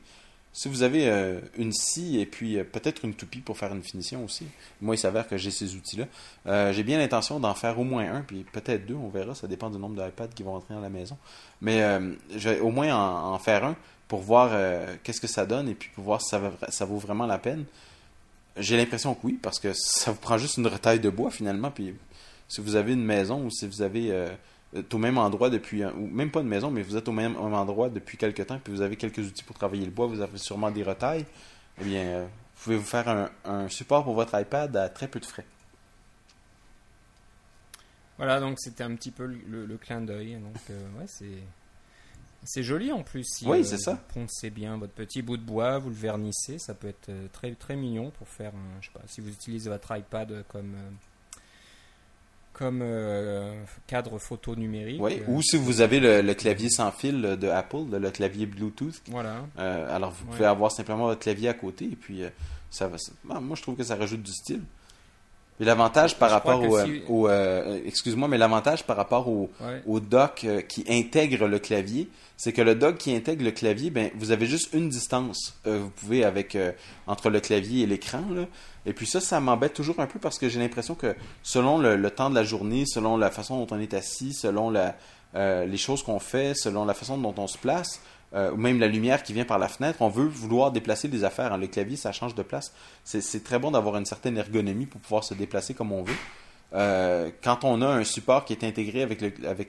si 0.53 0.69
vous 0.69 0.83
avez 0.83 1.39
une 1.57 1.73
scie 1.73 2.21
et 2.21 2.27
puis 2.27 2.63
peut-être 2.63 3.05
une 3.07 3.15
toupie 3.15 3.41
pour 3.41 3.57
faire 3.57 3.73
une 3.75 3.83
finition 3.83 4.25
aussi, 4.25 4.47
moi 4.83 4.95
il 4.95 4.99
s'avère 4.99 5.27
que 5.27 5.39
j'ai 5.39 5.51
ces 5.51 5.75
outils-là. 5.75 6.73
J'ai 6.73 6.83
bien 6.83 6.99
l'intention 6.99 7.41
d'en 7.41 7.55
faire 7.55 7.79
au 7.79 7.85
moins 7.85 8.13
un, 8.13 8.21
puis 8.21 8.45
peut-être 8.53 8.85
deux, 8.87 8.95
on 8.95 9.09
verra, 9.09 9.35
ça 9.35 9.47
dépend 9.47 9.71
du 9.71 9.79
nombre 9.79 10.03
d'iPads 10.03 10.29
qui 10.29 10.43
vont 10.43 10.53
rentrer 10.53 10.75
dans 10.75 10.81
la 10.81 10.91
maison. 10.91 11.17
Mais 11.63 11.81
je 12.37 12.51
vais 12.51 12.61
au 12.61 12.71
moins 12.71 12.95
en 12.95 13.39
faire 13.39 13.65
un 13.65 13.77
pour 14.11 14.23
voir 14.23 14.51
euh, 14.53 14.97
qu'est-ce 15.05 15.21
que 15.21 15.29
ça 15.29 15.47
donne 15.47 15.69
et 15.69 15.75
puis 15.75 15.89
pour 15.95 16.03
voir 16.03 16.21
si 16.21 16.31
ça, 16.31 16.41
va- 16.41 16.71
ça 16.71 16.85
vaut 16.85 16.99
vraiment 16.99 17.27
la 17.27 17.39
peine. 17.39 17.65
J'ai 18.57 18.77
l'impression 18.77 19.15
que 19.15 19.21
oui, 19.23 19.39
parce 19.41 19.61
que 19.61 19.73
ça 19.73 20.11
vous 20.11 20.19
prend 20.19 20.37
juste 20.37 20.57
une 20.57 20.67
retaille 20.67 20.99
de 20.99 21.09
bois 21.11 21.31
finalement, 21.31 21.71
puis 21.71 21.95
si 22.49 22.61
vous 22.61 22.75
avez 22.75 22.95
une 22.95 23.05
maison 23.05 23.45
ou 23.45 23.51
si 23.51 23.69
vous 23.69 23.83
avez 23.83 24.11
euh, 24.11 24.29
êtes 24.75 24.93
au 24.93 24.99
même 24.99 25.17
endroit 25.17 25.49
depuis, 25.49 25.85
ou 25.85 26.09
même 26.09 26.33
pas 26.33 26.41
une 26.41 26.49
maison, 26.49 26.73
mais 26.73 26.83
vous 26.83 26.97
êtes 26.97 27.07
au 27.07 27.13
même, 27.13 27.37
endroit 27.37 27.89
depuis 27.89 28.19
quelques 28.19 28.45
temps, 28.45 28.59
puis 28.59 28.73
vous 28.73 28.83
avez 28.83 28.97
quelques 28.97 29.21
outils 29.21 29.45
pour 29.45 29.57
travailler 29.57 29.85
le 29.85 29.93
bois, 29.93 30.09
vous 30.09 30.21
avez 30.21 30.39
sûrement 30.39 30.73
des 30.73 30.83
retailles, 30.83 31.25
eh 31.81 31.85
bien, 31.85 32.03
euh, 32.03 32.25
vous 32.25 32.65
pouvez 32.65 32.77
vous 32.77 32.85
faire 32.85 33.31
un, 33.45 33.69
support 33.69 34.03
pour 34.03 34.15
votre 34.15 34.37
iPad 34.39 34.77
à 34.77 34.89
très 34.89 35.07
peu 35.07 35.21
de 35.21 35.27
frais. 35.27 35.47
Voilà, 38.17 38.41
donc 38.41 38.59
c'était 38.59 38.83
un 38.83 38.97
petit 38.97 39.13
peu 39.13 39.25
le, 39.27 39.77
clin 39.79 40.01
d'œil. 40.01 40.35
Donc, 40.35 40.57
euh, 40.69 40.81
ouais, 40.99 41.07
c'est. 41.07 41.39
C'est 42.45 42.63
joli 42.63 42.91
en 42.91 43.03
plus. 43.03 43.25
Si, 43.25 43.47
Oui, 43.47 43.59
euh, 43.61 43.65
c'est 43.65 43.79
ça. 43.79 43.93
Vous 43.93 44.21
poncez 44.21 44.51
bien 44.51 44.77
votre 44.79 44.93
petit 44.93 45.23
bout 45.23 45.37
de 45.37 45.43
bois, 45.43 45.79
vous 45.79 45.91
le 45.91 45.95
vernissez, 45.95 46.59
ça 46.59 46.75
peut 46.75 46.89
être 46.89 47.09
euh, 47.11 47.27
très 47.33 47.53
très 47.55 47.77
mignon 47.77 48.11
pour 48.11 48.29
faire, 48.29 48.53
un, 48.55 48.81
je 48.81 48.87
sais 48.87 48.93
pas, 48.93 49.03
si 49.07 49.21
vous 49.21 49.29
utilisez 49.31 49.69
votre 49.69 49.95
iPad 49.97 50.45
comme 50.49 50.75
euh, 50.75 50.91
comme 52.53 52.81
euh, 52.83 53.63
cadre 53.87 54.19
photo 54.19 54.57
numérique. 54.57 55.01
Oui, 55.01 55.23
ou 55.29 55.41
si 55.43 55.57
vous 55.57 55.81
avez 55.81 56.01
le, 56.01 56.21
le 56.21 56.35
clavier 56.35 56.69
sans 56.69 56.91
fil 56.91 57.21
de 57.23 57.49
Apple, 57.49 57.85
le, 57.91 58.11
clavier 58.11 58.47
Bluetooth, 58.47 59.01
Voilà. 59.09 59.47
alors 59.57 60.11
vous 60.11 60.27
pouvez 60.27 60.45
avoir 60.45 60.71
simplement 60.71 61.07
votre 61.07 61.21
clavier 61.21 61.49
à 61.49 61.55
côté, 61.55 61.87
et 61.87 61.97
puis 61.97 62.23
ça 62.71 62.89
va. 62.89 62.97
moi, 63.41 63.57
je 63.57 63.63
trouve 63.63 63.77
que 63.77 63.85
ça 63.85 63.97
rajoute 63.97 64.23
du 64.23 64.33
style. 64.33 64.63
L'avantage 65.65 66.17
par 66.19 66.31
rapport 66.31 66.63
au, 66.63 66.77
euh, 66.79 66.85
si- 66.87 67.03
au, 67.09 67.29
euh, 67.29 67.79
excuse-moi, 67.87 68.29
mais 68.29 68.39
l'avantage 68.39 68.85
par 68.85 68.97
rapport 68.97 69.29
au, 69.29 69.51
Ouais. 69.61 69.83
au 69.87 70.01
dock 70.01 70.43
euh, 70.45 70.63
qui 70.63 70.85
intègre 70.89 71.47
le 71.47 71.59
clavier, 71.59 72.09
c'est 72.37 72.53
que 72.53 72.63
le 72.63 72.75
dock 72.75 72.97
qui 72.97 73.15
intègre 73.15 73.45
le 73.45 73.51
clavier, 73.51 73.91
ben 73.91 74.11
vous 74.17 74.31
avez 74.31 74.47
juste 74.47 74.73
une 74.73 74.89
distance. 74.89 75.55
Euh, 75.67 75.79
vous 75.83 75.91
pouvez 75.91 76.25
avec 76.25 76.57
euh, 76.57 76.73
entre 77.07 77.29
le 77.29 77.41
clavier 77.41 77.83
et 77.83 77.87
l'écran 77.87 78.23
là. 78.35 78.47
Et 78.87 78.95
puis 78.95 79.07
ça, 79.07 79.21
ça 79.21 79.39
m'embête 79.41 79.75
toujours 79.75 80.01
un 80.01 80.07
peu 80.07 80.19
parce 80.19 80.39
que 80.39 80.49
j'ai 80.49 80.59
l'impression 80.59 80.95
que 80.95 81.15
selon 81.43 81.77
le, 81.79 81.97
le 81.97 82.11
temps 82.11 82.31
de 82.31 82.35
la 82.35 82.45
journée, 82.45 82.85
selon 82.87 83.19
la 83.19 83.31
façon 83.31 83.63
dont 83.63 83.77
on 83.77 83.79
est 83.81 83.93
assis, 83.93 84.33
selon 84.33 84.71
la, 84.71 84.97
euh, 85.35 85.65
les 85.65 85.77
choses 85.77 86.03
qu'on 86.03 86.19
fait, 86.19 86.55
selon 86.55 86.85
la 86.85 86.95
façon 86.95 87.19
dont 87.19 87.35
on 87.37 87.47
se 87.47 87.59
place, 87.59 88.01
euh, 88.35 88.53
ou 88.53 88.57
même 88.57 88.79
la 88.79 88.87
lumière 88.87 89.23
qui 89.23 89.33
vient 89.33 89.45
par 89.45 89.59
la 89.59 89.69
fenêtre, 89.69 90.03
on 90.03 90.09
veut 90.09 90.27
vouloir 90.27 90.73
déplacer 90.73 91.09
des 91.09 91.25
affaires. 91.25 91.53
hein. 91.53 91.59
Le 91.59 91.67
clavier, 91.67 91.97
ça 91.97 92.13
change 92.13 92.35
de 92.35 92.43
place. 92.43 92.73
C'est 93.05 93.45
très 93.45 93.59
bon 93.59 93.71
d'avoir 93.73 93.97
une 93.97 94.07
certaine 94.07 94.39
ergonomie 94.39 94.87
pour 94.87 95.01
pouvoir 95.01 95.25
se 95.25 95.35
déplacer 95.35 95.75
comme 95.75 95.93
on 95.93 96.03
veut. 96.03 96.15
Euh, 96.73 97.31
quand 97.43 97.65
on 97.65 97.83
a 97.83 97.89
un 97.89 98.05
support 98.05 98.45
qui 98.45 98.53
est 98.53 98.65
intégré 98.65 99.03
avec 99.03 99.21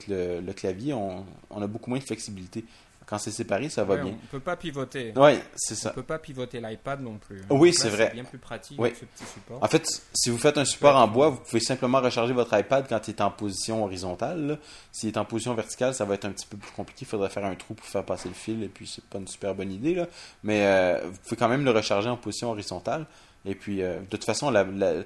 le, 0.06 0.52
clavier, 0.52 0.92
on 0.94 1.24
a 1.60 1.66
beaucoup 1.66 1.90
moins 1.90 1.98
de 1.98 2.04
flexibilité. 2.04 2.64
Quand 3.06 3.18
c'est 3.18 3.30
séparé, 3.30 3.68
ça 3.68 3.84
va 3.84 3.94
Ouais, 3.96 4.02
bien. 4.02 4.12
On 4.12 4.26
peut 4.30 4.40
pas 4.40 4.56
pivoter. 4.56 5.12
Oui, 5.16 5.32
c'est 5.56 5.74
On 5.74 5.76
ça. 5.76 5.90
peut 5.90 6.02
pas 6.02 6.18
pivoter 6.18 6.60
l'iPad 6.60 7.00
non 7.02 7.18
plus. 7.18 7.42
Oui, 7.50 7.70
Donc 7.70 7.78
c'est 7.78 7.88
vrai. 7.88 8.10
bien 8.14 8.24
plus 8.24 8.38
pratique 8.38 8.78
Oui. 8.80 8.88
avec 8.88 8.98
ce 8.98 9.04
petit 9.04 9.24
support. 9.32 9.62
En 9.62 9.68
fait, 9.68 9.84
si 10.14 10.30
vous 10.30 10.38
faites 10.38 10.56
un 10.58 10.64
support 10.64 10.96
en 10.96 11.08
bois, 11.08 11.28
vous 11.30 11.38
pouvez 11.38 11.60
simplement 11.60 12.00
recharger 12.00 12.32
votre 12.32 12.56
iPad 12.58 12.86
quand 12.88 13.08
il 13.08 13.10
est 13.10 13.20
en 13.20 13.30
position 13.30 13.84
horizontale. 13.84 14.58
S'il 14.92 15.08
est 15.08 15.18
en 15.18 15.24
position 15.24 15.54
verticale, 15.54 15.94
ça 15.94 16.04
va 16.04 16.14
être 16.14 16.24
un 16.24 16.30
petit 16.32 16.46
peu 16.46 16.56
plus 16.56 16.70
compliqué. 16.72 17.00
Il 17.02 17.08
faudrait 17.08 17.28
faire 17.30 17.44
un 17.44 17.54
trou 17.54 17.74
pour 17.74 17.86
faire 17.86 18.04
passer 18.04 18.28
le 18.28 18.34
fil, 18.34 18.62
et 18.62 18.68
puis 18.68 18.86
c'est 18.86 19.04
pas 19.04 19.18
une 19.18 19.28
super 19.28 19.54
bonne 19.54 19.72
idée. 19.72 19.94
Là. 19.94 20.06
Mais 20.44 20.64
euh, 20.66 21.00
vous 21.04 21.18
pouvez 21.24 21.36
quand 21.36 21.48
même 21.48 21.64
le 21.64 21.70
recharger 21.70 22.08
en 22.08 22.16
position 22.16 22.50
horizontale. 22.50 23.06
Et 23.44 23.54
puis, 23.54 23.82
euh, 23.82 23.98
de 24.00 24.06
toute 24.06 24.24
façon, 24.24 24.50
la- 24.50 24.64
la- 24.64 25.02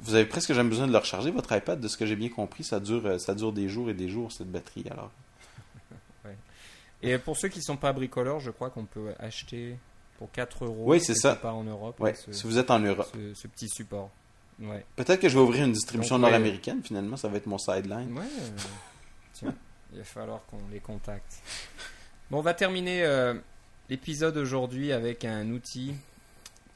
vous 0.00 0.14
avez 0.14 0.24
presque 0.26 0.52
jamais 0.52 0.70
besoin 0.70 0.86
de 0.86 0.92
le 0.92 0.98
recharger, 0.98 1.30
votre 1.30 1.52
iPad. 1.54 1.80
De 1.80 1.88
ce 1.88 1.96
que 1.96 2.06
j'ai 2.06 2.16
bien 2.16 2.28
compris, 2.28 2.64
ça 2.64 2.80
dure, 2.80 3.02
euh, 3.06 3.18
ça 3.18 3.34
dure 3.34 3.52
des 3.52 3.68
jours 3.68 3.90
et 3.90 3.94
des 3.94 4.08
jours, 4.08 4.30
cette 4.32 4.50
batterie. 4.50 4.84
Alors, 4.90 5.10
Et 7.06 7.18
pour 7.18 7.36
ceux 7.36 7.48
qui 7.48 7.62
sont 7.62 7.76
pas 7.76 7.92
bricoleurs, 7.92 8.40
je 8.40 8.50
crois 8.50 8.70
qu'on 8.70 8.84
peut 8.86 9.12
acheter 9.18 9.76
pour 10.18 10.30
4 10.32 10.64
euros. 10.64 10.84
Oui, 10.86 11.00
c'est 11.00 11.14
ça. 11.14 11.34
part 11.36 11.56
en 11.56 11.64
Europe. 11.64 11.96
ce, 12.14 12.32
si 12.32 12.46
vous 12.46 12.58
êtes 12.58 12.70
en 12.70 12.78
Europe. 12.80 13.08
ce- 13.12 13.34
ce 13.34 13.46
petit 13.48 13.68
support. 13.68 14.10
Ouais. 14.60 14.84
Peut-être 14.96 15.20
que 15.20 15.28
je 15.28 15.34
vais 15.36 15.42
ouvrir 15.42 15.64
une 15.64 15.72
distribution 15.72 16.18
nord-américaine, 16.18 16.80
finalement, 16.84 17.16
ça 17.16 17.28
va 17.28 17.36
être 17.38 17.46
mon 17.46 17.58
sideline. 17.58 18.12
Ouais. 18.16 18.22
euh, 18.24 18.56
tiens, 19.32 19.54
il 19.92 19.98
va 19.98 20.04
falloir 20.04 20.44
qu'on 20.46 20.60
les 20.72 20.78
contacte. 20.80 21.40
Bon, 22.30 22.38
on 22.38 22.42
va 22.42 22.54
terminer 22.54 23.02
euh, 23.04 23.34
l'épisode 23.90 24.36
aujourd'hui 24.36 24.92
avec 24.92 25.24
un 25.24 25.50
outil 25.50 25.94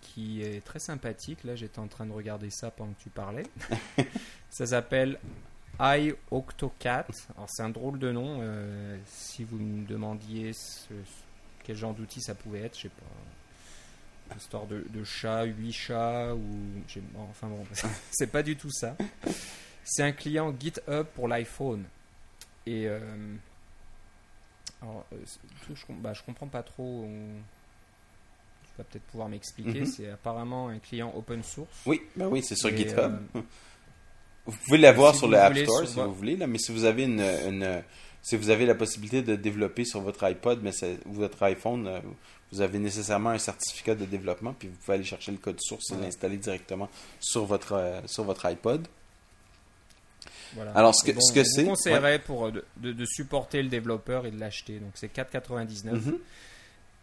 qui 0.00 0.42
est 0.42 0.64
très 0.64 0.80
sympathique. 0.80 1.44
Là, 1.44 1.54
j'étais 1.54 1.78
en 1.78 1.86
train 1.86 2.04
de 2.06 2.12
regarder 2.12 2.50
ça 2.50 2.70
pendant 2.72 2.92
que 2.94 3.02
tu 3.02 3.10
parlais. 3.10 3.44
ça 4.50 4.66
s'appelle 4.66 5.18
iOctocat. 5.80 7.06
Alors, 7.36 7.48
c'est 7.48 7.62
un 7.62 7.70
drôle 7.70 7.98
de 7.98 8.10
nom. 8.12 8.38
euh, 8.42 8.96
si 9.06 9.44
vous 9.44 9.58
me 9.58 9.86
demandiez 9.86 10.52
ce- 10.52 10.92
quel 11.64 11.76
genre 11.76 11.94
d'outil 11.94 12.20
ça 12.20 12.34
pouvait 12.34 12.62
être, 12.62 12.76
je 12.76 12.82
sais 12.82 12.88
pas. 12.88 14.34
Histoire 14.36 14.66
de, 14.66 14.84
de 14.90 15.04
chat, 15.04 15.44
8 15.44 15.72
chats, 15.72 16.34
ou. 16.34 16.38
bon, 17.14 17.22
enfin 17.30 17.48
bon, 17.48 17.64
c'est 18.10 18.30
pas 18.30 18.42
du 18.42 18.56
tout 18.56 18.70
ça. 18.70 18.96
C'est 19.84 20.02
un 20.02 20.12
client 20.12 20.54
GitHub 20.58 21.06
pour 21.14 21.28
l'iPhone. 21.28 21.84
Et. 22.66 22.86
euh, 22.86 23.00
alors, 24.82 25.04
euh, 25.12 25.16
tout, 25.66 25.74
je, 25.74 25.84
bah, 25.94 26.12
je 26.12 26.22
comprends 26.22 26.46
pas 26.48 26.62
trop. 26.62 27.04
on- 27.06 27.40
Tu 28.64 28.70
vas 28.76 28.84
peut-être 28.84 29.04
pouvoir 29.04 29.28
m'expliquer. 29.28 29.80
Mhm. 29.80 29.86
C'est 29.86 30.10
apparemment 30.10 30.68
un 30.68 30.78
client 30.78 31.10
open 31.16 31.42
source. 31.42 31.80
Oui, 31.86 32.02
ben 32.14 32.26
oui, 32.28 32.42
c'est 32.42 32.54
sur 32.56 32.68
Et, 32.68 32.76
GitHub. 32.76 32.98
euh, 33.34 33.40
Vous 34.48 34.56
pouvez 34.66 34.78
l'avoir 34.78 35.12
Si 35.12 35.18
sur 35.18 35.28
le 35.28 35.36
App 35.38 35.56
Store 35.56 35.86
si 35.86 35.94
vo- 35.94 36.04
vous 36.06 36.14
voulez, 36.14 36.36
là, 36.36 36.46
mais 36.46 36.58
si 36.58 36.72
vous 36.72 36.84
avez 36.84 37.04
une, 37.04 37.20
une- 37.20 37.82
si 38.22 38.36
vous 38.36 38.50
avez 38.50 38.66
la 38.66 38.74
possibilité 38.74 39.22
de 39.22 39.36
développer 39.36 39.84
sur 39.84 40.00
votre 40.00 40.24
iPod, 40.24 40.60
mais 40.62 40.70
ou 41.06 41.12
votre 41.12 41.42
iPhone, 41.44 41.86
euh, 41.86 42.00
vous 42.50 42.60
avez 42.60 42.78
nécessairement 42.78 43.30
un 43.30 43.38
certificat 43.38 43.94
de 43.94 44.04
développement, 44.06 44.54
puis 44.58 44.68
vous 44.68 44.76
pouvez 44.76 44.94
aller 44.96 45.04
chercher 45.04 45.32
le 45.32 45.38
code 45.38 45.58
source 45.60 45.90
et 45.92 45.96
l'installer 46.02 46.38
directement 46.38 46.88
sur 47.20 47.44
votre 47.44 47.72
euh, 47.74 48.00
sur 48.06 48.24
votre 48.24 48.46
iPod. 48.46 48.86
Voilà. 50.54 50.72
Alors, 50.72 50.94
ce 50.94 51.04
que- 51.04 51.12
bon, 51.12 51.20
ce 51.20 51.32
que 51.34 51.44
c'est- 51.44 51.62
vous 51.62 51.70
conseillerait 51.70 52.18
pour 52.20 52.46
euh, 52.46 52.52
de, 52.78 52.92
de- 52.92 53.04
supporter 53.04 53.62
le 53.62 53.68
développeur 53.68 54.24
et 54.26 54.30
de 54.30 54.40
l'acheter. 54.40 54.78
Donc 54.78 54.92
c'est 54.94 55.12
4,99. 55.12 55.92
Mhm. 56.06 56.18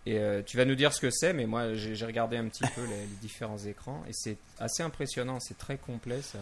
Et 0.07 0.19
euh, 0.19 0.43
tu 0.45 0.55
vas 0.57 0.65
nous 0.65 0.75
dire 0.75 0.93
ce 0.93 1.01
que 1.01 1.09
c'est, 1.09 1.33
mais 1.33 1.47
moi 1.47 1.73
j'ai 1.73 2.05
regardé 2.05 2.37
un 2.37 2.47
petit 2.47 2.63
peu 2.75 2.81
les, 2.81 3.07
différents 3.21 3.57
écrans 3.57 4.03
et 4.07 4.11
c'est 4.13 4.37
assez 4.59 4.83
impressionnant, 4.83 5.39
c'est 5.39 5.57
très 5.57 5.77
complet, 5.77 6.21
ça, 6.21 6.39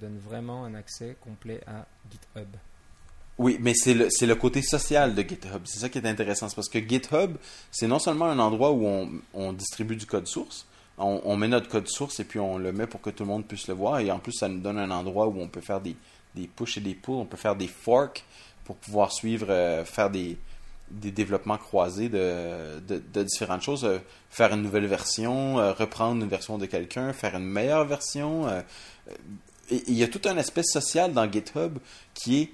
donne 0.00 0.18
vraiment 0.18 0.64
un 0.64 0.74
accès 0.74 1.16
complet 1.20 1.60
à 1.66 1.86
GitHub. 2.10 2.48
Oui, 3.38 3.58
mais 3.60 3.74
c'est 3.74 3.94
le, 3.94 4.08
le 4.08 4.34
côté 4.34 4.62
social 4.62 5.14
de 5.14 5.22
GitHub. 5.22 5.62
C'est 5.64 5.80
ça 5.80 5.88
qui 5.88 5.98
est 5.98 6.06
intéressant. 6.06 6.48
C'est 6.48 6.54
parce 6.54 6.68
que 6.68 6.78
GitHub, 6.78 7.36
c'est 7.70 7.86
non 7.86 7.98
seulement 7.98 8.26
un 8.26 8.38
endroit 8.38 8.72
où 8.72 8.86
on, 8.86 9.10
on 9.34 9.52
distribue 9.52 9.96
du 9.96 10.06
code 10.06 10.26
source, 10.26 10.66
on, 10.98 11.20
on 11.24 11.36
met 11.36 11.48
notre 11.48 11.68
code 11.68 11.88
source 11.88 12.20
et 12.20 12.24
puis 12.24 12.38
on 12.38 12.58
le 12.58 12.72
met 12.72 12.86
pour 12.86 13.00
que 13.00 13.10
tout 13.10 13.24
le 13.24 13.28
monde 13.28 13.46
puisse 13.46 13.68
le 13.68 13.74
voir. 13.74 14.00
Et 14.00 14.10
en 14.10 14.18
plus, 14.18 14.32
ça 14.32 14.48
nous 14.48 14.60
donne 14.60 14.78
un 14.78 14.90
endroit 14.90 15.26
où 15.26 15.40
on 15.40 15.48
peut 15.48 15.60
faire 15.60 15.80
des, 15.80 15.96
des 16.34 16.46
push 16.46 16.78
et 16.78 16.80
des 16.80 16.94
pulls, 16.94 17.14
on 17.14 17.26
peut 17.26 17.36
faire 17.36 17.56
des 17.56 17.68
forks 17.68 18.24
pour 18.64 18.76
pouvoir 18.76 19.12
suivre, 19.12 19.46
euh, 19.50 19.84
faire 19.84 20.10
des, 20.10 20.38
des 20.92 21.10
développements 21.10 21.58
croisés 21.58 22.08
de, 22.08 23.22
différentes 23.22 23.62
choses. 23.62 23.84
Euh, 23.84 23.98
faire 24.30 24.52
une 24.52 24.62
nouvelle 24.62 24.86
version, 24.86 25.58
euh, 25.58 25.72
reprendre 25.72 26.22
une 26.22 26.28
version 26.28 26.58
de 26.58 26.66
quelqu'un, 26.66 27.12
faire 27.12 27.36
une 27.36 27.44
meilleure 27.44 27.84
version. 27.84 28.46
euh, 28.46 28.60
il 29.70 29.94
y 29.94 30.02
a 30.02 30.08
tout 30.08 30.20
un 30.26 30.36
aspect 30.36 30.62
social 30.62 31.12
dans 31.12 31.30
GitHub 31.30 31.78
qui 32.14 32.42
est 32.42 32.50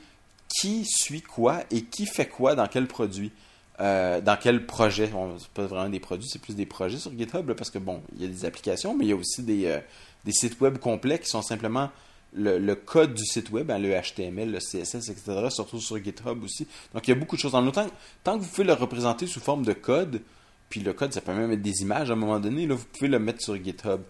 qui 0.61 0.85
suit 0.87 1.21
quoi 1.21 1.63
et 1.71 1.83
qui 1.83 2.07
fait 2.07 2.29
quoi 2.29 2.55
dans 2.55 2.67
quel 2.67 2.87
produit. 2.87 3.33
dans 3.79 4.39
quel 4.41 4.65
projet. 4.67 5.11
On, 5.15 5.39
c'est 5.39 5.49
pas 5.49 5.67
vraiment 5.67 5.91
des 5.91 6.01
produits, 6.01 6.29
c'est 6.29 6.41
plus 6.41 6.55
des 6.55 6.65
projets 6.65 6.99
sur 6.99 7.11
GitHub, 7.17 7.53
parce 7.53 7.71
que 7.71 7.79
bon, 7.79 8.03
il 8.17 8.23
y 8.23 8.25
a 8.25 8.29
des 8.29 8.45
applications, 8.45 8.97
mais 8.97 9.05
il 9.05 9.09
y 9.09 9.13
a 9.13 9.17
aussi 9.17 9.43
des 9.43 9.83
sites 10.31 10.61
web 10.61 10.79
complets 10.79 11.19
qui 11.19 11.29
sont 11.29 11.43
simplement 11.43 11.91
le, 12.35 12.75
code 12.75 13.15
du 13.15 13.25
site 13.25 13.51
web, 13.51 13.71
hein, 13.71 13.79
le 13.79 13.91
HTML, 13.91 14.51
le 14.51 14.59
CSS, 14.59 15.09
etc., 15.09 15.49
surtout 15.51 15.81
sur 15.81 16.03
GitHub 16.03 16.43
aussi. 16.43 16.67
Donc 16.95 17.07
il 17.07 17.11
y 17.11 17.13
a 17.13 17.17
beaucoup 17.17 17.37
de 17.37 17.41
choses. 17.41 17.55
En 17.55 17.67
autant, 17.67 17.87
tant 18.25 18.39
que 18.39 18.45
vous 18.45 18.49
pouvez 18.49 18.67
le 18.67 18.75
représenter 18.75 19.27
sous 19.27 19.41
forme 19.41 19.65
de 19.65 19.73
code, 19.73 20.21
puis 20.69 20.81
le 20.81 20.93
code, 20.93 21.13
ça 21.13 21.21
peut 21.21 21.33
même 21.33 21.51
être 21.51 21.63
des 21.63 21.83
images 21.83 22.11
à 22.11 22.13
un 22.13 22.17
moment 22.17 22.39
donné, 22.41 22.67
là, 22.67 22.75
vous 22.75 22.85
pouvez 22.85 23.09
le 23.09 23.19
mettre 23.19 23.43
sur 23.43 23.57
GitHub. 23.63 24.03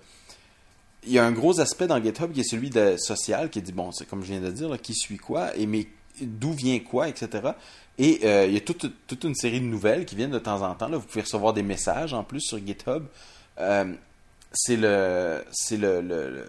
Il 1.05 1.13
y 1.13 1.19
a 1.19 1.25
un 1.25 1.33
gros 1.33 1.61
aspect 1.61 1.87
dans 1.87 2.03
GitHub 2.03 2.33
qui 2.33 2.41
est 2.41 2.49
celui 2.49 2.71
de 2.71 2.97
social, 2.99 3.51
qui 3.51 3.63
dit, 3.63 3.73
bon, 3.73 3.93
c'est 3.93 4.07
comme 4.09 4.23
je 4.23 4.33
viens 4.33 4.41
de 4.41 4.51
dire, 4.51 4.81
qui 4.81 4.95
suit 4.95 5.17
quoi, 5.17 5.57
et 5.57 5.67
mais 5.67 5.87
d'où 6.21 6.53
vient 6.53 6.81
quoi, 6.81 7.09
etc. 7.09 7.53
Et 7.99 8.21
euh, 8.25 8.47
il 8.47 8.55
y 8.55 8.57
a 8.57 8.61
toute, 8.61 8.87
toute 9.07 9.25
une 9.25 9.35
série 9.35 9.61
de 9.61 9.67
nouvelles 9.67 10.05
qui 10.05 10.17
viennent 10.17 10.31
de 10.31 10.39
temps 10.39 10.63
en 10.63 10.75
temps. 10.75 10.89
Là. 10.89 10.97
Vous 10.97 11.07
pouvez 11.07 11.23
recevoir 11.23 11.53
des 11.53 11.63
messages 11.63 12.15
en 12.15 12.25
plus 12.25 12.41
sur 12.41 12.59
GitHub. 12.59 13.05
Euh, 13.59 13.93
c'est 14.53 14.77
le. 14.77 15.45
C'est 15.53 15.77
le- 15.77 16.47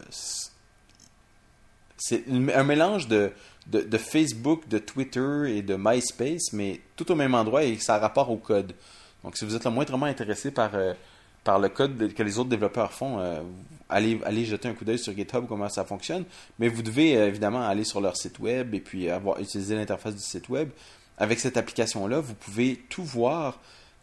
c'est 2.00 2.24
un 2.30 2.64
mélange 2.64 3.08
de, 3.08 3.32
de, 3.68 3.98
Facebook, 3.98 4.68
de 4.68 4.80
Twitter 4.80 5.58
et 5.58 5.62
de 5.62 5.76
MySpace, 5.78 6.54
mais 6.54 6.82
tout 6.96 7.12
au 7.12 7.16
même 7.16 7.36
endroit 7.36 7.64
et 7.64 7.78
ça 7.78 7.96
a 7.96 8.00
rapport 8.00 8.32
au 8.32 8.38
code. 8.38 8.74
Donc, 9.24 9.38
si 9.38 9.46
vous 9.46 9.56
êtes 9.56 9.66
le 9.66 9.72
moindrement 9.72 10.06
intéressé 10.06 10.50
par, 10.50 10.72
euh, 10.74 10.94
par 11.44 11.60
le 11.60 11.70
code 11.70 11.98
de- 11.98 12.08
que 12.08 12.24
les 12.24 12.40
autres 12.40 12.50
développeurs 12.50 12.94
font, 12.94 13.20
euh, 13.20 13.42
allez, 13.90 14.20
allez 14.26 14.46
jeter 14.46 14.70
un 14.70 14.74
coup 14.74 14.86
d'œil 14.86 14.98
sur 14.98 15.14
GitHub, 15.14 15.46
comment 15.48 15.70
ça 15.70 15.84
fonctionne. 15.84 16.24
Mais 16.58 16.70
vous 16.70 16.82
devez 16.82 17.18
euh, 17.18 17.28
évidemment 17.28 17.68
aller 17.68 17.84
sur 17.84 18.02
leur 18.02 18.16
site 18.16 18.40
web 18.40 18.74
et 18.74 18.80
puis 18.80 19.10
avoir 19.10 19.40
utiliser 19.40 19.76
l'interface 19.76 20.16
du 20.16 20.22
site 20.22 20.50
web. 20.50 20.70
Avec 21.18 21.40
cette 21.40 21.58
application-là, 21.58 22.22
vous 22.22 22.34
pouvez 22.34 22.78
tout 22.90 23.04
voir 23.04 23.60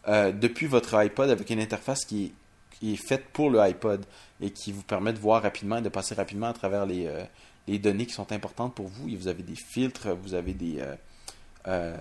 depuis 0.07 0.67
votre 0.67 0.93
iPod 0.95 1.29
avec 1.29 1.49
une 1.49 1.59
interface 1.59 2.05
qui 2.05 2.25
est, 2.25 2.31
qui 2.79 2.93
est 2.93 2.95
faite 2.95 3.25
pour 3.33 3.49
le 3.49 3.59
iPod 3.59 4.05
et 4.39 4.51
qui 4.51 4.71
vous 4.71 4.83
permet 4.83 5.11
de 5.11 5.19
voir 5.19 5.41
rapidement 5.41 5.79
et 5.79 5.81
de 5.81 5.89
passer 5.89 6.15
rapidement 6.15 6.47
à 6.47 6.53
travers 6.53 6.85
les, 6.85 7.09
les 7.67 7.79
données 7.79 8.05
qui 8.05 8.13
sont 8.13 8.31
importantes 8.31 8.73
pour 8.75 8.87
vous. 8.87 9.09
Et 9.09 9.15
vous 9.15 9.27
avez 9.27 9.43
des 9.43 9.55
filtres, 9.55 10.09
vous 10.15 10.33
avez 10.33 10.53
des, 10.53 10.79
euh, 10.79 10.95
euh, 11.67 11.97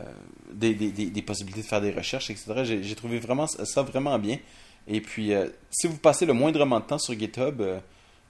des, 0.53 0.75
des- 0.75 0.91
des- 1.11 1.23
possibilités 1.23 1.63
de 1.63 1.67
faire 1.67 1.81
des 1.81 1.91
recherches, 1.93 2.31
etc. 2.31 2.65
J'ai 2.83 2.95
trouvé 2.95 3.19
vraiment 3.19 3.47
ça 3.47 3.83
vraiment 3.83 4.19
bien. 4.19 4.39
Et 4.87 5.01
puis, 5.01 5.33
euh, 5.35 5.49
si 5.71 5.87
vous 5.89 5.97
passez 5.99 6.27
le 6.27 6.33
moindrement 6.33 6.79
de 6.81 6.85
temps 6.85 6.99
sur 6.99 7.19
GitHub, 7.19 7.61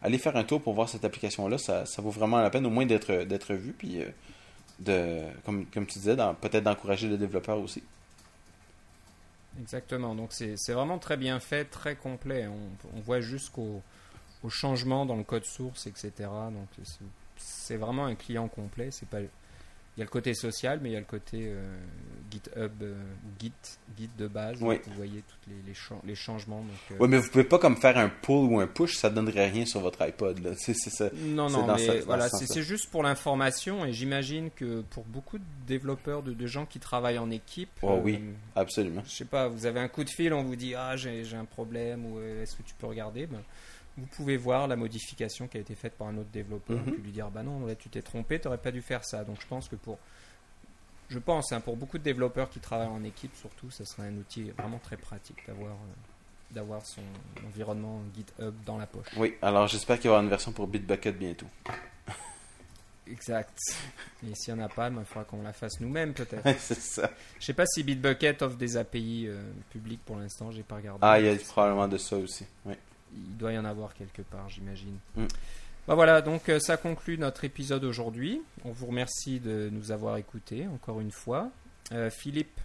allez 0.02 0.18
faire 0.18 0.36
un 0.36 0.44
tour 0.44 0.62
pour 0.62 0.72
voir 0.74 0.88
cette 0.88 1.04
application-là. 1.04 1.58
Ça, 1.58 1.84
ça 1.86 2.00
vaut 2.02 2.10
vraiment 2.10 2.38
la 2.40 2.48
peine, 2.50 2.64
au 2.66 2.70
moins 2.70 2.86
d'être 2.86 3.52
vu. 3.54 3.72
Puis, 3.72 3.98
de, 4.78 5.22
comme, 5.44 5.66
comme 5.66 5.86
tu 5.86 5.98
disais, 5.98 6.16
peut-être 6.40 6.64
d'encourager 6.64 7.08
les 7.08 7.18
développeurs 7.18 7.58
aussi. 7.58 7.82
Exactement, 9.60 10.14
donc 10.14 10.32
c'est 10.32 10.54
vraiment 10.72 10.98
très 10.98 11.16
bien 11.16 11.40
fait, 11.40 11.64
très 11.64 11.96
complet. 11.96 12.46
On, 12.94 13.00
voit 13.00 13.20
jusqu'au 13.22 13.80
au 14.42 14.50
changement 14.50 15.06
dans 15.06 15.16
le 15.16 15.22
code 15.24 15.46
source, 15.46 15.86
etc. 15.86 16.12
Donc 16.20 16.68
c'est- 16.84 16.98
c'est 17.36 17.76
vraiment 17.76 18.06
un 18.06 18.14
client 18.14 18.48
complet. 18.48 18.88
C'est 18.90 19.08
pas, 19.08 19.20
il 19.20 20.00
y 20.00 20.02
a 20.02 20.04
le 20.04 20.10
côté 20.10 20.34
social, 20.34 20.78
mais 20.82 20.90
il 20.90 20.92
y 20.92 20.96
a 20.96 21.00
le 21.00 21.06
côté 21.06 21.46
euh, 21.46 21.78
GitHub, 22.30 22.82
euh, 22.82 22.94
Git, 23.40 23.52
Git 23.98 24.10
de 24.18 24.26
base. 24.28 24.58
Oui. 24.60 24.78
Vous 24.86 24.92
voyez 24.92 25.22
tous 25.26 25.48
les, 25.50 25.56
les, 25.66 25.72
chan- 25.72 26.02
les 26.04 26.14
changements. 26.14 26.60
Donc, 26.60 26.68
euh, 26.92 26.96
Oui, 27.00 27.08
mais 27.08 27.16
vous 27.16 27.30
pouvez 27.30 27.44
pas 27.44 27.58
comme 27.58 27.76
faire 27.78 27.96
un 27.96 28.10
pull 28.10 28.52
ou 28.52 28.60
un 28.60 28.66
push, 28.66 28.96
ça 28.96 29.08
donnerait 29.08 29.48
rien 29.48 29.64
sur 29.64 29.80
votre 29.80 30.02
iPod. 30.02 30.38
Là. 30.40 30.50
C'est 30.58 30.74
ça. 30.74 31.08
Non, 31.14 31.48
non, 31.48 31.66
mais 31.74 31.78
ce- 32.00 32.04
voilà, 32.04 32.28
ce 32.28 32.44
c'est 32.44 32.62
juste 32.62 32.90
pour 32.90 33.02
l'information 33.02 33.86
et 33.86 33.92
j'imagine 33.94 34.50
que 34.50 34.82
pour 34.82 35.04
beaucoup 35.04 35.38
de 35.38 35.44
développeurs, 35.66 36.22
de, 36.22 36.34
de 36.34 36.46
gens 36.46 36.66
qui 36.66 36.78
travaillent 36.78 37.18
en 37.18 37.30
équipe, 37.30 37.70
Oh 37.80 37.92
euh, 37.92 38.00
oui. 38.04 38.20
Absolument. 38.54 39.02
je 39.06 39.10
sais 39.12 39.24
pas, 39.24 39.48
vous 39.48 39.64
avez 39.64 39.80
un 39.80 39.88
coup 39.88 40.04
de 40.04 40.10
fil, 40.10 40.34
on 40.34 40.42
vous 40.42 40.56
dit 40.56 40.74
ah 40.74 40.94
j'ai 40.96 41.24
un 41.34 41.46
problème 41.46 42.04
ou 42.04 42.20
est-ce 42.20 42.54
que 42.56 42.62
tu 42.62 42.74
peux 42.74 42.86
regarder? 42.86 43.26
Ben, 43.26 43.40
Vous 43.98 44.06
pouvez 44.06 44.36
voir 44.36 44.68
la 44.68 44.76
modification 44.76 45.48
qui 45.48 45.56
a 45.56 45.60
été 45.60 45.74
faite 45.74 45.94
par 45.94 46.08
un 46.08 46.18
autre 46.18 46.28
développeur 46.30 46.76
Mhm. 46.78 46.88
et 46.88 46.92
puis 46.92 47.02
lui 47.02 47.12
dire 47.12 47.30
bah 47.30 47.42
non 47.42 47.64
là 47.66 47.74
tu 47.74 47.88
t'es 47.88 48.02
trompé, 48.02 48.38
tu 48.38 48.46
n'aurais 48.46 48.58
pas 48.58 48.70
dû 48.70 48.82
faire 48.82 49.04
ça. 49.04 49.24
Donc 49.24 49.40
je 49.40 49.46
pense 49.46 49.68
que 49.68 49.76
pour 49.76 49.98
je 51.08 51.18
pense 51.18 51.52
hein, 51.52 51.60
pour 51.60 51.76
beaucoup 51.76 51.98
de 51.98 52.02
développeurs 52.02 52.50
qui 52.50 52.58
travaillent 52.60 52.88
en 52.88 53.04
équipe 53.04 53.34
surtout, 53.36 53.70
ça 53.70 53.84
serait 53.84 54.08
un 54.08 54.16
outil 54.16 54.50
vraiment 54.50 54.78
très 54.78 54.96
pratique 54.96 55.38
d'avoir 55.46 55.72
euh, 55.72 56.52
d'avoir 56.52 56.84
son 56.86 57.02
environnement 57.46 58.02
GitHub 58.14 58.54
dans 58.66 58.76
la 58.78 58.86
poche. 58.86 59.06
Oui, 59.16 59.34
alors 59.42 59.66
j'espère 59.66 59.96
qu'il 59.98 60.06
y 60.06 60.10
aura 60.10 60.20
une 60.22 60.28
version 60.28 60.52
pour 60.52 60.66
Bitbucket 60.66 61.16
bientôt. 61.18 61.46
Exact. 63.08 63.56
Et 64.28 64.34
s'il 64.34 64.54
n'y 64.54 64.60
en 64.60 64.64
a 64.64 64.68
pas, 64.68 64.90
ben, 64.90 65.00
il 65.02 65.06
faudra 65.06 65.24
qu'on 65.24 65.42
la 65.42 65.52
fasse 65.52 65.78
nous-mêmes 65.80 66.12
peut-être. 66.12 66.58
c'est 66.58 66.78
ça. 66.80 67.08
Je 67.38 67.44
sais 67.46 67.52
pas 67.54 67.64
si 67.66 67.84
Bitbucket 67.84 68.42
offre 68.42 68.56
des 68.56 68.76
API 68.76 69.26
euh, 69.28 69.40
publiques 69.70 70.00
pour 70.04 70.16
l'instant, 70.16 70.50
j'ai 70.50 70.64
pas 70.64 70.76
regardé. 70.76 70.98
Ah, 71.02 71.20
il 71.20 71.26
y 71.26 71.28
a 71.28 71.36
probablement 71.36 71.86
de 71.86 71.98
ça 71.98 72.16
aussi. 72.16 72.44
Oui. 72.64 72.74
Il 73.16 73.36
doit 73.36 73.52
y 73.52 73.58
en 73.58 73.64
avoir 73.64 73.94
quelque 73.94 74.22
part, 74.22 74.48
j'imagine. 74.48 74.96
Mm. 75.16 75.26
Bah 75.88 75.94
voilà, 75.94 76.20
donc 76.20 76.48
euh, 76.48 76.58
ça 76.58 76.76
conclut 76.76 77.16
notre 77.16 77.44
épisode 77.44 77.84
aujourd'hui. 77.84 78.42
On 78.64 78.72
vous 78.72 78.86
remercie 78.86 79.38
de 79.38 79.70
nous 79.72 79.92
avoir 79.92 80.16
écoutés 80.16 80.66
encore 80.66 81.00
une 81.00 81.12
fois. 81.12 81.50
Euh, 81.92 82.10
Philippe, 82.10 82.60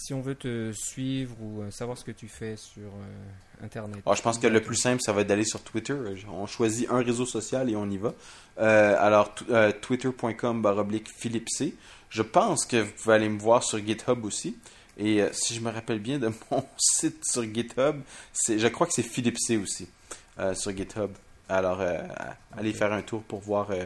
si 0.00 0.14
on 0.14 0.20
veut 0.20 0.34
te 0.34 0.72
suivre 0.72 1.34
ou 1.40 1.62
euh, 1.62 1.70
savoir 1.70 1.98
ce 1.98 2.04
que 2.04 2.10
tu 2.10 2.28
fais 2.28 2.56
sur 2.56 2.82
euh, 2.82 3.64
Internet. 3.64 4.00
Alors, 4.06 4.16
je 4.16 4.22
pense 4.22 4.38
que 4.38 4.46
le 4.46 4.62
plus 4.62 4.76
simple, 4.76 5.02
ça 5.02 5.12
va 5.12 5.22
être 5.22 5.26
d'aller 5.26 5.44
sur 5.44 5.62
Twitter. 5.62 5.96
On 6.32 6.46
choisit 6.46 6.88
un 6.90 7.02
réseau 7.02 7.26
social 7.26 7.68
et 7.68 7.76
on 7.76 7.88
y 7.90 7.98
va. 7.98 8.14
Euh, 8.58 8.96
alors, 8.98 9.34
twitter.com 9.80 10.62
baroblique 10.62 11.08
Philippe 11.18 11.48
C. 11.50 11.74
Je 12.08 12.22
pense 12.22 12.64
que 12.66 12.78
vous 12.78 12.92
pouvez 12.92 13.14
aller 13.14 13.28
me 13.28 13.38
voir 13.38 13.62
sur 13.62 13.78
GitHub 13.78 14.24
aussi. 14.24 14.56
Et 14.98 15.22
euh, 15.22 15.28
si 15.32 15.54
je 15.54 15.60
me 15.60 15.70
rappelle 15.70 15.98
bien 15.98 16.18
de 16.18 16.30
mon 16.50 16.64
site 16.76 17.24
sur 17.24 17.42
GitHub, 17.42 18.00
je 18.48 18.66
crois 18.68 18.86
que 18.86 18.92
c'est 18.92 19.02
Philippe 19.02 19.38
C 19.38 19.56
aussi 19.56 19.88
euh, 20.38 20.54
sur 20.54 20.76
GitHub. 20.76 21.10
Alors, 21.48 21.80
euh, 21.80 21.98
allez 22.56 22.72
faire 22.72 22.92
un 22.92 23.02
tour 23.02 23.22
pour 23.22 23.40
voir 23.40 23.70
euh, 23.70 23.84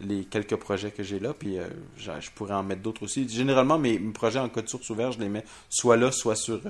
les 0.00 0.24
quelques 0.24 0.56
projets 0.56 0.90
que 0.90 1.02
j'ai 1.02 1.20
là. 1.20 1.32
Puis, 1.32 1.58
je, 1.96 2.10
je 2.20 2.30
pourrais 2.32 2.54
en 2.54 2.62
mettre 2.62 2.82
d'autres 2.82 3.04
aussi. 3.04 3.28
Généralement, 3.28 3.78
mes, 3.78 3.98
mes 3.98 4.12
projets 4.12 4.40
en 4.40 4.48
code 4.48 4.68
source 4.68 4.90
ouvert, 4.90 5.12
je 5.12 5.20
les 5.20 5.28
mets 5.28 5.44
soit 5.68 5.96
là, 5.96 6.10
soit 6.10 6.36
sur 6.36 6.60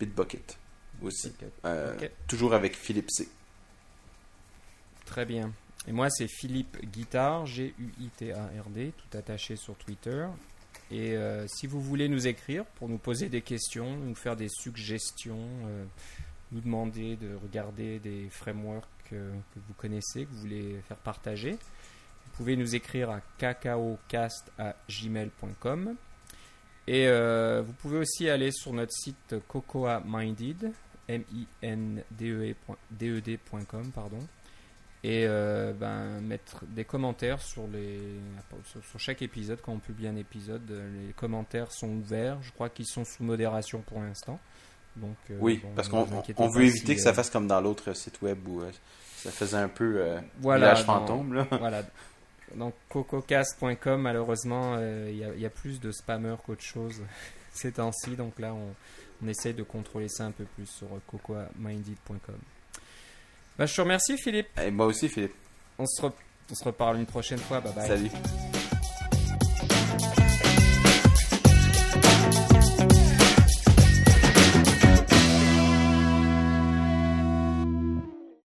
Bitbucket 0.00 0.56
aussi. 1.02 1.32
Toujours 2.26 2.54
avec 2.54 2.76
Philippe 2.76 3.10
C. 3.10 3.28
Très 5.04 5.26
bien. 5.26 5.52
Et 5.86 5.92
moi, 5.92 6.10
c'est 6.10 6.26
Philippe 6.26 6.78
Guitard, 6.90 7.46
G-U-I-T-A-R-D, 7.46 8.92
tout 8.96 9.18
attaché 9.18 9.56
sur 9.56 9.76
Twitter. 9.76 10.26
Et 10.90 11.16
euh, 11.16 11.46
si 11.48 11.66
vous 11.66 11.80
voulez 11.80 12.08
nous 12.08 12.28
écrire 12.28 12.64
pour 12.64 12.88
nous 12.88 12.98
poser 12.98 13.28
des 13.28 13.42
questions, 13.42 13.96
nous 13.96 14.14
faire 14.14 14.36
des 14.36 14.48
suggestions, 14.48 15.48
euh, 15.66 15.84
nous 16.52 16.60
demander 16.60 17.16
de 17.16 17.34
regarder 17.34 17.98
des 17.98 18.28
frameworks 18.30 18.86
euh, 19.12 19.34
que 19.52 19.58
vous 19.66 19.74
connaissez, 19.74 20.24
que 20.24 20.30
vous 20.30 20.38
voulez 20.38 20.80
faire 20.86 20.98
partager, 20.98 21.50
vous 21.52 22.30
pouvez 22.36 22.54
nous 22.56 22.76
écrire 22.76 23.10
à 23.10 23.20
cacaocast@gmail.com. 23.38 25.96
Et 26.88 27.08
vous 27.08 27.72
pouvez 27.72 27.98
aussi 27.98 28.30
aller 28.30 28.52
sur 28.52 28.72
notre 28.72 28.92
site 28.92 29.34
Cocoa 29.48 30.00
Minded, 30.06 30.70
M-I-N-D-E-D.com, 31.08 32.04
pardon 33.92 34.20
et 35.06 35.24
euh, 35.24 35.72
ben, 35.72 36.20
mettre 36.20 36.64
des 36.66 36.84
commentaires 36.84 37.40
sur, 37.40 37.68
les, 37.68 38.00
sur, 38.64 38.84
sur 38.84 38.98
chaque 38.98 39.22
épisode. 39.22 39.60
Quand 39.62 39.70
on 39.72 39.78
publie 39.78 40.08
un 40.08 40.16
épisode, 40.16 40.68
euh, 40.68 41.06
les 41.06 41.12
commentaires 41.12 41.70
sont 41.70 41.88
ouverts. 41.90 42.38
Je 42.42 42.50
crois 42.50 42.68
qu'ils 42.70 42.88
sont 42.88 43.04
sous 43.04 43.22
modération 43.22 43.82
pour 43.82 44.00
l'instant. 44.00 44.40
Donc, 44.96 45.14
euh, 45.30 45.38
Oui, 45.40 45.60
bon, 45.62 45.68
parce 45.76 45.88
qu'on 45.88 46.08
on 46.38 46.48
veut 46.48 46.62
si, 46.68 46.76
éviter 46.78 46.96
que 46.96 47.00
ça 47.02 47.12
fasse 47.14 47.30
comme 47.30 47.46
dans 47.46 47.60
l'autre 47.60 47.92
site 47.92 48.20
web 48.20 48.48
où 48.48 48.62
ça 49.14 49.30
faisait 49.30 49.58
un 49.58 49.68
peu 49.68 50.04
Voilà, 50.40 50.70
village 50.72 50.84
fantôme. 50.84 51.34
Là. 51.34 51.46
Voilà. 51.52 51.84
Donc, 52.56 52.74
cococast.com, 52.88 54.00
malheureusement, 54.02 54.76
il 54.80 55.18
y 55.18 55.24
a- 55.24 55.34
il 55.34 55.40
y, 55.40 55.46
a 55.46 55.50
plus 55.50 55.78
de 55.78 55.92
spammers 55.92 56.36
qu'autre 56.44 56.64
chose 56.64 57.00
ces 57.52 57.70
temps-ci. 57.72 58.16
Donc 58.16 58.40
là, 58.40 58.54
on, 58.54 58.74
on 59.22 59.28
essaye 59.28 59.54
de 59.54 59.62
contrôler 59.62 60.08
ça 60.08 60.24
un 60.24 60.32
peu 60.32 60.44
plus 60.56 60.66
sur 60.66 60.88
cocoaminded.com. 61.06 62.38
Bah, 63.58 63.66
je 63.66 63.74
te 63.74 63.80
remercie, 63.80 64.16
Philippe. 64.18 64.48
Et 64.60 64.70
moi 64.70 64.86
aussi, 64.86 65.08
Philippe. 65.08 65.34
On 65.78 65.86
se, 65.86 66.02
re- 66.02 66.12
on 66.50 66.54
se 66.54 66.64
reparle 66.64 66.98
une 66.98 67.06
prochaine 67.06 67.38
fois. 67.38 67.60
Bye 67.60 67.72
bye. 67.74 67.86
Salut. 67.88 68.10